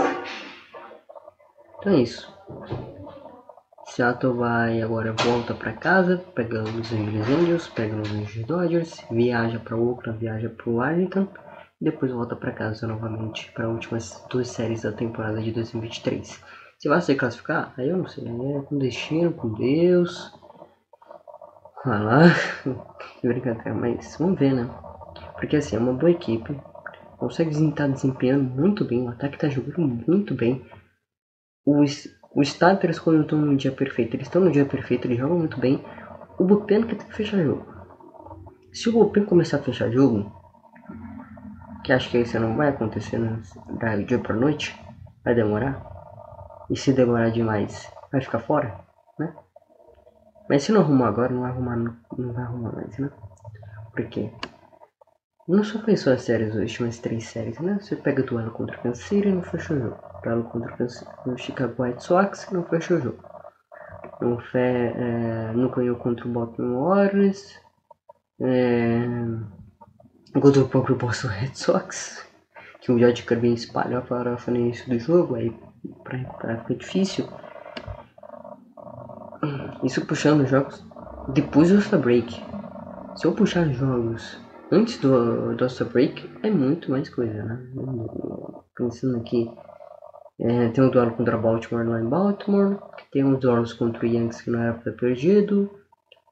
Então 1.78 1.92
é 1.92 1.96
isso. 1.96 2.32
Seattle 3.86 4.34
vai 4.34 4.80
agora 4.80 5.12
volta 5.12 5.54
para 5.54 5.72
casa, 5.72 6.18
pega 6.34 6.62
os 6.62 6.92
Angeles 6.92 7.28
Angels, 7.28 7.68
pega 7.68 7.96
os 7.96 8.10
Angeles 8.10 8.46
Dodgers, 8.46 9.04
viaja 9.10 9.58
para 9.58 9.76
Oakland, 9.76 10.18
viaja 10.18 10.48
para 10.50 10.70
Washington 10.70 11.28
depois 11.80 12.12
volta 12.12 12.34
para 12.34 12.52
casa 12.52 12.86
novamente 12.86 13.50
para 13.52 13.66
as 13.66 13.72
últimas 13.72 14.24
duas 14.28 14.48
séries 14.48 14.82
da 14.82 14.92
temporada 14.92 15.40
de 15.40 15.52
2023. 15.52 16.42
Se 16.78 16.88
vai 16.88 17.00
se 17.00 17.14
classificar, 17.14 17.72
aí 17.76 17.88
eu 17.88 17.96
não 17.96 18.06
sei, 18.06 18.24
é 18.24 18.62
com 18.62 18.78
destino, 18.78 19.32
com 19.32 19.52
Deus. 19.54 20.32
Vai 21.84 22.02
lá, 22.02 22.22
brincadeira, 23.22 23.74
mas 23.74 24.16
vamos 24.18 24.38
ver, 24.38 24.54
né? 24.54 24.68
Porque 25.34 25.56
assim, 25.56 25.76
é 25.76 25.78
uma 25.78 25.92
boa 25.92 26.10
equipe, 26.10 26.60
consegue 27.16 27.50
estar 27.50 27.88
desempenhando 27.88 28.44
muito 28.44 28.84
bem, 28.84 29.04
o 29.04 29.10
ataque 29.10 29.36
está 29.36 29.48
jogando 29.48 29.80
muito 30.06 30.34
bem. 30.34 30.64
Os, 31.64 32.08
os 32.34 32.48
starters, 32.48 32.98
quando 32.98 33.22
estão 33.22 33.38
no 33.38 33.56
dia 33.56 33.72
perfeito, 33.72 34.14
eles 34.14 34.26
estão 34.26 34.42
no 34.42 34.50
dia 34.50 34.64
perfeito, 34.64 35.06
eles 35.06 35.18
jogam 35.18 35.38
muito 35.38 35.60
bem. 35.60 35.84
O 36.38 36.44
Bullpen 36.44 36.82
que 36.82 36.96
tem 36.96 37.06
que 37.06 37.14
fechar 37.14 37.42
jogo. 37.42 37.66
Se 38.72 38.88
o 38.88 38.92
Bullpen 38.92 39.24
começar 39.24 39.58
a 39.58 39.62
fechar 39.62 39.90
jogo, 39.90 40.37
que 41.88 41.92
acho 41.94 42.10
que 42.10 42.18
isso 42.18 42.38
não 42.38 42.54
vai 42.54 42.68
acontecer 42.68 43.18
da 43.80 43.96
dia 43.96 44.18
para 44.18 44.36
noite, 44.36 44.78
vai 45.24 45.34
demorar. 45.34 45.82
E 46.68 46.76
se 46.76 46.92
demorar 46.92 47.30
demais, 47.30 47.90
vai 48.12 48.20
ficar 48.20 48.40
fora, 48.40 48.78
né? 49.18 49.34
Mas 50.50 50.64
se 50.64 50.72
não 50.72 50.82
arrumar 50.82 51.08
agora, 51.08 51.32
não 51.32 51.40
vai 51.40 51.50
arrumar, 51.50 51.76
não, 51.76 51.96
não 52.18 52.32
vai 52.34 52.44
arrumar 52.44 52.72
mais, 52.72 52.98
né? 52.98 53.10
Porque 53.92 54.30
não 55.48 55.64
só 55.64 55.78
foi 55.78 55.96
só 55.96 56.12
as 56.12 56.20
séries, 56.20 56.50
as 56.50 56.60
últimas 56.60 56.98
três 56.98 57.24
séries, 57.24 57.58
né? 57.58 57.78
Você 57.80 57.96
pega 57.96 58.20
o 58.20 58.26
duelo 58.26 58.50
contra 58.50 58.76
o 58.76 58.82
Kansas 58.82 59.10
e 59.10 59.24
não 59.24 59.42
fechou 59.42 59.74
o 59.74 59.80
jogo. 59.80 59.96
Duelo 60.22 60.44
contra 60.44 60.86
o 61.24 61.38
Chicago 61.38 61.82
White 61.82 62.04
Sox 62.04 62.50
não 62.52 62.64
fechou 62.64 62.98
o 62.98 63.00
jogo. 63.00 63.24
Não, 64.20 64.38
fe, 64.40 64.58
é, 64.58 65.52
não 65.54 65.70
ganhou 65.70 65.96
contra 65.96 66.28
o 66.28 66.30
Baltimore 66.30 66.98
Orioles. 66.98 67.58
É, 68.42 68.98
contra 70.32 70.62
o 70.62 70.68
próprio 70.68 70.96
Boston 70.96 71.28
Red 71.28 71.54
Sox, 71.54 72.26
que 72.80 72.92
o 72.92 72.98
George 72.98 73.22
Kirby 73.22 73.54
espalhou 73.54 74.02
para 74.02 74.36
o 74.36 74.50
início 74.50 74.88
do 74.88 74.98
jogo, 74.98 75.34
aí 75.34 75.54
pra 76.04 76.18
recuperar 76.18 76.60
fica 76.62 76.74
difícil. 76.74 77.28
Isso 79.82 80.04
puxando 80.06 80.46
jogos 80.46 80.84
depois 81.32 81.70
do 81.70 81.94
All 81.94 82.02
Break. 82.02 82.42
Se 83.16 83.26
eu 83.26 83.32
puxar 83.32 83.68
jogos 83.72 84.40
antes 84.70 84.98
do, 84.98 85.54
do 85.54 85.64
All 85.64 85.90
Break, 85.92 86.30
é 86.42 86.50
muito 86.50 86.90
mais 86.90 87.08
coisa, 87.08 87.42
né? 87.44 87.58
Pensando 88.76 89.16
aqui, 89.18 89.50
é, 90.40 90.68
tem 90.68 90.84
um 90.84 90.90
duelo 90.90 91.12
contra 91.12 91.36
Baltimore 91.36 91.86
lá 91.86 92.00
em 92.00 92.08
Baltimore, 92.08 92.78
tem 93.10 93.24
uns 93.24 93.40
duelos 93.40 93.72
contra 93.72 94.04
o 94.04 94.06
Yankees 94.06 94.40
que 94.40 94.50
não 94.50 94.60
era 94.60 94.74
para 94.74 94.84
ter 94.84 94.96
perdido, 94.96 95.70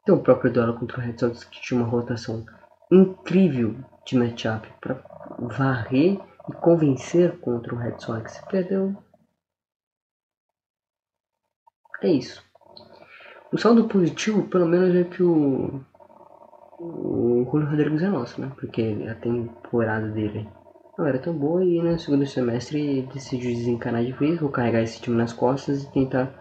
tem 0.04 0.14
o 0.14 0.20
próprio 0.20 0.52
duelo 0.52 0.78
contra 0.78 0.98
o 0.98 1.00
Red 1.00 1.18
Sox 1.18 1.44
que 1.44 1.60
tinha 1.60 1.80
uma 1.80 1.88
rotação 1.88 2.44
incrível 2.90 3.76
de 4.04 4.16
matchup 4.16 4.68
para 4.80 5.02
varrer 5.38 6.20
e 6.48 6.52
convencer 6.52 7.38
contra 7.40 7.74
o 7.74 7.78
Red 7.78 7.98
Sox. 7.98 8.40
Perdeu. 8.48 8.96
É 12.02 12.08
isso. 12.08 12.44
O 13.52 13.58
saldo 13.58 13.88
positivo, 13.88 14.46
pelo 14.48 14.66
menos, 14.66 14.94
é 14.94 15.04
que 15.04 15.22
o, 15.22 15.80
o 16.78 17.48
Julio 17.50 17.70
Rodrigues 17.70 18.02
é 18.02 18.08
nosso, 18.08 18.40
né? 18.40 18.52
Porque 18.56 19.06
a 19.10 19.14
temporada 19.14 20.08
dele 20.08 20.48
não 20.98 21.06
era 21.06 21.18
tão 21.18 21.36
boa 21.36 21.64
e 21.64 21.80
no 21.80 21.98
segundo 21.98 22.26
semestre 22.26 23.02
decidiu 23.12 23.50
desencanar 23.50 24.04
de 24.04 24.12
vez, 24.12 24.40
vou 24.40 24.50
carregar 24.50 24.82
esse 24.82 25.00
time 25.00 25.16
nas 25.16 25.32
costas 25.32 25.84
e 25.84 25.92
tentar 25.92 26.32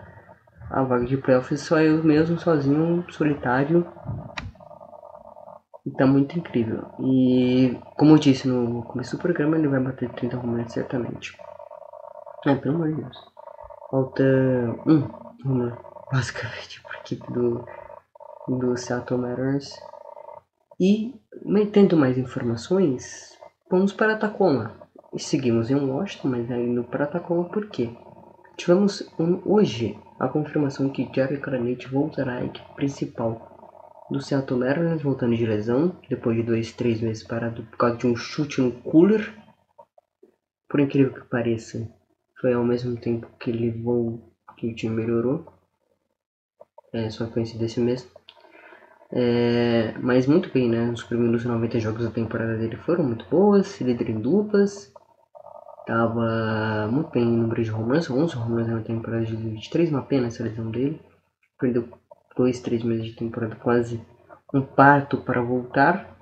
a 0.70 0.84
vaga 0.84 1.06
de 1.06 1.18
playoffs 1.18 1.62
só 1.62 1.80
eu 1.80 2.04
mesmo, 2.04 2.40
sozinho, 2.40 3.06
solitário, 3.10 3.86
tá 5.92 6.06
muito 6.06 6.38
incrível. 6.38 6.86
E 7.00 7.80
como 7.98 8.14
eu 8.14 8.20
disse 8.20 8.48
no 8.48 8.84
começo 8.84 9.16
do 9.16 9.22
programa, 9.22 9.58
ele 9.58 9.68
vai 9.68 9.80
bater 9.80 10.10
30 10.10 10.38
home 10.38 10.70
certamente. 10.70 11.38
É, 12.46 12.56
pelo 12.56 12.76
amor 12.76 12.90
de 12.90 13.02
Deus. 13.02 13.18
Falta 13.92 14.24
um 14.86 15.04
home 15.46 15.74
basicamente, 16.12 16.82
por 16.82 16.96
equipe 16.96 17.32
do, 17.32 17.66
do 18.48 18.78
Seattle 18.78 19.20
Mariners. 19.20 19.80
E, 20.80 21.14
tendo 21.72 21.96
mais 21.96 22.18
informações, 22.18 23.38
vamos 23.70 23.94
para 23.94 24.18
Tacoma. 24.18 24.76
E 25.14 25.20
seguimos 25.20 25.70
em 25.72 25.76
Washington, 25.76 26.28
mas 26.30 26.50
indo 26.50 26.84
para 26.84 27.08
Tacoma 27.08 27.46
por 27.46 27.70
quê? 27.70 27.96
Tivemos 28.58 29.08
um, 29.20 29.42
hoje 29.46 30.00
a 30.20 30.28
confirmação 30.28 30.90
que 30.90 31.10
Jerry 31.14 31.40
Cranete 31.40 31.88
voltará 31.88 32.36
à 32.36 32.46
equipe 32.46 32.76
principal 32.76 33.55
Seattle 34.22 34.60
Mariners 34.60 35.02
voltando 35.02 35.36
de 35.36 35.46
lesão, 35.46 35.98
depois 36.08 36.38
de 36.38 36.44
dois, 36.44 36.72
três 36.72 37.02
meses 37.02 37.24
parado 37.24 37.64
por 37.64 37.78
causa 37.78 37.98
de 37.98 38.08
um 38.08 38.16
chute 38.16 38.62
no 38.62 38.72
cooler. 38.72 39.34
Por 40.70 40.80
incrível 40.80 41.14
que 41.14 41.28
pareça, 41.28 41.90
foi 42.40 42.54
ao 42.54 42.64
mesmo 42.64 42.96
tempo 42.98 43.28
que 43.40 43.52
levou 43.52 44.22
que 44.58 44.68
o 44.68 44.76
time 44.76 44.96
melhorou. 44.96 45.46
É 46.94 47.10
só 47.10 47.26
coincidência 47.28 47.84
mesmo. 47.84 48.10
É, 49.12 49.94
mas 50.00 50.28
muito 50.28 50.52
bem, 50.52 50.70
né? 50.70 50.90
Os 50.92 51.04
primeiros 51.04 51.44
90 51.44 51.80
jogos 51.80 52.04
da 52.04 52.12
temporada 52.12 52.58
dele 52.58 52.76
foram 52.78 53.04
muito 53.04 53.26
boas, 53.26 53.80
líder 53.82 54.10
em 54.10 54.20
duplas. 54.20 54.94
Tava 55.86 56.88
muito 56.92 57.12
bem 57.12 57.26
no 57.26 57.44
número 57.44 57.64
de 57.64 57.72
home 57.72 57.94
runs, 57.94 58.10
11 58.10 58.38
home 58.38 58.62
runs 58.62 58.68
na 58.68 58.82
temporada 58.82 59.24
de 59.24 59.32
2023, 59.34 59.92
uma 59.92 60.02
pena 60.04 60.28
essa 60.28 60.44
lesão 60.44 60.70
dele. 60.72 61.02
Perdeu 61.60 61.88
dois, 62.36 62.60
três 62.60 62.84
meses 62.84 63.06
de 63.06 63.16
temporada, 63.16 63.56
quase 63.56 64.02
um 64.54 64.62
parto 64.62 65.18
para 65.18 65.42
voltar. 65.42 66.14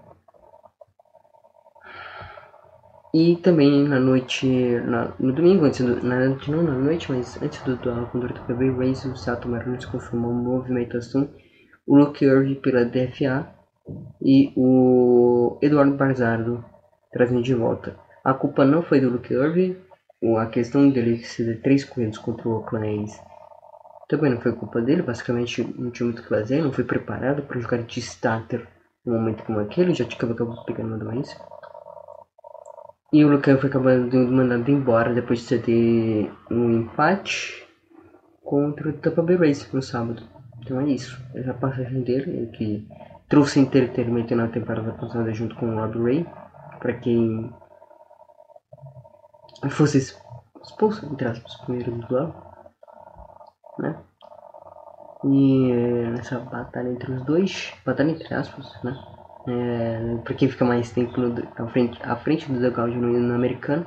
E 3.14 3.36
também 3.38 3.88
na 3.88 4.00
noite, 4.00 4.48
na, 4.86 5.14
no 5.20 5.32
domingo, 5.32 5.66
antes 5.66 5.86
do, 5.86 6.04
na, 6.04 6.30
não 6.48 6.64
na 6.64 6.74
noite, 6.74 7.12
mas 7.12 7.40
antes 7.42 7.62
do 7.62 7.76
duelo 7.76 8.08
contra 8.08 8.32
o 8.32 8.34
Tampa 8.34 8.54
Bay 8.54 8.72
Rays, 8.72 9.06
o 9.06 9.16
Seattle 9.16 9.52
Mariners 9.52 9.86
confirmou 9.86 10.32
uma 10.32 10.42
movimentação, 10.42 11.30
o 11.86 11.96
Luke 11.96 12.26
Irving 12.26 12.56
pela 12.56 12.86
DFA 12.86 13.48
e 14.20 14.52
o 14.56 15.60
Eduardo 15.62 15.96
Barzardo 15.96 16.66
trazendo 17.12 17.44
de 17.44 17.54
volta. 17.54 17.96
A 18.24 18.34
culpa 18.34 18.66
não 18.66 18.82
foi 18.82 19.00
do 19.00 19.10
Luke 19.10 19.32
Irving, 19.32 19.78
a 20.40 20.46
questão 20.48 20.90
dele 20.90 21.24
ser 21.24 21.62
três 21.62 21.84
corridas 21.84 22.18
contra 22.18 22.48
o 22.48 22.54
Oakland 22.54 23.12
também 24.14 24.32
não 24.32 24.40
foi 24.40 24.54
culpa 24.54 24.80
dele, 24.80 25.02
basicamente 25.02 25.64
não 25.76 25.90
tinha 25.90 26.06
muito 26.06 26.20
o 26.20 26.22
que 26.22 26.30
fazer, 26.30 26.62
não 26.62 26.72
foi 26.72 26.84
preparado 26.84 27.42
para 27.42 27.60
jogar 27.60 27.82
de 27.82 28.00
starter 28.00 28.68
num 29.04 29.14
momento 29.14 29.44
como 29.44 29.60
aquele, 29.60 29.92
já 29.96 30.06
acabou, 30.06 30.36
acabou 30.36 30.64
pegando 30.66 30.90
uma 30.90 31.00
doença. 31.00 31.36
E 33.12 33.26
o 33.26 33.30
Lucan 33.30 33.58
foi 33.58 33.70
acabando 33.70 34.16
mandado 34.16 34.70
embora 34.70 35.16
depois 35.16 35.40
de 35.40 35.46
ceder 35.46 36.32
um 36.52 36.72
empate 36.82 37.68
contra 38.44 38.90
o 38.90 38.94
Tampa 38.94 39.24
Bay 39.24 39.36
Rays 39.36 39.72
no 39.74 39.82
sábado. 39.82 40.22
Então 40.60 40.80
é 40.80 40.90
isso. 40.90 41.20
Essa 41.34 41.50
é 41.50 41.54
passagem 41.54 42.02
dele, 42.04 42.30
ele 42.30 42.48
que 42.52 42.88
trouxe 43.28 43.60
entretenimento 43.60 44.36
na 44.36 44.48
temporada 44.48 44.92
passada 44.94 45.34
junto 45.34 45.56
com 45.56 45.68
o 45.68 45.76
Rob 45.76 46.04
Ray, 46.04 46.28
para 46.78 46.94
quem 46.94 47.52
fosse 49.72 49.98
expulso, 49.98 51.04
entre 51.12 51.28
aspas, 51.28 51.56
primeiro 51.66 51.92
duelo, 52.08 52.43
né? 53.80 53.96
E 55.26 55.72
é, 55.72 56.10
nessa 56.12 56.40
batalha 56.40 56.90
entre 56.90 57.12
os 57.12 57.24
dois, 57.24 57.74
batalha 57.86 58.12
entre 58.12 58.34
aspas, 58.34 58.82
né? 58.84 58.98
É, 59.48 60.18
pra 60.24 60.34
quem 60.34 60.50
fica 60.50 60.66
mais 60.66 60.92
tempo 60.92 61.20
no, 61.20 61.36
à, 61.58 61.68
frente, 61.68 62.00
à 62.04 62.16
frente 62.16 62.52
do 62.52 62.60
dugout 62.60 62.96
no, 62.96 63.08
no 63.08 63.36
americano. 63.36 63.86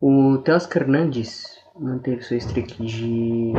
O 0.00 0.38
Teoscar 0.38 0.82
Hernandes 0.82 1.56
manteve 1.74 2.22
sua 2.22 2.36
streak 2.36 2.84
de 2.84 3.52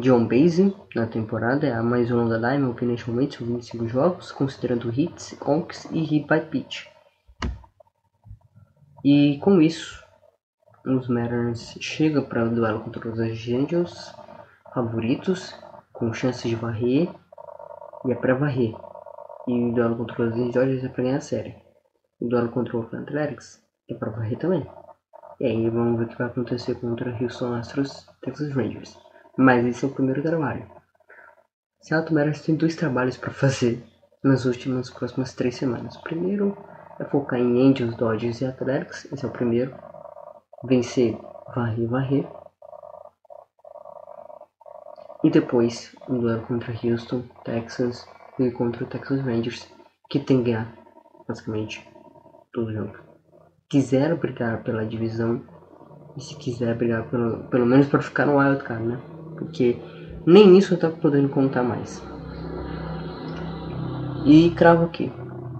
John 0.00 0.26
Base 0.26 0.74
na 0.94 1.06
temporada, 1.06 1.66
é 1.66 1.72
a 1.72 1.82
mais 1.82 2.10
longa 2.10 2.38
da 2.38 2.56
neste 2.58 3.10
momento, 3.10 3.38
são 3.38 3.46
25 3.46 3.88
jogos, 3.88 4.32
considerando 4.32 4.92
hits, 4.92 5.36
onks 5.40 5.84
e 5.90 6.00
hit 6.00 6.26
by 6.26 6.40
pitch. 6.40 6.86
E 9.04 9.38
com 9.38 9.60
isso, 9.60 10.03
os 10.84 11.08
Mariners 11.08 11.76
chegam 11.80 12.24
para 12.24 12.44
o 12.44 12.50
duelo 12.50 12.80
contra 12.80 13.08
os 13.08 13.18
Angels, 13.18 14.14
favoritos, 14.74 15.54
com 15.92 16.12
chances 16.12 16.50
de 16.50 16.56
varrer, 16.56 17.08
e 18.04 18.12
é 18.12 18.14
para 18.14 18.34
varrer. 18.34 18.74
E 19.48 19.70
o 19.70 19.72
duelo 19.72 19.96
contra 19.96 20.26
os 20.26 20.34
Angels 20.34 20.84
é 20.84 20.88
para 20.88 21.04
ganhar 21.04 21.16
a 21.16 21.20
série. 21.20 21.54
O 22.20 22.28
duelo 22.28 22.50
contra 22.50 22.76
o 22.76 22.80
Oakland 22.80 23.04
Athletics 23.04 23.62
é 23.88 23.94
para 23.94 24.10
varrer 24.10 24.38
também. 24.38 24.66
E 25.40 25.46
aí 25.46 25.70
vamos 25.70 25.98
ver 25.98 26.04
o 26.04 26.08
que 26.08 26.18
vai 26.18 26.26
acontecer 26.26 26.74
contra 26.76 27.10
o 27.10 27.22
Houston 27.22 27.54
Astros 27.54 28.06
Texas 28.22 28.52
Rangers. 28.52 28.98
Mas 29.36 29.64
esse 29.64 29.84
é 29.84 29.88
o 29.88 29.92
primeiro 29.92 30.22
trabalho. 30.22 30.66
Seattle 31.80 32.14
Mariners 32.14 32.42
tem 32.42 32.56
dois 32.56 32.76
trabalhos 32.76 33.16
para 33.16 33.30
fazer 33.30 33.82
nas 34.22 34.44
últimas 34.44 34.90
próximas 34.90 35.34
três 35.34 35.56
semanas. 35.56 35.96
O 35.96 36.02
primeiro 36.02 36.56
é 36.98 37.04
focar 37.04 37.38
em 37.38 37.68
Angels, 37.68 37.96
Dodgers 37.96 38.40
e 38.40 38.46
Athletics. 38.46 39.10
Esse 39.12 39.24
é 39.24 39.28
o 39.28 39.32
primeiro. 39.32 39.74
Vencer, 40.66 41.18
varrer, 41.54 41.86
varrer. 41.86 42.26
E 45.22 45.30
depois 45.30 45.94
um 46.08 46.18
duelo 46.18 46.42
contra 46.46 46.72
Houston, 46.72 47.22
Texans 47.44 48.06
e 48.38 48.50
contra 48.50 48.84
o 48.84 48.86
Texas 48.86 49.20
Rangers, 49.20 49.68
que 50.08 50.18
tem 50.18 50.38
que 50.38 50.50
ganhar 50.50 50.74
basicamente 51.28 51.86
todo 52.50 52.72
jogo. 52.72 52.96
Quiser 53.68 54.16
brigar 54.16 54.62
pela 54.62 54.86
divisão 54.86 55.42
e 56.16 56.22
se 56.22 56.34
quiser 56.36 56.74
brigar 56.76 57.10
pelo, 57.10 57.44
pelo 57.48 57.66
menos 57.66 57.86
para 57.86 58.00
ficar 58.00 58.24
no 58.24 58.38
wild 58.38 58.62
card, 58.64 58.84
né? 58.84 58.98
Porque 59.36 59.78
nem 60.26 60.56
isso 60.56 60.74
eu 60.74 60.78
tô 60.80 60.90
podendo 60.92 61.28
contar 61.28 61.62
mais. 61.62 62.02
E 64.24 64.50
cravo 64.52 64.86
aqui. 64.86 65.12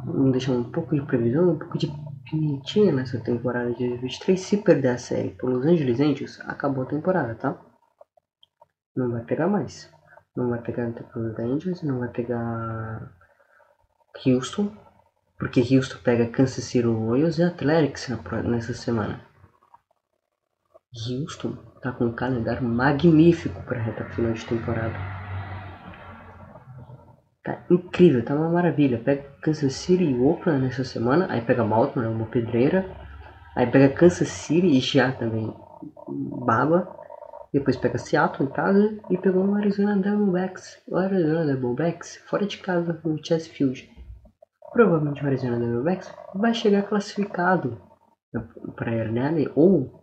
Vamos 0.06 0.32
deixar 0.32 0.52
um 0.52 0.64
pouco 0.64 0.94
de 0.94 1.02
previsão, 1.02 1.50
um 1.50 1.58
pouco 1.58 1.76
de 1.76 1.92
pimentinha 2.34 2.92
nessa 2.92 3.20
temporada 3.20 3.70
de 3.72 3.88
2023. 3.88 4.40
Se 4.40 4.56
perder 4.56 4.88
a 4.88 4.98
série 4.98 5.30
pelos 5.30 5.64
Angeles 5.64 6.00
Angels, 6.00 6.40
acabou 6.40 6.84
a 6.84 6.88
temporada, 6.88 7.34
tá? 7.34 7.60
Não 8.96 9.10
vai 9.12 9.24
pegar 9.24 9.48
mais. 9.48 9.90
Não 10.36 10.50
vai 10.50 10.60
pegar 10.60 10.92
Texas 10.92 11.38
Angels, 11.38 11.82
não 11.82 12.00
vai 12.00 12.08
pegar 12.08 13.14
Houston, 14.26 14.76
porque 15.38 15.60
Houston 15.60 15.98
pega 16.02 16.26
Kansas 16.26 16.64
City 16.64 16.86
Royals 16.86 17.38
e 17.38 17.44
Athletics 17.44 18.08
nessa 18.44 18.74
semana. 18.74 19.20
Houston 21.08 21.56
tá 21.80 21.92
com 21.92 22.06
um 22.06 22.14
calendário 22.14 22.62
magnífico 22.62 23.62
para 23.62 23.78
a 23.78 23.82
reta 23.82 24.04
final 24.10 24.32
de 24.32 24.44
temporada. 24.46 25.23
Tá 27.44 27.62
incrível, 27.70 28.24
tá 28.24 28.34
uma 28.34 28.48
maravilha. 28.48 28.98
Pega 28.98 29.22
Kansas 29.42 29.74
City 29.74 30.04
e 30.04 30.18
Oakland 30.18 30.64
nessa 30.64 30.82
semana, 30.82 31.26
aí 31.30 31.42
pega 31.42 31.62
Baltimore, 31.62 32.10
uma 32.10 32.26
pedreira. 32.26 32.88
Aí 33.54 33.66
pega 33.66 33.94
Kansas 33.94 34.28
City 34.28 34.66
e 34.66 34.80
já 34.80 35.12
também 35.12 35.54
baba. 36.46 36.88
Depois 37.52 37.76
pega 37.76 37.98
Seattle 37.98 38.48
em 38.48 38.52
casa 38.52 38.98
e 39.10 39.18
pegou 39.18 39.44
o 39.44 39.54
Arizona 39.54 40.00
Diamondbacks. 40.00 40.82
O 40.88 40.96
Arizona 40.96 41.44
Diamondbacks 41.44 42.16
fora 42.26 42.46
de 42.46 42.58
casa 42.58 43.00
no 43.04 43.24
Chesterfield. 43.24 43.88
Provavelmente 44.72 45.22
o 45.22 45.26
Arizona 45.26 45.58
Diamondbacks 45.58 46.12
vai 46.34 46.54
chegar 46.54 46.82
classificado 46.82 47.80
para 48.74 48.90
a 48.90 48.94
Hernani 48.94 49.48
ou 49.54 50.02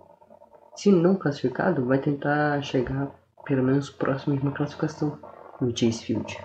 se 0.76 0.92
não 0.92 1.16
classificado, 1.16 1.86
vai 1.86 2.00
tentar 2.00 2.62
chegar 2.62 3.12
pelo 3.46 3.64
menos 3.64 3.90
próximo 3.90 4.38
de 4.38 4.42
uma 4.42 4.54
classificação 4.54 5.20
no 5.60 5.76
Chase 5.76 6.06
Field. 6.06 6.38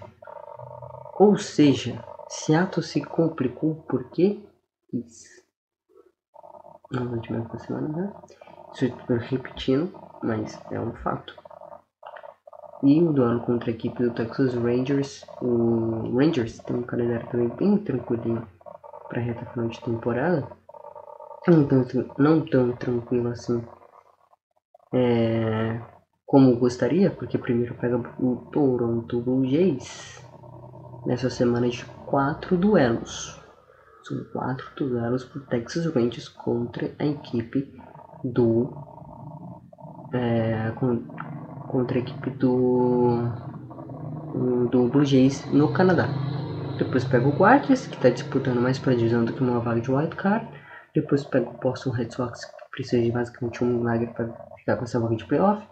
Ou 1.19 1.37
seja, 1.37 2.05
Seattle 2.29 2.85
se 2.85 3.03
complicou 3.05 3.77
porque 3.89 4.41
isso. 4.93 5.45
Na 6.91 7.03
última 7.03 7.59
semana, 7.59 7.89
né? 7.89 8.13
Isso 8.73 8.85
estou 8.85 9.17
repetindo, 9.17 9.93
mas 10.23 10.61
é 10.71 10.79
um 10.79 10.93
fato. 10.97 11.35
E 12.83 13.03
o 13.03 13.13
duelo 13.13 13.41
contra 13.41 13.71
a 13.71 13.75
equipe 13.75 14.03
do 14.03 14.13
Texas 14.13 14.55
Rangers, 14.55 15.27
o 15.41 16.17
Rangers 16.17 16.59
tem 16.61 16.77
um 16.77 16.83
calendário 16.83 17.29
também 17.31 17.49
bem 17.49 17.79
tranquilinho 17.79 18.47
para 19.09 19.21
reta 19.21 19.47
final 19.47 19.69
de 19.69 19.81
temporada. 19.81 20.47
Não 21.49 21.67
tão, 21.67 21.87
não 22.19 22.45
tão 22.45 22.73
tranquilo 22.73 23.29
assim 23.29 23.65
é, 24.93 25.81
como 26.25 26.57
gostaria, 26.57 27.11
porque 27.11 27.39
primeiro 27.39 27.75
pega 27.75 27.97
o 28.19 28.37
Toronto 28.53 29.21
Blue 29.21 29.47
Jays 29.47 30.25
nessa 31.07 31.31
semana 31.31 31.69
de 31.69 31.85
quatro 32.07 32.57
duelos. 32.57 33.41
São 34.03 34.25
quatro 34.33 34.67
duelos 34.77 35.25
para 35.25 35.43
Texas 35.43 35.87
Rangers 35.87 36.29
contra 36.29 36.95
a 36.99 37.07
equipe 37.07 37.73
do 38.23 38.73
é, 40.13 40.73
contra 41.69 41.99
a 41.99 42.01
equipe 42.01 42.31
do 42.31 43.57
do 44.71 44.89
Blue 44.89 45.05
Jays 45.05 45.47
no 45.53 45.73
Canadá. 45.73 46.09
Depois 46.79 47.05
pega 47.05 47.27
o 47.27 47.37
Guardians, 47.37 47.87
que 47.87 47.97
está 47.97 48.11
disputando 48.11 48.61
mais 48.61 48.79
para 48.79 48.95
divisão 48.95 49.25
do 49.25 49.33
que 49.33 49.43
uma 49.43 49.61
vaga 49.61 49.81
de 49.81 49.91
wild 49.91 50.15
card. 50.15 50.47
Depois 50.95 51.25
pega 51.25 51.49
o 51.49 51.59
Boston 51.59 51.91
Red 51.91 52.11
Sox, 52.11 52.45
que 52.45 52.71
precisa 52.71 53.03
de 53.03 53.11
basicamente 53.11 53.65
um 53.65 53.79
milagre 53.79 54.09
para 54.09 54.27
ficar 54.59 54.77
com 54.77 54.85
essa 54.85 55.01
vaga 55.01 55.17
de 55.17 55.25
playoff. 55.25 55.67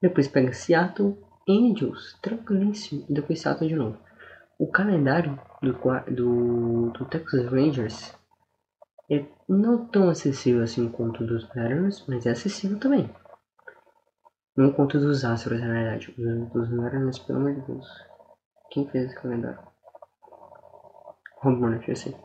Depois 0.00 0.26
pega 0.28 0.52
Seattle 0.52 1.18
Angels, 1.48 2.18
tranquilíssimo. 2.22 3.04
E 3.08 3.12
depois 3.12 3.40
Seattle 3.40 3.68
de 3.68 3.76
novo. 3.76 3.98
O 4.58 4.66
calendário 4.66 5.38
do, 5.62 5.72
do, 6.12 6.90
do 6.90 7.04
Texas 7.04 7.46
Rangers 7.46 8.12
é 9.08 9.24
não 9.48 9.86
tão 9.86 10.10
acessível 10.10 10.64
assim 10.64 10.88
quanto 10.90 11.24
dos 11.24 11.48
Mariners, 11.54 12.04
mas 12.08 12.26
é 12.26 12.30
acessível 12.30 12.78
também. 12.80 13.08
Não 14.56 14.72
quanto 14.72 14.98
dos 14.98 15.24
Astros, 15.24 15.60
na 15.60 15.68
verdade. 15.68 16.10
Os 16.10 16.52
dos 16.52 16.70
Mariners, 16.70 17.20
pelo 17.20 17.38
amor 17.38 17.54
de 17.54 17.60
Deus. 17.60 17.86
Quem 18.70 18.88
fez 18.88 19.06
esse 19.06 19.14
calendário? 19.14 19.60
Rob 21.36 21.56
Murphy, 21.60 21.90
eu 21.90 21.96
sei. 21.96 22.16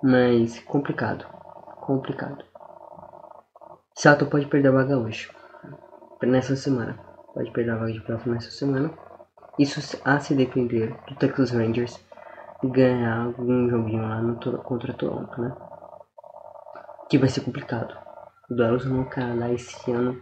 Mas 0.00 0.60
complicado. 0.60 1.26
Complicado. 1.80 2.44
Seattle 3.96 4.30
pode 4.30 4.46
perder 4.46 4.68
a 4.68 4.72
vaga 4.72 4.96
hoje. 4.96 5.28
Nessa 6.22 6.54
semana. 6.54 6.94
Pode 7.34 7.50
perder 7.50 7.72
a 7.72 7.76
vaga 7.76 7.92
de 7.92 8.00
playoff 8.00 8.28
nessa 8.28 8.52
semana. 8.52 8.96
Isso 9.58 10.00
a 10.04 10.18
se 10.18 10.34
depender 10.34 10.96
do 11.08 11.14
Texas 11.16 11.50
Rangers 11.50 12.00
ganhar 12.64 13.26
algum 13.26 13.68
joguinho 13.68 14.02
lá 14.02 14.20
no, 14.20 14.36
contra 14.58 14.92
Toronto, 14.92 15.40
né? 15.40 15.54
Que 17.10 17.18
vai 17.18 17.28
ser 17.28 17.40
complicado. 17.40 17.94
Duelos 18.48 18.84
no 18.84 19.04
Canadá 19.04 19.52
esse 19.52 19.90
ano 19.90 20.20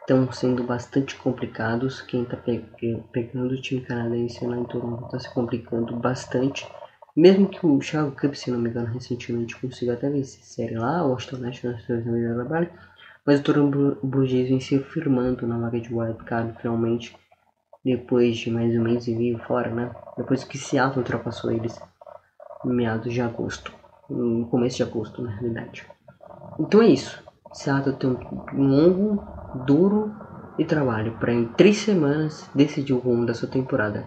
estão 0.00 0.30
sendo 0.32 0.64
bastante 0.64 1.16
complicados. 1.16 2.00
Quem 2.00 2.22
está 2.22 2.36
pe 2.36 2.64
pegando 3.12 3.52
o 3.52 3.60
time 3.60 3.82
canadense 3.82 4.46
lá 4.46 4.56
em 4.56 4.64
Toronto 4.64 5.04
está 5.04 5.18
se 5.18 5.32
complicando 5.34 5.94
bastante. 5.96 6.66
Mesmo 7.14 7.48
que 7.48 7.66
o 7.66 7.80
Chicago 7.80 8.14
Cubs, 8.18 8.38
se 8.38 8.50
não 8.50 8.58
me 8.58 8.70
engano, 8.70 8.86
recentemente 8.86 9.56
consiga 9.56 9.94
até 9.94 10.08
vencer 10.08 10.42
série 10.42 10.78
lá, 10.78 11.04
o 11.04 11.10
Washington 11.10 11.38
Nationals 11.38 11.84
fez 11.84 12.06
a 12.06 12.10
melhor 12.10 12.34
trabalho, 12.36 12.70
mas 13.26 13.40
o 13.40 13.42
Toronto 13.42 13.98
Blue 14.02 14.24
Jays 14.24 14.48
vem 14.48 14.60
se 14.60 14.78
firmando 14.78 15.46
na 15.46 15.58
vaga 15.58 15.80
de 15.80 15.92
wildcard 15.92 16.54
finalmente, 16.60 17.16
depois 17.88 18.36
de 18.36 18.50
mais 18.50 18.74
um 18.74 18.82
mês 18.82 19.08
e 19.08 19.14
meio 19.14 19.38
fora, 19.38 19.70
né? 19.70 19.90
Depois 20.16 20.44
que 20.44 20.58
Seattle 20.58 20.98
ultrapassou 20.98 21.50
eles 21.50 21.80
em 22.64 22.68
meados 22.68 23.14
de 23.14 23.22
agosto, 23.22 23.72
no 24.10 24.46
começo 24.46 24.76
de 24.76 24.82
agosto, 24.82 25.22
na 25.22 25.30
realidade. 25.30 25.86
Então 26.60 26.82
é 26.82 26.88
isso. 26.88 27.22
Seattle 27.50 27.96
tem 27.96 28.10
um 28.52 28.66
longo, 28.66 29.24
duro 29.64 30.12
e 30.58 30.64
trabalho 30.66 31.16
para 31.18 31.32
em 31.32 31.46
três 31.46 31.78
semanas 31.78 32.50
decidir 32.54 32.92
o 32.92 32.98
rumo 32.98 33.24
da 33.24 33.32
sua 33.32 33.48
temporada. 33.48 34.04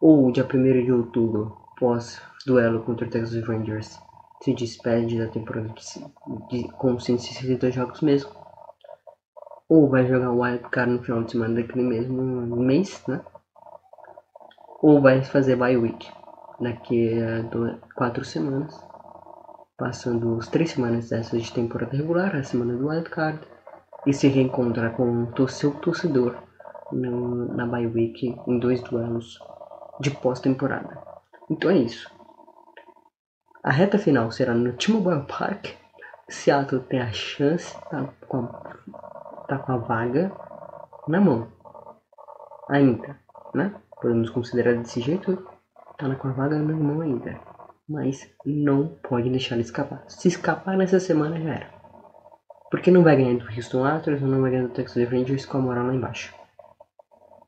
Ou 0.00 0.30
dia 0.30 0.44
1 0.44 0.84
de 0.84 0.92
outubro 0.92 1.56
pós 1.76 2.22
duelo 2.46 2.82
contra 2.82 3.06
o 3.06 3.10
Texas 3.10 3.42
Rangers 3.44 3.98
se 4.40 4.54
despede 4.54 5.18
da 5.18 5.26
temporada 5.26 5.68
de, 5.68 6.62
de, 6.62 6.68
com 6.74 7.00
162 7.00 7.74
jogos 7.74 8.02
mesmo. 8.02 8.30
Ou 9.68 9.88
vai 9.88 10.06
jogar 10.06 10.30
o 10.30 10.40
Wild 10.40 10.68
Card 10.70 10.92
no 10.92 11.02
final 11.02 11.22
de 11.22 11.32
semana 11.32 11.54
daquele 11.54 11.82
mesmo 11.82 12.56
mês, 12.56 13.02
né? 13.08 13.20
Ou 14.82 15.00
vai 15.00 15.22
fazer 15.22 15.56
bye 15.56 15.76
week 15.76 16.10
daqui 16.60 17.18
a 17.22 17.94
quatro 17.94 18.24
semanas. 18.24 18.78
Passando 19.76 20.38
as 20.38 20.48
três 20.48 20.70
semanas 20.70 21.08
dessas 21.08 21.42
de 21.42 21.52
temporada 21.52 21.96
regular, 21.96 22.36
a 22.36 22.42
semana 22.42 22.76
do 22.76 22.88
Wild 22.88 23.08
Card. 23.08 23.40
E 24.06 24.12
se 24.12 24.28
reencontrar 24.28 24.94
com 24.94 25.24
o 25.38 25.48
seu 25.48 25.72
torcedor 25.80 26.36
no, 26.92 27.54
na 27.54 27.66
bye 27.66 27.86
week 27.86 28.36
em 28.46 28.58
dois 28.58 28.82
duelos 28.82 29.38
de 30.00 30.10
pós-temporada. 30.10 31.02
Então 31.50 31.70
é 31.70 31.78
isso. 31.78 32.10
A 33.62 33.70
reta 33.70 33.98
final 33.98 34.30
será 34.30 34.52
no 34.52 34.74
T-Mobile 34.74 35.24
Park. 35.26 35.68
Seattle 36.28 36.80
tem 36.80 37.00
a 37.00 37.12
chance, 37.12 37.74
tá 37.88 38.08
com 38.28 38.38
a, 38.38 38.78
tá 39.46 39.58
com 39.58 39.72
a 39.72 39.76
vaga 39.76 40.32
na 41.08 41.20
mão. 41.20 41.48
Ainda, 42.68 43.18
né? 43.54 43.74
Podemos 44.00 44.30
considerar 44.30 44.74
desse 44.74 45.00
jeito. 45.00 45.46
Tá 45.98 46.14
com 46.16 46.28
a 46.28 46.32
vaga 46.32 46.58
na 46.58 46.74
mão 46.74 47.00
ainda. 47.00 47.38
Mas 47.88 48.30
não 48.44 48.88
pode 49.08 49.30
deixar 49.30 49.54
ele 49.54 49.62
escapar. 49.62 50.04
Se 50.08 50.28
escapar 50.28 50.76
nessa 50.76 50.98
semana 50.98 51.40
já 51.40 51.54
era. 51.54 51.74
Porque 52.70 52.90
não 52.90 53.02
vai 53.02 53.16
ganhar 53.16 53.38
do 53.38 53.46
Houston 53.46 53.84
Astros, 53.84 54.20
não 54.22 54.40
vai 54.40 54.50
ganhar 54.50 54.64
do 54.64 54.72
Texas 54.72 55.08
Rangers 55.08 55.46
com 55.46 55.58
a 55.58 55.60
moral 55.60 55.86
lá 55.86 55.94
embaixo. 55.94 56.34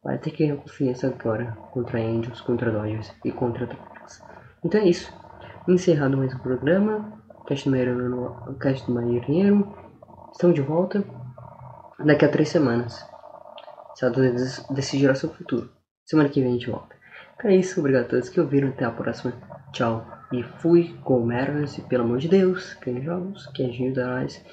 Vai 0.04 0.18
ter 0.18 0.30
que 0.30 0.46
ganhar 0.46 0.60
confiança 0.60 1.08
agora 1.08 1.56
contra 1.72 1.98
Angels, 1.98 2.40
contra 2.42 2.70
Dodgers 2.70 3.12
e 3.24 3.32
contra 3.32 3.66
Texas. 3.66 4.22
Então 4.62 4.80
é 4.80 4.84
isso. 4.84 5.12
Encerrado 5.66 6.16
mais 6.16 6.32
um 6.32 6.38
programa. 6.38 7.20
Cast 7.48 7.68
do 7.68 8.94
Marinheiro. 8.94 9.74
Estão 10.32 10.52
de 10.52 10.60
volta 10.60 11.02
daqui 12.04 12.24
a 12.24 12.30
três 12.30 12.48
semanas. 12.48 13.04
Deus 14.00 14.64
decidirá 14.70 15.14
seu 15.14 15.30
futuro. 15.30 15.70
Semana 16.04 16.28
que 16.28 16.40
vem 16.40 16.50
a 16.50 16.52
gente 16.52 16.70
volta. 16.70 16.94
Então 17.34 17.50
é 17.50 17.56
isso. 17.56 17.80
Obrigado 17.80 18.04
a 18.04 18.08
todos 18.08 18.28
que 18.28 18.40
ouviram. 18.40 18.68
Até 18.68 18.84
a 18.84 18.90
próxima. 18.90 19.32
Tchau. 19.72 20.06
E 20.32 20.42
fui 20.42 20.98
com 21.04 21.20
o 21.20 21.26
Mariners. 21.26 21.78
E 21.78 21.82
pelo 21.82 22.04
amor 22.04 22.18
de 22.18 22.28
Deus, 22.28 22.74
ganhe 22.74 23.02
jogos, 23.02 23.46
que 23.48 23.64
ajuda 23.64 24.06
nós. 24.06 24.44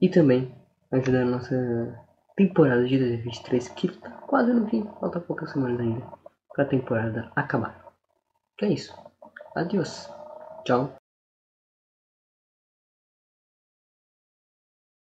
E 0.00 0.08
também 0.08 0.54
ajuda 0.90 1.22
a 1.22 1.24
nossa 1.24 1.98
temporada 2.36 2.84
de 2.86 2.98
2023, 2.98 3.68
que 3.70 3.88
tá 3.88 4.10
quase 4.26 4.52
no 4.52 4.68
fim. 4.68 4.88
Falta 5.00 5.20
poucas 5.20 5.50
semanas 5.52 5.80
ainda 5.80 6.02
para 6.54 6.64
a 6.64 6.68
temporada 6.68 7.30
acabar. 7.36 7.92
Então 8.54 8.68
é 8.68 8.72
isso. 8.72 8.94
Adeus. 9.54 10.10
Ciao 10.66 11.01